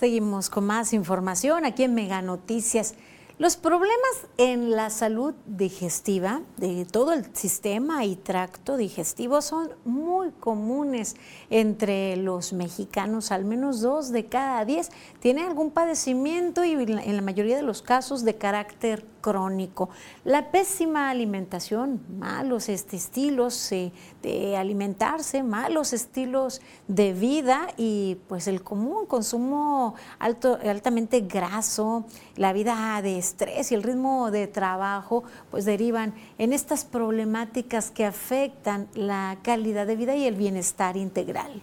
Seguimos 0.00 0.48
con 0.48 0.64
más 0.64 0.94
información 0.94 1.66
aquí 1.66 1.82
en 1.82 1.92
Mega 1.92 2.22
Noticias. 2.22 2.94
Los 3.36 3.58
problemas 3.58 4.28
en 4.38 4.70
la 4.70 4.88
salud 4.88 5.34
digestiva 5.44 6.40
de 6.56 6.86
todo 6.86 7.12
el 7.12 7.26
sistema 7.36 8.06
y 8.06 8.16
tracto 8.16 8.78
digestivo 8.78 9.42
son 9.42 9.68
muy 9.84 10.30
comunes 10.30 11.16
entre 11.50 12.16
los 12.16 12.54
mexicanos. 12.54 13.30
Al 13.30 13.44
menos 13.44 13.82
dos 13.82 14.10
de 14.10 14.24
cada 14.24 14.64
diez 14.64 14.88
tienen 15.18 15.44
algún 15.44 15.70
padecimiento 15.70 16.64
y 16.64 16.72
en 16.72 17.16
la 17.16 17.22
mayoría 17.22 17.56
de 17.56 17.62
los 17.62 17.82
casos 17.82 18.24
de 18.24 18.36
carácter 18.36 19.04
crónico. 19.20 19.88
La 20.24 20.50
pésima 20.50 21.10
alimentación, 21.10 22.00
malos 22.18 22.68
estilos 22.68 23.72
eh, 23.72 23.92
de 24.22 24.56
alimentarse, 24.56 25.42
malos 25.42 25.92
estilos 25.92 26.60
de 26.88 27.12
vida 27.12 27.68
y 27.76 28.16
pues 28.28 28.48
el 28.48 28.62
común 28.62 29.06
consumo 29.06 29.94
alto, 30.18 30.58
altamente 30.62 31.20
graso, 31.20 32.04
la 32.36 32.52
vida 32.52 33.00
de 33.02 33.18
estrés 33.18 33.72
y 33.72 33.74
el 33.74 33.82
ritmo 33.82 34.30
de 34.30 34.46
trabajo 34.46 35.24
pues 35.50 35.64
derivan 35.64 36.14
en 36.38 36.52
estas 36.52 36.84
problemáticas 36.84 37.90
que 37.90 38.04
afectan 38.04 38.88
la 38.94 39.38
calidad 39.42 39.86
de 39.86 39.96
vida 39.96 40.14
y 40.14 40.26
el 40.26 40.34
bienestar 40.34 40.96
integral. 40.96 41.62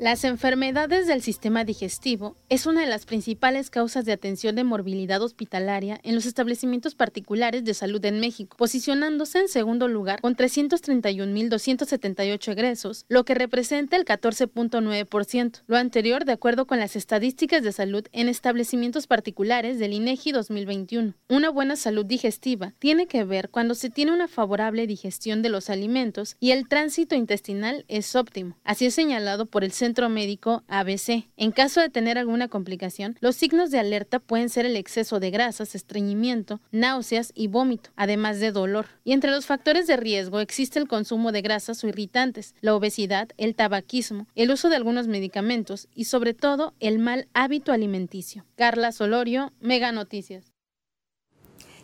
Las 0.00 0.24
enfermedades 0.24 1.06
del 1.06 1.20
sistema 1.20 1.62
digestivo 1.62 2.34
es 2.48 2.64
una 2.64 2.80
de 2.80 2.86
las 2.86 3.04
principales 3.04 3.68
causas 3.68 4.06
de 4.06 4.12
atención 4.12 4.56
de 4.56 4.64
morbilidad 4.64 5.20
hospitalaria 5.20 6.00
en 6.02 6.14
los 6.14 6.24
establecimientos 6.24 6.94
particulares 6.94 7.66
de 7.66 7.74
salud 7.74 8.02
en 8.06 8.18
México, 8.18 8.56
posicionándose 8.56 9.40
en 9.40 9.48
segundo 9.48 9.88
lugar 9.88 10.22
con 10.22 10.36
331.278 10.36 12.50
egresos, 12.50 13.04
lo 13.08 13.26
que 13.26 13.34
representa 13.34 13.98
el 13.98 14.06
14.9%. 14.06 15.64
Lo 15.66 15.76
anterior 15.76 16.24
de 16.24 16.32
acuerdo 16.32 16.66
con 16.66 16.78
las 16.78 16.96
estadísticas 16.96 17.62
de 17.62 17.72
salud 17.72 18.06
en 18.12 18.30
establecimientos 18.30 19.06
particulares 19.06 19.78
del 19.78 19.92
INEGI 19.92 20.32
2021. 20.32 21.12
Una 21.28 21.50
buena 21.50 21.76
salud 21.76 22.06
digestiva 22.06 22.72
tiene 22.78 23.06
que 23.06 23.24
ver 23.24 23.50
cuando 23.50 23.74
se 23.74 23.90
tiene 23.90 24.12
una 24.12 24.28
favorable 24.28 24.86
digestión 24.86 25.42
de 25.42 25.50
los 25.50 25.68
alimentos 25.68 26.36
y 26.40 26.52
el 26.52 26.68
tránsito 26.68 27.16
intestinal 27.16 27.84
es 27.88 28.16
óptimo. 28.16 28.56
Así 28.64 28.86
es 28.86 28.94
señalado 28.94 29.44
por 29.44 29.62
el 29.62 29.72
Centro 29.72 29.89
centro 29.90 30.08
médico 30.08 30.62
ABC. 30.68 31.24
En 31.36 31.50
caso 31.50 31.80
de 31.80 31.88
tener 31.88 32.16
alguna 32.16 32.46
complicación, 32.46 33.16
los 33.20 33.34
signos 33.34 33.72
de 33.72 33.80
alerta 33.80 34.20
pueden 34.20 34.48
ser 34.48 34.64
el 34.64 34.76
exceso 34.76 35.18
de 35.18 35.32
grasas, 35.32 35.74
estreñimiento, 35.74 36.60
náuseas 36.70 37.32
y 37.34 37.48
vómito, 37.48 37.90
además 37.96 38.38
de 38.38 38.52
dolor. 38.52 38.86
Y 39.02 39.14
entre 39.14 39.32
los 39.32 39.46
factores 39.46 39.88
de 39.88 39.96
riesgo 39.96 40.38
existe 40.38 40.78
el 40.78 40.86
consumo 40.86 41.32
de 41.32 41.42
grasas 41.42 41.82
o 41.82 41.88
irritantes, 41.88 42.54
la 42.60 42.76
obesidad, 42.76 43.30
el 43.36 43.56
tabaquismo, 43.56 44.28
el 44.36 44.52
uso 44.52 44.68
de 44.68 44.76
algunos 44.76 45.08
medicamentos 45.08 45.88
y 45.92 46.04
sobre 46.04 46.34
todo 46.34 46.72
el 46.78 47.00
mal 47.00 47.26
hábito 47.34 47.72
alimenticio. 47.72 48.44
Carla 48.54 48.92
Solorio, 48.92 49.52
Mega 49.58 49.90
Noticias. 49.90 50.49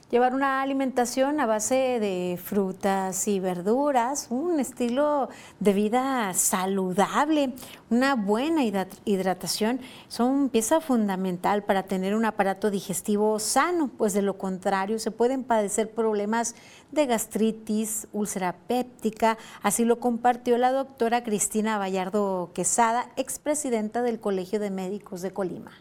Llevar 0.09 0.34
una 0.34 0.62
alimentación 0.62 1.40
a 1.40 1.46
base 1.46 1.98
de 1.98 2.38
frutas 2.40 3.26
y 3.26 3.40
verduras, 3.40 4.28
un 4.30 4.61
estilo 4.61 5.28
de 5.59 5.72
vida 5.72 6.32
saludable, 6.32 7.54
una 7.90 8.14
buena 8.14 8.62
hidratación 9.04 9.80
son 10.07 10.48
pieza 10.48 10.80
fundamental 10.80 11.64
para 11.64 11.82
tener 11.82 12.14
un 12.14 12.24
aparato 12.24 12.70
digestivo 12.70 13.40
sano, 13.40 13.90
pues 13.98 14.12
de 14.12 14.22
lo 14.22 14.38
contrario 14.38 15.00
se 15.00 15.11
pueden 15.11 15.42
padecer 15.42 15.90
problemas 15.90 16.54
de 16.92 17.07
gastritis, 17.07 18.07
úlcera 18.12 18.54
péptica, 18.68 19.38
así 19.61 19.84
lo 19.84 19.98
compartió 19.98 20.57
la 20.57 20.70
doctora 20.70 21.24
Cristina 21.24 21.78
Vallardo 21.78 22.52
Quesada, 22.54 23.11
expresidenta 23.16 24.02
del 24.02 24.20
Colegio 24.20 24.61
de 24.61 24.70
Médicos 24.70 25.20
de 25.20 25.32
Colima 25.32 25.72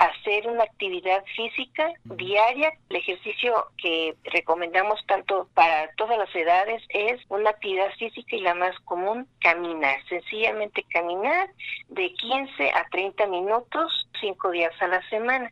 hacer 0.00 0.48
una 0.48 0.64
actividad 0.64 1.22
física 1.36 1.92
diaria. 2.04 2.72
El 2.88 2.96
ejercicio 2.96 3.66
que 3.76 4.16
recomendamos 4.24 4.98
tanto 5.06 5.48
para 5.52 5.90
todas 5.96 6.16
las 6.16 6.34
edades 6.34 6.82
es 6.88 7.20
una 7.28 7.50
actividad 7.50 7.90
física 7.98 8.34
y 8.34 8.40
la 8.40 8.54
más 8.54 8.74
común, 8.86 9.28
caminar. 9.40 9.98
Sencillamente 10.08 10.86
caminar 10.90 11.50
de 11.88 12.14
15 12.14 12.70
a 12.70 12.88
30 12.90 13.26
minutos, 13.26 14.08
cinco 14.20 14.50
días 14.50 14.72
a 14.80 14.88
la 14.88 15.06
semana. 15.10 15.50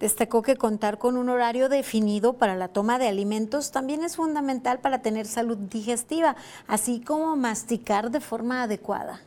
Destacó 0.00 0.42
que 0.42 0.56
contar 0.56 0.98
con 0.98 1.16
un 1.16 1.28
horario 1.28 1.68
definido 1.68 2.38
para 2.38 2.56
la 2.56 2.68
toma 2.68 2.98
de 2.98 3.08
alimentos 3.08 3.70
también 3.70 4.02
es 4.02 4.16
fundamental 4.16 4.80
para 4.80 5.00
tener 5.00 5.26
salud 5.26 5.58
digestiva, 5.58 6.36
así 6.66 7.00
como 7.00 7.36
masticar 7.36 8.10
de 8.10 8.20
forma 8.20 8.62
adecuada. 8.62 9.20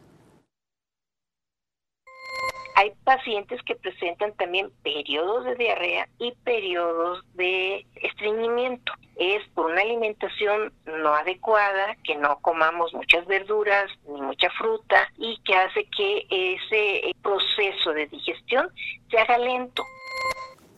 Hay 2.76 2.91
pacientes 3.03 3.61
que 3.63 3.76
presentan 3.76 4.34
también 4.34 4.72
periodos 4.84 5.45
de 5.45 5.55
diarrea 5.55 6.07
y 6.19 6.32
periodos 6.43 7.24
de 7.36 7.86
estreñimiento. 7.95 8.93
Es 9.17 9.47
por 9.49 9.67
una 9.67 9.82
alimentación 9.82 10.74
no 10.86 11.13
adecuada, 11.13 11.95
que 12.03 12.15
no 12.15 12.39
comamos 12.39 12.93
muchas 12.93 13.26
verduras 13.28 13.91
ni 14.07 14.22
mucha 14.22 14.49
fruta 14.51 15.07
y 15.17 15.38
que 15.43 15.55
hace 15.55 15.86
que 15.95 16.26
ese 16.30 17.15
proceso 17.22 17.93
de 17.93 18.07
digestión 18.07 18.69
se 19.09 19.19
haga 19.19 19.38
lento. 19.38 19.84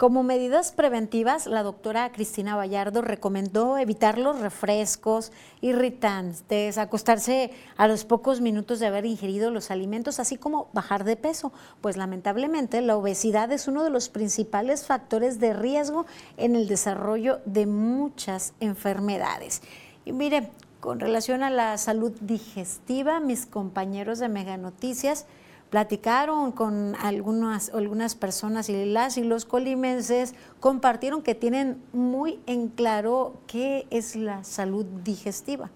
Como 0.04 0.22
medidas 0.22 0.74
preventivas, 0.74 1.48
la 1.48 1.64
doctora 1.64 2.12
Cristina 2.12 2.58
Vallardo 2.58 3.02
recomendó 3.02 3.78
evitar 3.78 4.18
los 4.18 4.38
refrescos, 4.42 5.32
irritantes, 5.62 6.78
acostarse 6.78 7.52
a 7.78 7.88
los 7.88 8.04
pocos 8.04 8.42
minutos 8.42 8.82
de 8.82 8.88
haber 8.88 9.06
ingerido 9.06 9.50
los 9.50 9.72
alimentos, 9.72 10.20
así 10.20 10.36
como 10.36 10.68
bajar 10.74 11.06
de 11.06 11.16
peso, 11.16 11.54
pues 11.80 11.96
lamentablemente 11.96 12.82
la 12.82 12.98
obesidad 12.98 13.50
es 13.54 13.70
uno 13.70 13.82
de 13.82 13.92
los 13.92 14.10
principales 14.10 14.86
factores 14.86 15.40
de 15.40 15.54
riesgo 15.54 16.06
en 16.36 16.58
el 16.58 16.68
desarrollo 16.68 17.40
de 17.46 17.66
muchas 17.66 18.56
enfermedades. 18.60 19.62
Y 20.04 20.12
mire, 20.12 20.50
con 20.82 21.00
relación 21.00 21.44
a 21.44 21.50
la 21.50 21.78
salud 21.78 22.12
digestiva, 22.20 23.22
mis 23.22 23.46
compañeros 23.46 24.20
de 24.20 24.28
Mega 24.28 24.58
Noticias, 24.58 25.28
platicaron 25.74 26.52
con 26.52 26.96
algunas, 26.98 27.72
algunas 27.74 28.14
personas 28.14 28.70
y 28.70 28.86
las 28.86 29.18
y 29.18 29.24
los 29.24 29.44
colimenses 29.44 30.36
compartieron 30.60 31.24
que 31.24 31.34
tienen 31.34 31.82
muy 31.94 32.40
en 32.46 32.68
claro 32.68 33.42
qué 33.48 33.88
es 33.90 34.16
la 34.16 34.44
salud 34.44 34.86
digestiva. 35.04 35.72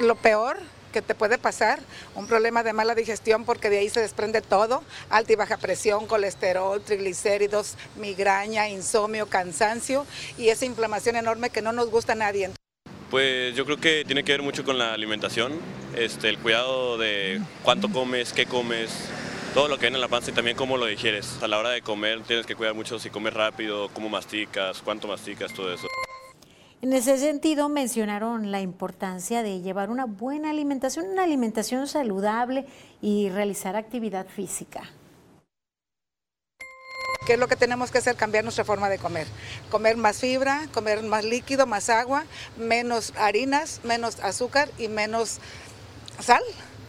Lo 0.00 0.14
peor 0.14 0.56
que 0.94 1.02
te 1.02 1.14
puede 1.14 1.36
pasar, 1.36 1.78
un 2.14 2.26
problema 2.26 2.62
de 2.62 2.72
mala 2.72 2.94
digestión 2.94 3.44
porque 3.44 3.68
de 3.68 3.80
ahí 3.80 3.90
se 3.90 4.00
desprende 4.00 4.40
todo, 4.40 4.82
alta 5.10 5.34
y 5.34 5.36
baja 5.36 5.58
presión, 5.58 6.06
colesterol, 6.06 6.80
triglicéridos, 6.80 7.76
migraña, 7.96 8.66
insomnio, 8.66 9.26
cansancio 9.26 10.06
y 10.38 10.48
esa 10.48 10.64
inflamación 10.64 11.16
enorme 11.16 11.50
que 11.50 11.60
no 11.60 11.72
nos 11.72 11.90
gusta 11.90 12.14
a 12.14 12.16
nadie. 12.16 12.48
Pues 13.10 13.54
yo 13.54 13.66
creo 13.66 13.76
que 13.76 14.06
tiene 14.06 14.24
que 14.24 14.32
ver 14.32 14.40
mucho 14.40 14.64
con 14.64 14.78
la 14.78 14.94
alimentación, 14.94 15.60
este, 15.96 16.28
el 16.28 16.38
cuidado 16.38 16.98
de 16.98 17.40
cuánto 17.62 17.88
comes, 17.88 18.32
qué 18.32 18.46
comes, 18.46 19.08
todo 19.54 19.68
lo 19.68 19.76
que 19.76 19.82
viene 19.82 19.96
en 19.96 20.00
la 20.00 20.08
panza 20.08 20.30
y 20.30 20.34
también 20.34 20.56
cómo 20.56 20.76
lo 20.76 20.86
digieres. 20.86 21.42
A 21.42 21.48
la 21.48 21.58
hora 21.58 21.70
de 21.70 21.82
comer 21.82 22.22
tienes 22.22 22.46
que 22.46 22.54
cuidar 22.54 22.74
mucho 22.74 22.98
si 22.98 23.10
comes 23.10 23.34
rápido, 23.34 23.88
cómo 23.92 24.08
masticas, 24.08 24.80
cuánto 24.82 25.08
masticas, 25.08 25.52
todo 25.52 25.72
eso. 25.72 25.86
En 26.80 26.92
ese 26.92 27.16
sentido, 27.16 27.68
mencionaron 27.68 28.50
la 28.50 28.60
importancia 28.60 29.44
de 29.44 29.60
llevar 29.60 29.88
una 29.88 30.04
buena 30.04 30.50
alimentación, 30.50 31.06
una 31.06 31.22
alimentación 31.22 31.86
saludable 31.86 32.66
y 33.00 33.28
realizar 33.28 33.76
actividad 33.76 34.26
física. 34.26 34.90
¿Qué 37.24 37.34
es 37.34 37.38
lo 37.38 37.46
que 37.46 37.54
tenemos 37.54 37.92
que 37.92 37.98
hacer? 37.98 38.16
Cambiar 38.16 38.42
nuestra 38.42 38.64
forma 38.64 38.88
de 38.88 38.98
comer. 38.98 39.28
Comer 39.70 39.96
más 39.96 40.18
fibra, 40.18 40.66
comer 40.74 41.04
más 41.04 41.24
líquido, 41.24 41.66
más 41.66 41.88
agua, 41.88 42.24
menos 42.56 43.12
harinas, 43.16 43.80
menos 43.84 44.18
azúcar 44.18 44.68
y 44.76 44.88
menos 44.88 45.38
sal. 46.20 46.42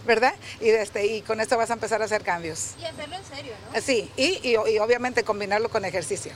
¿verdad? 0.05 0.33
Y, 0.59 0.69
este, 0.69 1.05
y 1.05 1.21
con 1.21 1.39
esto 1.39 1.57
vas 1.57 1.69
a 1.69 1.73
empezar 1.73 2.01
a 2.01 2.05
hacer 2.05 2.23
cambios. 2.23 2.75
Y 2.79 2.85
hacerlo 2.85 3.15
en 3.15 3.23
serio, 3.23 3.53
¿no? 3.73 3.81
Sí, 3.81 4.09
y, 4.17 4.47
y, 4.47 4.57
obviamente 4.57 5.23
combinarlo 5.23 5.69
con 5.69 5.85
ejercicio. 5.85 6.33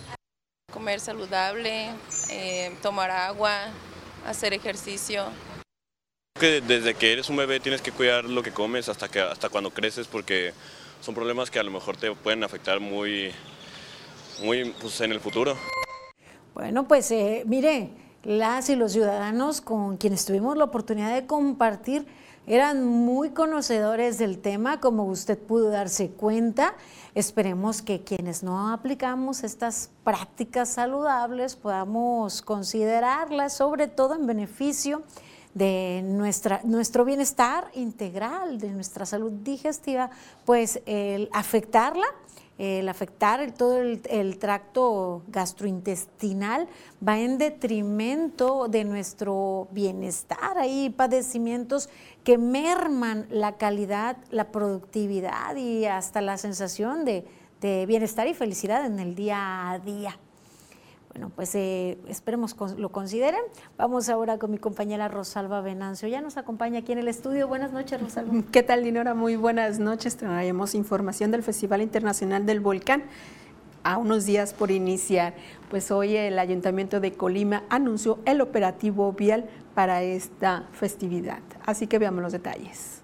Comer 0.72 1.00
saludable, 1.00 1.90
eh, 2.30 2.74
tomar 2.82 3.12
agua, 3.12 3.68
hacer 4.26 4.54
ejercicio. 4.54 5.26
Que 6.40 6.62
desde 6.62 6.94
que 6.94 7.14
eres 7.14 7.30
un 7.30 7.38
bebé 7.38 7.60
tienes 7.60 7.82
que 7.82 7.92
cuidar 7.92 8.26
lo 8.26 8.44
que 8.44 8.52
comes 8.52 8.90
hasta, 8.90 9.10
que, 9.10 9.20
hasta 9.20 9.50
cuando 9.50 9.72
creces 9.72 10.08
porque 10.08 10.54
son 11.02 11.16
problemas 11.16 11.50
que 11.50 11.60
a 11.60 11.64
lo 11.64 11.72
mejor 11.72 11.98
te 11.98 12.12
pueden 12.14 12.44
afectar 12.44 12.80
muy, 12.80 13.32
muy 14.44 14.72
pues, 14.80 15.02
en 15.02 15.12
el 15.12 15.20
futuro. 15.20 15.58
Bueno, 16.54 16.88
pues 16.88 17.10
eh, 17.12 17.44
mire, 17.46 17.90
las 18.24 18.70
y 18.70 18.76
los 18.76 18.92
ciudadanos 18.92 19.62
con 19.62 19.98
quienes 19.98 20.26
tuvimos 20.26 20.58
la 20.58 20.66
oportunidad 20.66 21.14
de 21.14 21.26
compartir 21.26 22.06
eran 22.48 22.86
muy 22.86 23.32
conocedores 23.32 24.18
del 24.18 24.40
tema, 24.40 24.80
como 24.80 25.04
usted 25.04 25.38
pudo 25.38 25.70
darse 25.70 26.10
cuenta. 26.10 26.76
Esperemos 27.14 27.82
que 27.82 28.04
quienes 28.04 28.42
no 28.42 28.72
aplicamos 28.72 29.44
estas 29.44 29.90
prácticas 30.06 30.70
saludables 30.70 31.58
podamos 31.58 32.42
considerarlas, 32.42 33.52
sobre 33.54 33.88
todo 33.88 34.16
en 34.16 34.26
beneficio 34.26 35.04
de 35.54 36.02
nuestra, 36.06 36.62
nuestro 36.64 37.04
bienestar 37.04 37.70
integral, 37.74 38.60
de 38.60 38.70
nuestra 38.70 39.06
salud 39.06 39.32
digestiva, 39.32 40.10
pues 40.46 40.82
el 40.86 41.30
afectarla 41.34 42.06
el 42.58 42.90
afectar 42.90 43.52
todo 43.54 43.80
el, 43.82 44.38
tracto 44.40 45.24
gastrointestinal 45.28 46.68
va 47.06 47.20
en 47.20 47.38
detrimento 47.38 48.68
de 48.68 48.84
nuestro 48.84 49.68
bienestar. 49.72 50.58
Hay 50.58 50.90
padecimientos 50.90 51.90
que 52.24 52.38
merman 52.38 53.28
la 53.30 53.58
calidad, 53.58 54.18
la 54.32 54.52
productividad 54.52 55.56
y 55.56 55.86
hasta 55.86 56.22
la 56.22 56.38
sensación 56.38 57.06
de 57.06 57.26
bienestar 57.86 58.28
y 58.28 58.34
felicidad 58.34 58.86
en 58.86 59.00
el 59.00 59.16
día 59.16 59.72
a 59.72 59.80
día. 59.80 60.20
Bueno, 61.18 61.32
pues 61.36 61.56
eh, 61.56 61.98
esperemos 62.08 62.56
lo 62.78 62.90
consideren. 62.90 63.40
Vamos 63.76 64.08
ahora 64.08 64.38
con 64.38 64.52
mi 64.52 64.60
compañera 64.60 65.08
Rosalba 65.08 65.62
Venancio. 65.62 66.08
Ya 66.08 66.22
nos 66.22 66.38
acompaña 66.38 66.82
aquí 66.82 66.92
en 66.92 67.00
el 67.00 67.08
estudio. 67.08 67.48
Buenas 67.48 67.72
noches, 67.72 68.00
Rosalba. 68.00 68.44
¿Qué 68.52 68.62
tal, 68.62 68.84
Dinora? 68.84 69.16
Muy 69.16 69.36
buenas 69.36 69.80
noches. 69.80 70.16
Traemos 70.16 70.76
información 70.76 71.32
del 71.32 71.42
Festival 71.42 71.82
Internacional 71.82 72.46
del 72.46 72.60
Volcán 72.60 73.02
a 73.84 73.98
unos 73.98 74.28
días 74.28 74.54
por 74.54 74.70
iniciar. 74.70 75.34
Pues 75.72 75.90
hoy 75.90 76.16
el 76.16 76.38
Ayuntamiento 76.38 77.00
de 77.00 77.14
Colima 77.14 77.64
anunció 77.70 78.20
el 78.26 78.40
operativo 78.40 79.12
vial 79.14 79.50
para 79.74 80.04
esta 80.04 80.68
festividad. 80.72 81.42
Así 81.66 81.88
que 81.88 81.98
veamos 81.98 82.22
los 82.22 82.32
detalles. 82.32 82.97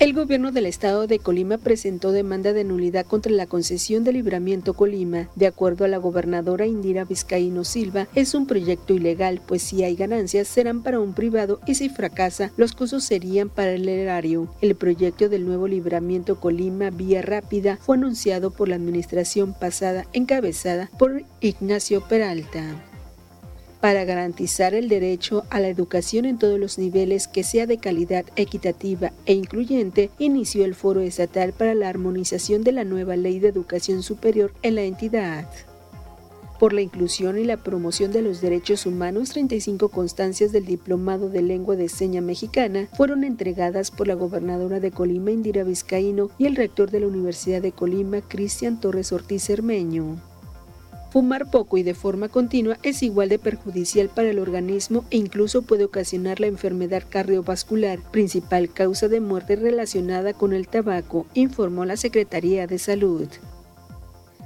El 0.00 0.14
gobierno 0.14 0.50
del 0.50 0.64
estado 0.64 1.06
de 1.06 1.18
Colima 1.18 1.58
presentó 1.58 2.10
demanda 2.10 2.54
de 2.54 2.64
nulidad 2.64 3.04
contra 3.04 3.30
la 3.32 3.44
concesión 3.44 4.02
de 4.02 4.14
libramiento 4.14 4.72
Colima. 4.72 5.28
De 5.36 5.46
acuerdo 5.46 5.84
a 5.84 5.88
la 5.88 5.98
gobernadora 5.98 6.64
Indira 6.64 7.04
Vizcaíno 7.04 7.64
Silva, 7.64 8.08
es 8.14 8.32
un 8.32 8.46
proyecto 8.46 8.94
ilegal, 8.94 9.42
pues 9.46 9.60
si 9.60 9.84
hay 9.84 9.96
ganancias 9.96 10.48
serán 10.48 10.82
para 10.82 11.00
un 11.00 11.12
privado 11.12 11.60
y 11.66 11.74
si 11.74 11.90
fracasa, 11.90 12.50
los 12.56 12.72
costos 12.72 13.04
serían 13.04 13.50
para 13.50 13.72
el 13.72 13.86
erario. 13.90 14.48
El 14.62 14.74
proyecto 14.74 15.28
del 15.28 15.44
nuevo 15.44 15.68
libramiento 15.68 16.40
Colima 16.40 16.88
Vía 16.88 17.20
Rápida 17.20 17.76
fue 17.76 17.98
anunciado 17.98 18.52
por 18.52 18.70
la 18.70 18.76
administración 18.76 19.52
pasada 19.52 20.06
encabezada 20.14 20.88
por 20.98 21.24
Ignacio 21.42 22.00
Peralta 22.00 22.89
para 23.80 24.04
garantizar 24.04 24.74
el 24.74 24.88
derecho 24.88 25.44
a 25.50 25.60
la 25.60 25.68
educación 25.68 26.24
en 26.24 26.38
todos 26.38 26.58
los 26.58 26.78
niveles 26.78 27.28
que 27.28 27.44
sea 27.44 27.66
de 27.66 27.78
calidad 27.78 28.24
equitativa 28.36 29.12
e 29.26 29.34
incluyente, 29.34 30.10
inició 30.18 30.64
el 30.64 30.74
Foro 30.74 31.00
Estatal 31.00 31.52
para 31.52 31.74
la 31.74 31.88
Armonización 31.88 32.62
de 32.62 32.72
la 32.72 32.84
nueva 32.84 33.16
Ley 33.16 33.38
de 33.38 33.48
Educación 33.48 34.02
Superior 34.02 34.52
en 34.62 34.74
la 34.74 34.82
entidad. 34.82 35.48
Por 36.58 36.74
la 36.74 36.82
inclusión 36.82 37.38
y 37.38 37.44
la 37.44 37.56
promoción 37.56 38.12
de 38.12 38.20
los 38.20 38.42
derechos 38.42 38.84
humanos, 38.84 39.30
35 39.30 39.88
constancias 39.88 40.52
del 40.52 40.66
Diplomado 40.66 41.30
de 41.30 41.40
Lengua 41.40 41.74
de 41.74 41.88
Seña 41.88 42.20
Mexicana 42.20 42.86
fueron 42.92 43.24
entregadas 43.24 43.90
por 43.90 44.06
la 44.06 44.14
gobernadora 44.14 44.78
de 44.78 44.90
Colima, 44.90 45.30
Indira 45.30 45.64
Vizcaíno, 45.64 46.28
y 46.36 46.44
el 46.44 46.56
rector 46.56 46.90
de 46.90 47.00
la 47.00 47.06
Universidad 47.06 47.62
de 47.62 47.72
Colima, 47.72 48.20
Cristian 48.20 48.78
Torres 48.78 49.10
Ortiz 49.10 49.44
Cermeño. 49.44 50.20
Fumar 51.10 51.50
poco 51.50 51.76
y 51.76 51.82
de 51.82 51.94
forma 51.94 52.28
continua 52.28 52.78
es 52.84 53.02
igual 53.02 53.28
de 53.28 53.40
perjudicial 53.40 54.08
para 54.08 54.30
el 54.30 54.38
organismo 54.38 55.04
e 55.10 55.16
incluso 55.16 55.62
puede 55.62 55.84
ocasionar 55.84 56.38
la 56.38 56.46
enfermedad 56.46 57.02
cardiovascular, 57.08 57.98
principal 58.12 58.72
causa 58.72 59.08
de 59.08 59.20
muerte 59.20 59.56
relacionada 59.56 60.34
con 60.34 60.52
el 60.52 60.68
tabaco, 60.68 61.26
informó 61.34 61.84
la 61.84 61.96
Secretaría 61.96 62.68
de 62.68 62.78
Salud. 62.78 63.26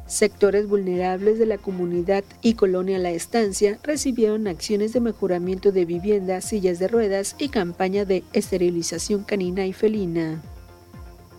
Sectores 0.07 0.67
vulnerables 0.67 1.39
de 1.39 1.47
la 1.47 1.59
comunidad 1.59 2.25
y 2.41 2.55
Colonia 2.55 2.99
La 2.99 3.11
Estancia 3.11 3.79
recibieron 3.83 4.47
acciones 4.47 4.95
de 4.95 5.01
mejoramiento 5.01 5.71
de 5.71 5.85
vivienda, 5.85 6.41
sillas 6.41 6.79
de 6.79 6.89
ruedas 6.89 7.37
y 7.39 7.49
campaña 7.49 8.07
de 8.07 8.23
esterilización 8.33 9.25
canina 9.25 9.67
y 9.67 9.75
felina. 9.75 10.43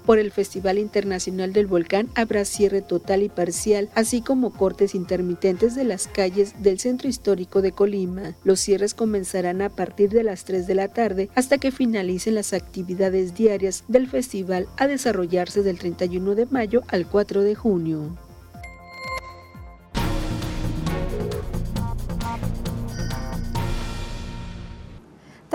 Por 0.06 0.20
el 0.20 0.32
Festival 0.32 0.78
Internacional 0.78 1.52
del 1.52 1.66
Volcán 1.66 2.10
habrá 2.14 2.46
cierre 2.46 2.82
total 2.82 3.24
y 3.24 3.30
parcial, 3.30 3.90
así 3.96 4.22
como 4.22 4.54
cortes 4.54 4.94
intermitentes 4.94 5.74
de 5.74 5.84
las 5.84 6.08
calles 6.08 6.54
del 6.62 6.80
centro 6.80 7.10
histórico 7.10 7.64
de 7.64 7.72
Colima. 7.72 8.36
Los 8.44 8.60
cierres 8.60 8.94
comenzarán 8.94 9.64
a 9.64 9.70
partir 9.70 10.10
de 10.10 10.24
las 10.24 10.46
3 10.46 10.68
de 10.68 10.76
la 10.76 10.90
tarde 10.90 11.30
hasta 11.34 11.58
que 11.58 11.72
finalicen 11.72 12.36
las 12.36 12.54
actividades 12.54 13.34
diarias 13.34 13.84
del 13.88 14.08
festival 14.08 14.68
a 14.78 14.88
desarrollarse 14.88 15.64
del 15.64 15.80
31 15.80 16.36
de 16.36 16.46
mayo 16.46 16.84
al 16.88 17.08
4 17.08 17.42
de 17.42 17.56
junio. 17.56 18.25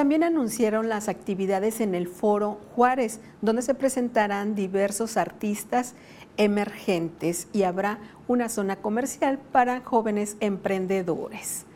También 0.01 0.25
anunciaron 0.25 0.89
las 0.89 1.11
actividades 1.11 1.83
en 1.83 1.95
el 1.95 2.09
Foro 2.09 2.59
Juárez, 2.75 3.21
donde 3.43 3.61
se 3.61 3.75
presentarán 3.75 4.55
diversos 4.55 5.19
artistas 5.19 5.93
emergentes 6.39 7.49
y 7.53 7.65
habrá 7.65 7.99
una 8.27 8.49
zona 8.49 8.77
comercial 8.77 9.39
para 9.53 9.83
jóvenes 9.83 10.39
emprendedores. 10.41 11.67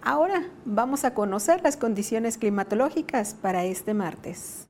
Ahora 0.00 0.44
vamos 0.64 1.04
a 1.04 1.12
conocer 1.12 1.60
las 1.62 1.76
condiciones 1.76 2.38
climatológicas 2.38 3.34
para 3.34 3.64
este 3.64 3.92
martes. 3.92 4.66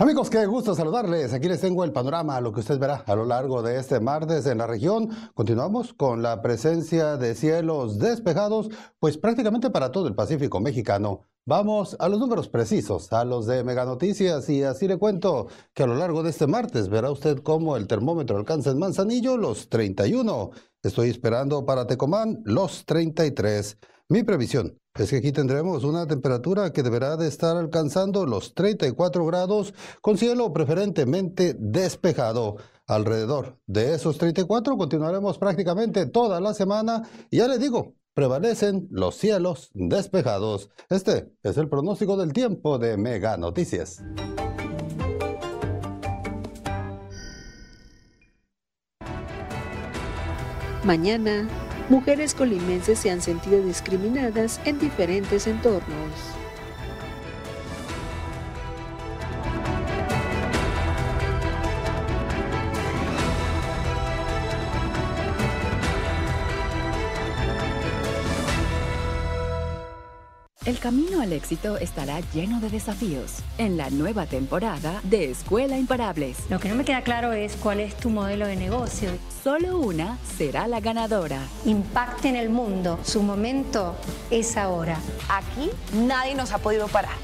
Amigos, 0.00 0.30
qué 0.30 0.46
gusto 0.46 0.76
saludarles. 0.76 1.32
Aquí 1.32 1.48
les 1.48 1.60
tengo 1.60 1.82
el 1.82 1.90
panorama, 1.90 2.40
lo 2.40 2.52
que 2.52 2.60
usted 2.60 2.78
verá 2.78 3.02
a 3.04 3.16
lo 3.16 3.24
largo 3.24 3.62
de 3.62 3.80
este 3.80 3.98
martes 3.98 4.46
en 4.46 4.58
la 4.58 4.68
región. 4.68 5.08
Continuamos 5.34 5.92
con 5.92 6.22
la 6.22 6.40
presencia 6.40 7.16
de 7.16 7.34
cielos 7.34 7.98
despejados, 7.98 8.68
pues 9.00 9.18
prácticamente 9.18 9.70
para 9.70 9.90
todo 9.90 10.06
el 10.06 10.14
Pacífico 10.14 10.60
mexicano. 10.60 11.26
Vamos 11.46 11.96
a 11.98 12.08
los 12.08 12.20
números 12.20 12.48
precisos, 12.48 13.12
a 13.12 13.24
los 13.24 13.46
de 13.46 13.64
Mega 13.64 13.84
Noticias, 13.84 14.48
y 14.48 14.62
así 14.62 14.86
le 14.86 14.98
cuento 14.98 15.48
que 15.74 15.82
a 15.82 15.88
lo 15.88 15.96
largo 15.96 16.22
de 16.22 16.30
este 16.30 16.46
martes 16.46 16.88
verá 16.88 17.10
usted 17.10 17.38
cómo 17.42 17.76
el 17.76 17.88
termómetro 17.88 18.36
alcanza 18.36 18.70
en 18.70 18.78
Manzanillo 18.78 19.36
los 19.36 19.68
31. 19.68 20.52
Estoy 20.80 21.10
esperando 21.10 21.66
para 21.66 21.88
Tecomán 21.88 22.40
los 22.44 22.84
33. 22.86 23.76
Mi 24.10 24.22
previsión 24.22 24.80
es 24.94 25.10
que 25.10 25.16
aquí 25.16 25.32
tendremos 25.32 25.84
una 25.84 26.06
temperatura 26.06 26.72
que 26.72 26.82
deberá 26.82 27.18
de 27.18 27.28
estar 27.28 27.58
alcanzando 27.58 28.24
los 28.24 28.54
34 28.54 29.26
grados 29.26 29.74
con 30.00 30.16
cielo 30.16 30.50
preferentemente 30.54 31.54
despejado. 31.58 32.56
Alrededor 32.86 33.58
de 33.66 33.92
esos 33.92 34.16
34 34.16 34.78
continuaremos 34.78 35.36
prácticamente 35.36 36.06
toda 36.06 36.40
la 36.40 36.54
semana 36.54 37.06
y 37.28 37.36
ya 37.36 37.48
les 37.48 37.60
digo, 37.60 37.96
prevalecen 38.14 38.88
los 38.90 39.14
cielos 39.14 39.70
despejados. 39.74 40.70
Este 40.88 41.30
es 41.42 41.58
el 41.58 41.68
pronóstico 41.68 42.16
del 42.16 42.32
tiempo 42.32 42.78
de 42.78 42.96
Mega 42.96 43.36
Noticias. 43.36 44.02
Mañana 50.82 51.46
mujeres 51.88 52.34
colimenses 52.34 52.98
se 52.98 53.10
han 53.10 53.20
sentido 53.20 53.62
discriminadas 53.62 54.60
en 54.64 54.78
diferentes 54.78 55.46
entornos. 55.46 56.10
El 70.68 70.78
camino 70.78 71.22
al 71.22 71.32
éxito 71.32 71.78
estará 71.78 72.20
lleno 72.34 72.60
de 72.60 72.68
desafíos 72.68 73.36
en 73.56 73.78
la 73.78 73.88
nueva 73.88 74.26
temporada 74.26 75.00
de 75.02 75.30
Escuela 75.30 75.78
Imparables. 75.78 76.36
Lo 76.50 76.60
que 76.60 76.68
no 76.68 76.74
me 76.74 76.84
queda 76.84 77.00
claro 77.00 77.32
es 77.32 77.56
cuál 77.56 77.80
es 77.80 77.96
tu 77.96 78.10
modelo 78.10 78.46
de 78.46 78.54
negocio. 78.54 79.08
Solo 79.42 79.78
una 79.78 80.18
será 80.36 80.68
la 80.68 80.80
ganadora. 80.80 81.40
Impacte 81.64 82.28
en 82.28 82.36
el 82.36 82.50
mundo. 82.50 82.98
Su 83.02 83.22
momento 83.22 83.96
es 84.30 84.58
ahora. 84.58 84.98
Aquí 85.30 85.70
nadie 85.94 86.34
nos 86.34 86.52
ha 86.52 86.58
podido 86.58 86.86
parar. 86.88 87.16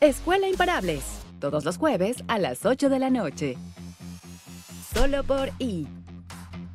Escuela 0.00 0.48
Imparables. 0.48 1.04
Todos 1.38 1.66
los 1.66 1.76
jueves 1.76 2.24
a 2.28 2.38
las 2.38 2.64
8 2.64 2.88
de 2.88 2.98
la 2.98 3.10
noche. 3.10 3.58
Solo 4.94 5.22
por 5.22 5.50
I. 5.58 5.86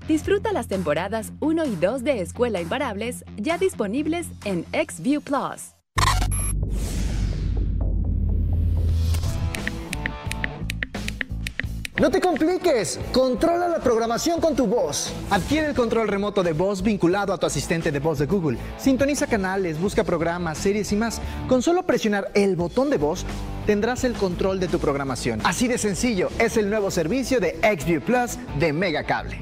Disfruta 0.07 0.53
las 0.53 0.67
temporadas 0.67 1.33
1 1.39 1.65
y 1.65 1.75
2 1.77 2.03
de 2.03 2.21
Escuela 2.21 2.61
Imparables 2.61 3.25
ya 3.37 3.57
disponibles 3.57 4.27
en 4.43 4.65
XView 4.71 5.21
Plus. 5.21 5.74
No 11.97 12.11
te 12.11 12.19
compliques, 12.19 12.99
controla 13.13 13.69
la 13.69 13.79
programación 13.79 14.41
con 14.41 14.53
tu 14.53 14.67
voz. 14.67 15.13
Adquiere 15.29 15.67
el 15.67 15.73
control 15.73 16.09
remoto 16.09 16.43
de 16.43 16.51
voz 16.51 16.81
vinculado 16.81 17.31
a 17.31 17.37
tu 17.37 17.45
asistente 17.45 17.89
de 17.89 17.99
voz 17.99 18.19
de 18.19 18.25
Google. 18.25 18.57
Sintoniza 18.77 19.27
canales, 19.27 19.79
busca 19.79 20.03
programas, 20.03 20.57
series 20.57 20.91
y 20.91 20.97
más. 20.97 21.21
Con 21.47 21.61
solo 21.61 21.83
presionar 21.83 22.29
el 22.33 22.57
botón 22.57 22.89
de 22.89 22.97
voz, 22.97 23.25
tendrás 23.65 24.03
el 24.03 24.11
control 24.11 24.59
de 24.59 24.67
tu 24.67 24.77
programación. 24.77 25.39
Así 25.45 25.69
de 25.69 25.77
sencillo 25.77 26.27
es 26.37 26.57
el 26.57 26.69
nuevo 26.69 26.91
servicio 26.91 27.39
de 27.39 27.57
XView 27.61 28.01
Plus 28.01 28.37
de 28.59 28.73
Megacable. 28.73 29.39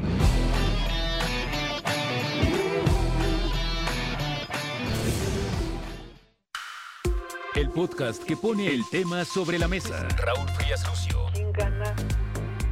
El 7.56 7.72
podcast 7.72 8.22
que 8.24 8.38
pone 8.38 8.68
el 8.68 8.84
tema 8.92 9.26
sobre 9.26 9.58
la 9.58 9.68
mesa. 9.68 10.08
Raúl 10.18 10.48
Frías 10.50 10.88
Lucio. 10.88 11.18
¿Quién 11.34 11.52
gana 11.52 11.96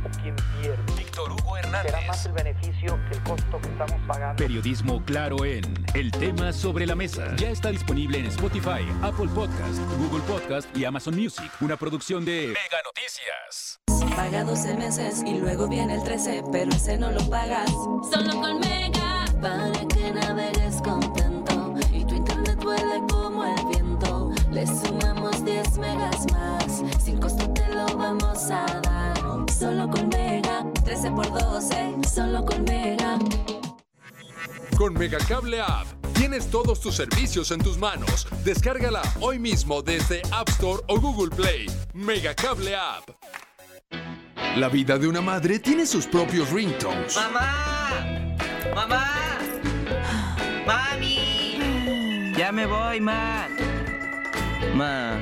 o 0.06 0.22
quién 0.22 0.36
pierde? 0.62 0.93
Víctor 0.97 1.32
Hugo 1.32 1.58
Hernández. 1.58 1.91
Será 1.91 2.08
más 2.08 2.26
el 2.26 2.32
beneficio 2.34 2.99
que 3.10 3.18
el 3.18 3.24
costo 3.24 3.60
que 3.62 3.68
estamos 3.70 4.02
pagando. 4.08 4.36
Periodismo 4.43 5.04
claro 5.06 5.45
en 5.45 5.86
El 5.93 6.12
tema 6.12 6.54
sobre 6.54 6.86
la 6.86 6.95
mesa. 6.95 7.36
Ya 7.38 7.49
está 7.49 7.70
disponible 7.70 8.20
en 8.20 8.26
Spotify, 8.28 8.86
Apple 9.02 9.30
Podcast, 9.34 9.80
Google 9.97 10.22
Podcast 10.22 10.76
y 10.78 10.86
Amazon 10.86 11.16
Music. 11.16 11.52
Una 11.62 11.78
producción 11.78 12.26
de 12.26 12.47
Mega 12.47 12.82
Noticias. 12.84 13.80
Paga 14.16 14.43
12 14.43 14.76
meses 14.76 15.24
y 15.26 15.39
luego 15.39 15.68
viene 15.68 15.95
el 15.95 16.04
13, 16.04 16.43
pero 16.52 16.72
ese 16.72 16.97
no 16.97 17.12
lo 17.12 17.28
pagas. 17.30 17.70
Solo 17.72 18.41
con 18.41 18.60
Mega, 18.60 19.26
para 19.41 19.72
que 19.88 20.12
navegues 20.12 20.82
contento 20.82 21.76
y 21.93 22.06
tu 22.06 22.16
internet 22.16 22.58
vuele 22.64 23.02
como 23.10 23.45
el 23.45 23.66
viento. 23.68 24.32
Le 24.52 24.66
sumamos 24.68 25.43
10 25.45 25.78
megas 25.78 26.26
más, 26.32 26.84
sin 27.04 27.20
costo 27.20 27.47
te 27.54 27.68
lo 27.70 27.86
vamos 27.97 28.49
a 28.52 28.66
dar. 28.82 29.20
Solo 29.62 29.88
con 29.91 30.09
Mega, 30.09 30.66
13 30.84 31.12
por 31.12 31.32
12, 31.32 31.97
solo 32.12 32.43
con 32.43 32.64
Mega. 32.64 33.20
Con 34.76 34.95
Megacable 34.95 35.62
App 35.62 35.86
tienes 36.16 36.49
todos 36.49 36.82
tus 36.82 36.95
servicios 36.95 37.51
en 37.51 37.59
tus 37.59 37.78
manos. 37.78 38.28
Descárgala 38.43 39.03
hoy 39.20 39.38
mismo 39.38 39.84
desde 39.84 40.24
App 40.32 40.49
Store 40.49 40.82
o 40.88 40.99
Google 40.99 41.30
Play. 41.36 41.68
Megacable 41.93 42.76
App. 42.76 43.07
La 44.55 44.68
vida 44.68 44.97
de 44.97 45.07
una 45.07 45.22
madre 45.22 45.59
tiene 45.59 45.86
sus 45.86 46.07
propios 46.07 46.49
ringtones. 46.49 47.16
¡Mamá! 47.16 48.36
¡Mamá! 48.74 49.38
¡Mami! 50.66 52.34
Ya 52.36 52.51
me 52.51 52.66
voy, 52.66 52.99
ma. 52.99 53.47
Ma, 54.76 55.20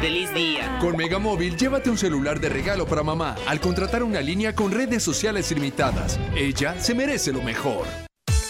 feliz 0.00 0.32
día. 0.32 0.78
Con 0.80 0.96
Megamóvil, 0.96 1.56
llévate 1.56 1.90
un 1.90 1.98
celular 1.98 2.40
de 2.40 2.48
regalo 2.48 2.86
para 2.86 3.02
mamá 3.02 3.36
al 3.46 3.60
contratar 3.60 4.02
una 4.02 4.20
línea 4.20 4.54
con 4.54 4.70
redes 4.72 5.02
sociales 5.02 5.50
ilimitadas. 5.50 6.18
Ella 6.34 6.80
se 6.80 6.94
merece 6.94 7.32
lo 7.32 7.42
mejor. 7.42 7.86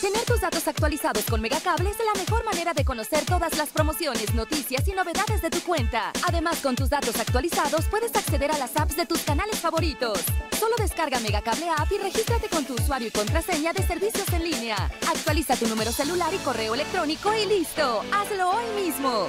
Tener 0.00 0.24
tus 0.24 0.40
datos 0.40 0.68
actualizados 0.68 1.24
con 1.24 1.40
Megacable 1.40 1.90
es 1.90 1.96
la 1.98 2.20
mejor 2.20 2.44
manera 2.44 2.72
de 2.74 2.84
conocer 2.84 3.24
todas 3.24 3.56
las 3.56 3.70
promociones, 3.70 4.34
noticias 4.34 4.86
y 4.86 4.92
novedades 4.92 5.42
de 5.42 5.50
tu 5.50 5.60
cuenta. 5.62 6.12
Además, 6.28 6.60
con 6.60 6.76
tus 6.76 6.90
datos 6.90 7.18
actualizados 7.18 7.86
puedes 7.86 8.14
acceder 8.14 8.52
a 8.52 8.58
las 8.58 8.76
apps 8.76 8.96
de 8.96 9.06
tus 9.06 9.22
canales 9.22 9.58
favoritos. 9.58 10.20
Solo 10.60 10.76
descarga 10.78 11.18
Megacable 11.20 11.68
App 11.70 11.90
y 11.90 11.98
regístrate 11.98 12.48
con 12.48 12.64
tu 12.64 12.74
usuario 12.74 13.08
y 13.08 13.10
contraseña 13.10 13.72
de 13.72 13.82
servicios 13.82 14.28
en 14.32 14.44
línea. 14.44 14.76
Actualiza 15.08 15.56
tu 15.56 15.66
número 15.66 15.90
celular 15.90 16.32
y 16.32 16.38
correo 16.38 16.74
electrónico 16.74 17.32
y 17.34 17.46
listo. 17.46 18.02
Hazlo 18.12 18.50
hoy 18.50 18.84
mismo. 18.84 19.28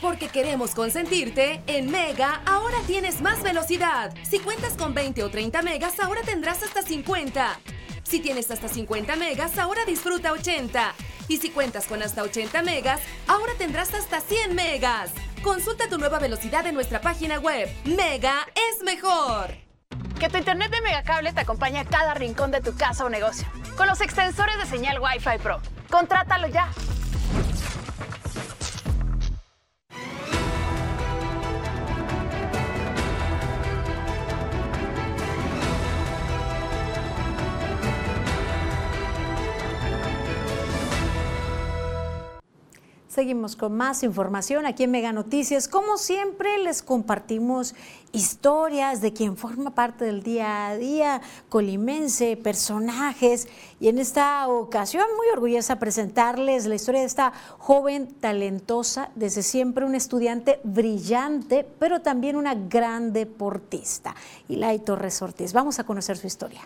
Porque 0.00 0.28
queremos 0.28 0.74
consentirte, 0.74 1.60
en 1.66 1.90
Mega 1.90 2.40
ahora 2.46 2.78
tienes 2.86 3.20
más 3.20 3.42
velocidad. 3.42 4.14
Si 4.22 4.38
cuentas 4.38 4.74
con 4.74 4.94
20 4.94 5.24
o 5.24 5.30
30 5.30 5.62
megas, 5.62 5.98
ahora 5.98 6.22
tendrás 6.22 6.62
hasta 6.62 6.82
50. 6.82 7.58
Si 8.04 8.20
tienes 8.20 8.50
hasta 8.50 8.68
50 8.68 9.16
megas, 9.16 9.58
ahora 9.58 9.84
disfruta 9.84 10.32
80. 10.32 10.94
Y 11.26 11.38
si 11.38 11.50
cuentas 11.50 11.86
con 11.86 12.02
hasta 12.02 12.22
80 12.22 12.62
megas, 12.62 13.00
ahora 13.26 13.52
tendrás 13.58 13.92
hasta 13.92 14.20
100 14.20 14.54
megas. 14.54 15.10
Consulta 15.42 15.88
tu 15.88 15.98
nueva 15.98 16.18
velocidad 16.18 16.66
en 16.66 16.74
nuestra 16.74 17.00
página 17.00 17.38
web. 17.40 17.68
Mega 17.84 18.46
es 18.54 18.82
mejor. 18.84 19.50
Que 20.18 20.28
tu 20.28 20.38
internet 20.38 20.70
de 20.70 20.80
Megacable 20.80 21.32
te 21.32 21.40
acompañe 21.40 21.80
a 21.80 21.84
cada 21.84 22.14
rincón 22.14 22.50
de 22.50 22.60
tu 22.60 22.76
casa 22.76 23.04
o 23.04 23.08
negocio. 23.08 23.46
Con 23.76 23.88
los 23.88 24.00
extensores 24.00 24.58
de 24.58 24.66
señal 24.66 25.00
Wi-Fi 25.00 25.38
Pro. 25.42 25.60
Contrátalo 25.90 26.48
ya. 26.48 26.68
Seguimos 43.18 43.56
con 43.56 43.76
más 43.76 44.04
información 44.04 44.64
aquí 44.64 44.84
en 44.84 44.92
Mega 44.92 45.10
Noticias. 45.10 45.66
Como 45.66 45.98
siempre, 45.98 46.56
les 46.58 46.84
compartimos 46.84 47.74
historias 48.12 49.00
de 49.00 49.12
quien 49.12 49.36
forma 49.36 49.74
parte 49.74 50.04
del 50.04 50.22
día 50.22 50.68
a 50.68 50.76
día 50.76 51.20
colimense, 51.48 52.36
personajes. 52.36 53.48
Y 53.80 53.88
en 53.88 53.98
esta 53.98 54.46
ocasión, 54.46 55.04
muy 55.16 55.26
orgullosa 55.32 55.80
presentarles 55.80 56.66
la 56.66 56.76
historia 56.76 57.00
de 57.00 57.08
esta 57.08 57.32
joven 57.58 58.06
talentosa, 58.06 59.10
desde 59.16 59.42
siempre 59.42 59.84
una 59.84 59.96
estudiante 59.96 60.60
brillante, 60.62 61.66
pero 61.80 62.00
también 62.02 62.36
una 62.36 62.54
gran 62.54 63.12
deportista. 63.12 64.14
Ilay 64.46 64.78
Torres 64.78 65.20
Ortiz. 65.22 65.52
Vamos 65.52 65.80
a 65.80 65.84
conocer 65.84 66.18
su 66.18 66.28
historia. 66.28 66.60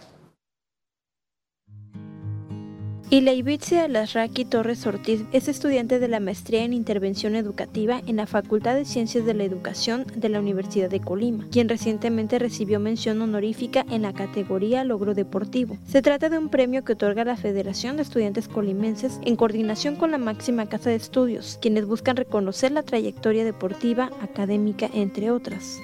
Ileibitzia 3.13 3.89
Lasraki 3.89 4.47
Torres 4.47 4.87
Ortiz 4.87 5.21
es 5.33 5.47
estudiante 5.47 5.99
de 5.99 6.09
la 6.09 6.19
maestría 6.19 6.65
en 6.65 6.73
intervención 6.73 7.37
educativa 7.37 8.01
en 8.07 8.17
la 8.17 8.27
Facultad 8.27 8.75
de 8.75 8.87
Ciencias 8.87 9.27
de 9.27 9.35
la 9.35 9.45
Educación 9.45 10.07
de 10.17 10.31
la 10.31 10.41
Universidad 10.41 10.89
de 10.89 11.01
Colima, 11.01 11.47
quien 11.53 11.69
recientemente 11.69 12.39
recibió 12.39 12.81
mención 12.81 13.21
honorífica 13.21 13.85
en 13.91 14.01
la 14.01 14.15
categoría 14.15 14.83
Logro 14.85 15.13
Deportivo. 15.13 15.77
Se 15.87 16.01
trata 16.01 16.31
de 16.31 16.39
un 16.39 16.49
premio 16.49 16.85
que 16.85 16.95
otorga 16.95 17.23
la 17.27 17.37
Federación 17.37 17.99
de 17.99 18.05
Estudiantes 18.05 18.49
Colimenses 18.49 19.21
en 19.27 19.37
coordinación 19.37 19.97
con 19.97 20.11
la 20.11 20.17
máxima 20.17 20.65
casa 20.65 20.89
de 20.89 20.97
estudios, 20.97 21.59
quienes 21.61 21.85
buscan 21.85 22.17
reconocer 22.17 22.73
la 22.73 22.83
trayectoria 22.83 23.45
deportiva, 23.45 24.11
académica, 24.23 24.89
entre 24.95 25.31
otras. 25.31 25.77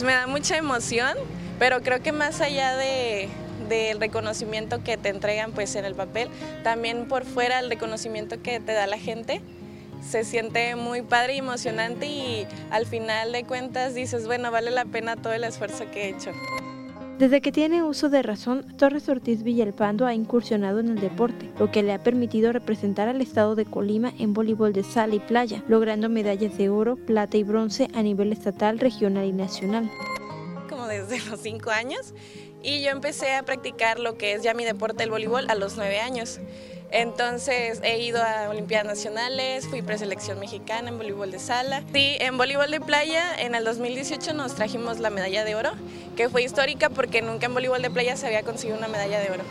Me 0.00 0.12
da 0.12 0.28
mucha 0.28 0.56
emoción, 0.56 1.16
pero 1.58 1.80
creo 1.80 2.00
que 2.04 2.12
más 2.12 2.40
allá 2.40 2.76
de, 2.76 3.30
del 3.68 4.00
reconocimiento 4.00 4.82
que 4.82 4.96
te 4.96 5.08
entregan 5.08 5.52
pues 5.52 5.74
en 5.76 5.84
el 5.84 5.94
papel, 5.94 6.28
también 6.62 7.08
por 7.08 7.24
fuera 7.24 7.60
el 7.60 7.68
reconocimiento 7.68 8.40
que 8.42 8.60
te 8.60 8.72
da 8.72 8.86
la 8.86 8.98
gente. 8.98 9.40
Se 10.08 10.24
siente 10.24 10.76
muy 10.76 11.02
padre 11.02 11.34
y 11.34 11.38
emocionante 11.38 12.06
y 12.06 12.46
al 12.70 12.86
final 12.86 13.32
de 13.32 13.44
cuentas 13.44 13.94
dices, 13.94 14.26
bueno, 14.26 14.50
vale 14.50 14.70
la 14.70 14.84
pena 14.84 15.16
todo 15.16 15.32
el 15.32 15.44
esfuerzo 15.44 15.90
que 15.90 16.04
he 16.04 16.08
hecho. 16.10 16.30
Desde 17.18 17.40
que 17.40 17.50
tiene 17.50 17.82
uso 17.82 18.10
de 18.10 18.22
razón, 18.22 18.76
Torres 18.76 19.08
Ortiz 19.08 19.42
Villalpando 19.42 20.04
ha 20.04 20.12
incursionado 20.12 20.80
en 20.80 20.90
el 20.90 21.00
deporte, 21.00 21.50
lo 21.58 21.70
que 21.70 21.82
le 21.82 21.94
ha 21.94 22.02
permitido 22.02 22.52
representar 22.52 23.08
al 23.08 23.22
estado 23.22 23.54
de 23.54 23.64
Colima 23.64 24.12
en 24.18 24.34
voleibol 24.34 24.74
de 24.74 24.84
sala 24.84 25.14
y 25.14 25.20
playa, 25.20 25.64
logrando 25.66 26.10
medallas 26.10 26.58
de 26.58 26.68
oro, 26.68 26.96
plata 26.96 27.38
y 27.38 27.42
bronce 27.42 27.88
a 27.94 28.02
nivel 28.02 28.32
estatal, 28.32 28.78
regional 28.78 29.24
y 29.24 29.32
nacional. 29.32 29.90
Como 30.68 30.86
desde 30.88 31.18
los 31.30 31.40
cinco 31.40 31.70
años 31.70 32.12
y 32.66 32.82
yo 32.82 32.90
empecé 32.90 33.34
a 33.34 33.44
practicar 33.44 34.00
lo 34.00 34.18
que 34.18 34.34
es 34.34 34.42
ya 34.42 34.52
mi 34.52 34.64
deporte, 34.64 35.04
el 35.04 35.10
voleibol, 35.10 35.48
a 35.48 35.54
los 35.54 35.76
nueve 35.76 36.00
años. 36.00 36.40
Entonces 36.90 37.80
he 37.82 38.00
ido 38.02 38.20
a 38.22 38.48
Olimpiadas 38.48 38.86
Nacionales, 38.86 39.66
fui 39.68 39.82
preselección 39.82 40.38
mexicana 40.40 40.88
en 40.88 40.98
voleibol 40.98 41.30
de 41.30 41.38
sala. 41.38 41.82
Sí, 41.92 42.16
en 42.18 42.36
voleibol 42.36 42.70
de 42.70 42.80
playa 42.80 43.22
en 43.38 43.54
el 43.54 43.64
2018 43.64 44.34
nos 44.34 44.54
trajimos 44.56 44.98
la 44.98 45.10
medalla 45.10 45.44
de 45.44 45.54
oro, 45.54 45.70
que 46.16 46.28
fue 46.28 46.42
histórica 46.42 46.90
porque 46.90 47.22
nunca 47.22 47.46
en 47.46 47.54
voleibol 47.54 47.82
de 47.82 47.90
playa 47.90 48.16
se 48.16 48.26
había 48.26 48.42
conseguido 48.42 48.78
una 48.78 48.88
medalla 48.88 49.20
de 49.20 49.30
oro. 49.30 49.44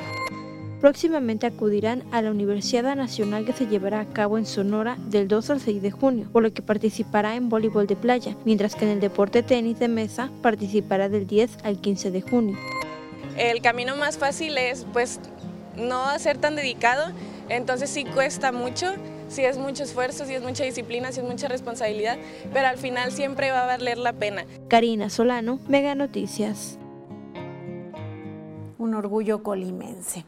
Próximamente 0.81 1.47
acudirán 1.47 2.03
a 2.11 2.21
la 2.21 2.31
Universidad 2.31 2.95
Nacional 2.95 3.45
que 3.45 3.53
se 3.53 3.65
llevará 3.65 4.01
a 4.01 4.05
cabo 4.05 4.37
en 4.37 4.45
Sonora 4.45 4.97
del 5.07 5.27
2 5.29 5.49
al 5.51 5.61
6 5.61 5.81
de 5.81 5.91
junio, 5.91 6.27
por 6.31 6.43
lo 6.43 6.53
que 6.53 6.61
participará 6.61 7.35
en 7.35 7.47
voleibol 7.47 7.87
de 7.87 7.95
playa, 7.95 8.35
mientras 8.43 8.75
que 8.75 8.85
en 8.85 8.91
el 8.91 8.99
deporte 8.99 9.41
tenis 9.41 9.79
de 9.79 9.87
mesa 9.87 10.29
participará 10.41 11.09
del 11.09 11.25
10 11.25 11.57
al 11.63 11.79
15 11.79 12.11
de 12.11 12.21
junio. 12.21 12.57
El 13.37 13.61
camino 13.61 13.95
más 13.95 14.17
fácil 14.17 14.57
es 14.57 14.85
pues 14.93 15.19
no 15.75 16.17
ser 16.19 16.37
tan 16.37 16.55
dedicado, 16.55 17.11
entonces 17.49 17.89
sí 17.89 18.05
cuesta 18.05 18.51
mucho, 18.51 18.93
sí 19.27 19.43
es 19.43 19.57
mucho 19.57 19.83
esfuerzo, 19.83 20.25
sí 20.25 20.33
es 20.33 20.41
mucha 20.41 20.63
disciplina, 20.63 21.11
sí 21.11 21.19
es 21.19 21.25
mucha 21.25 21.47
responsabilidad, 21.47 22.17
pero 22.53 22.67
al 22.67 22.77
final 22.77 23.11
siempre 23.11 23.51
va 23.51 23.63
a 23.63 23.67
valer 23.67 23.97
la 23.97 24.13
pena. 24.13 24.45
Karina 24.69 25.09
Solano, 25.09 25.59
Mega 25.67 25.95
Noticias. 25.95 26.77
Un 28.77 28.93
orgullo 28.93 29.43
colimense. 29.43 30.25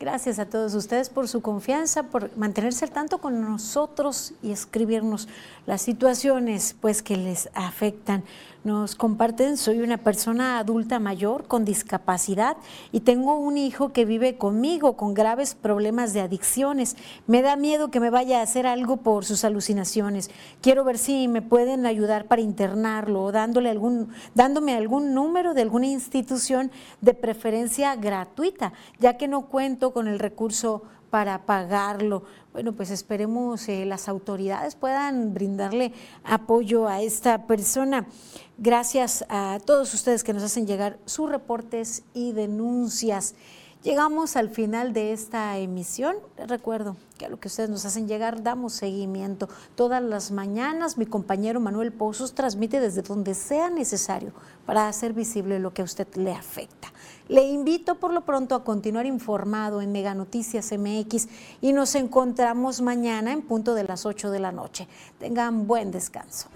Gracias 0.00 0.38
a 0.38 0.46
todos 0.46 0.74
ustedes 0.74 1.10
por 1.10 1.28
su 1.28 1.42
confianza, 1.42 2.04
por 2.04 2.34
mantenerse 2.34 2.86
al 2.86 2.90
tanto 2.90 3.18
con 3.18 3.42
nosotros 3.42 4.32
y 4.42 4.50
escribirnos 4.50 5.28
las 5.66 5.82
situaciones 5.82 6.74
pues 6.80 7.02
que 7.02 7.18
les 7.18 7.50
afectan. 7.52 8.24
Nos 8.62 8.94
comparten, 8.94 9.56
soy 9.56 9.80
una 9.80 9.96
persona 9.96 10.58
adulta 10.58 10.98
mayor 10.98 11.46
con 11.46 11.64
discapacidad 11.64 12.58
y 12.92 13.00
tengo 13.00 13.38
un 13.38 13.56
hijo 13.56 13.94
que 13.94 14.04
vive 14.04 14.36
conmigo 14.36 14.98
con 14.98 15.14
graves 15.14 15.54
problemas 15.54 16.12
de 16.12 16.20
adicciones. 16.20 16.94
Me 17.26 17.40
da 17.40 17.56
miedo 17.56 17.90
que 17.90 18.00
me 18.00 18.10
vaya 18.10 18.40
a 18.40 18.42
hacer 18.42 18.66
algo 18.66 18.98
por 18.98 19.24
sus 19.24 19.44
alucinaciones. 19.44 20.30
Quiero 20.60 20.84
ver 20.84 20.98
si 20.98 21.26
me 21.26 21.40
pueden 21.40 21.86
ayudar 21.86 22.26
para 22.26 22.42
internarlo 22.42 23.22
o 23.22 23.32
dándole 23.32 23.70
algún, 23.70 24.10
dándome 24.34 24.74
algún 24.74 25.14
número 25.14 25.54
de 25.54 25.62
alguna 25.62 25.86
institución 25.86 26.70
de 27.00 27.14
preferencia 27.14 27.96
gratuita, 27.96 28.74
ya 28.98 29.16
que 29.16 29.26
no 29.26 29.46
cuento 29.46 29.94
con 29.94 30.06
el 30.06 30.18
recurso 30.18 30.82
para 31.10 31.44
pagarlo. 31.46 32.22
Bueno, 32.52 32.72
pues 32.72 32.90
esperemos 32.90 33.68
eh, 33.68 33.84
las 33.84 34.08
autoridades 34.08 34.74
puedan 34.74 35.34
brindarle 35.34 35.92
apoyo 36.24 36.88
a 36.88 37.02
esta 37.02 37.46
persona. 37.46 38.06
Gracias 38.58 39.24
a 39.28 39.58
todos 39.64 39.92
ustedes 39.94 40.24
que 40.24 40.32
nos 40.32 40.42
hacen 40.42 40.66
llegar 40.66 40.98
sus 41.04 41.30
reportes 41.30 42.04
y 42.14 42.32
denuncias. 42.32 43.34
Llegamos 43.82 44.36
al 44.36 44.50
final 44.50 44.92
de 44.92 45.14
esta 45.14 45.56
emisión. 45.56 46.16
Les 46.36 46.46
recuerdo 46.48 46.96
que 47.16 47.24
a 47.24 47.28
lo 47.30 47.40
que 47.40 47.48
ustedes 47.48 47.70
nos 47.70 47.86
hacen 47.86 48.08
llegar 48.08 48.42
damos 48.42 48.74
seguimiento. 48.74 49.48
Todas 49.74 50.02
las 50.02 50.32
mañanas 50.32 50.98
mi 50.98 51.06
compañero 51.06 51.60
Manuel 51.60 51.90
Pozos 51.90 52.34
transmite 52.34 52.78
desde 52.78 53.00
donde 53.00 53.34
sea 53.34 53.70
necesario 53.70 54.32
para 54.66 54.86
hacer 54.86 55.14
visible 55.14 55.58
lo 55.58 55.72
que 55.72 55.80
a 55.80 55.86
usted 55.86 56.06
le 56.16 56.32
afecta. 56.32 56.92
Le 57.30 57.44
invito 57.44 57.94
por 57.94 58.12
lo 58.12 58.22
pronto 58.22 58.56
a 58.56 58.64
continuar 58.64 59.06
informado 59.06 59.80
en 59.80 59.92
Mega 59.92 60.14
Noticias 60.14 60.72
MX 60.76 61.28
y 61.60 61.72
nos 61.72 61.94
encontramos 61.94 62.80
mañana 62.80 63.32
en 63.32 63.42
punto 63.42 63.76
de 63.76 63.84
las 63.84 64.04
8 64.04 64.32
de 64.32 64.40
la 64.40 64.50
noche. 64.50 64.88
Tengan 65.20 65.68
buen 65.68 65.92
descanso. 65.92 66.48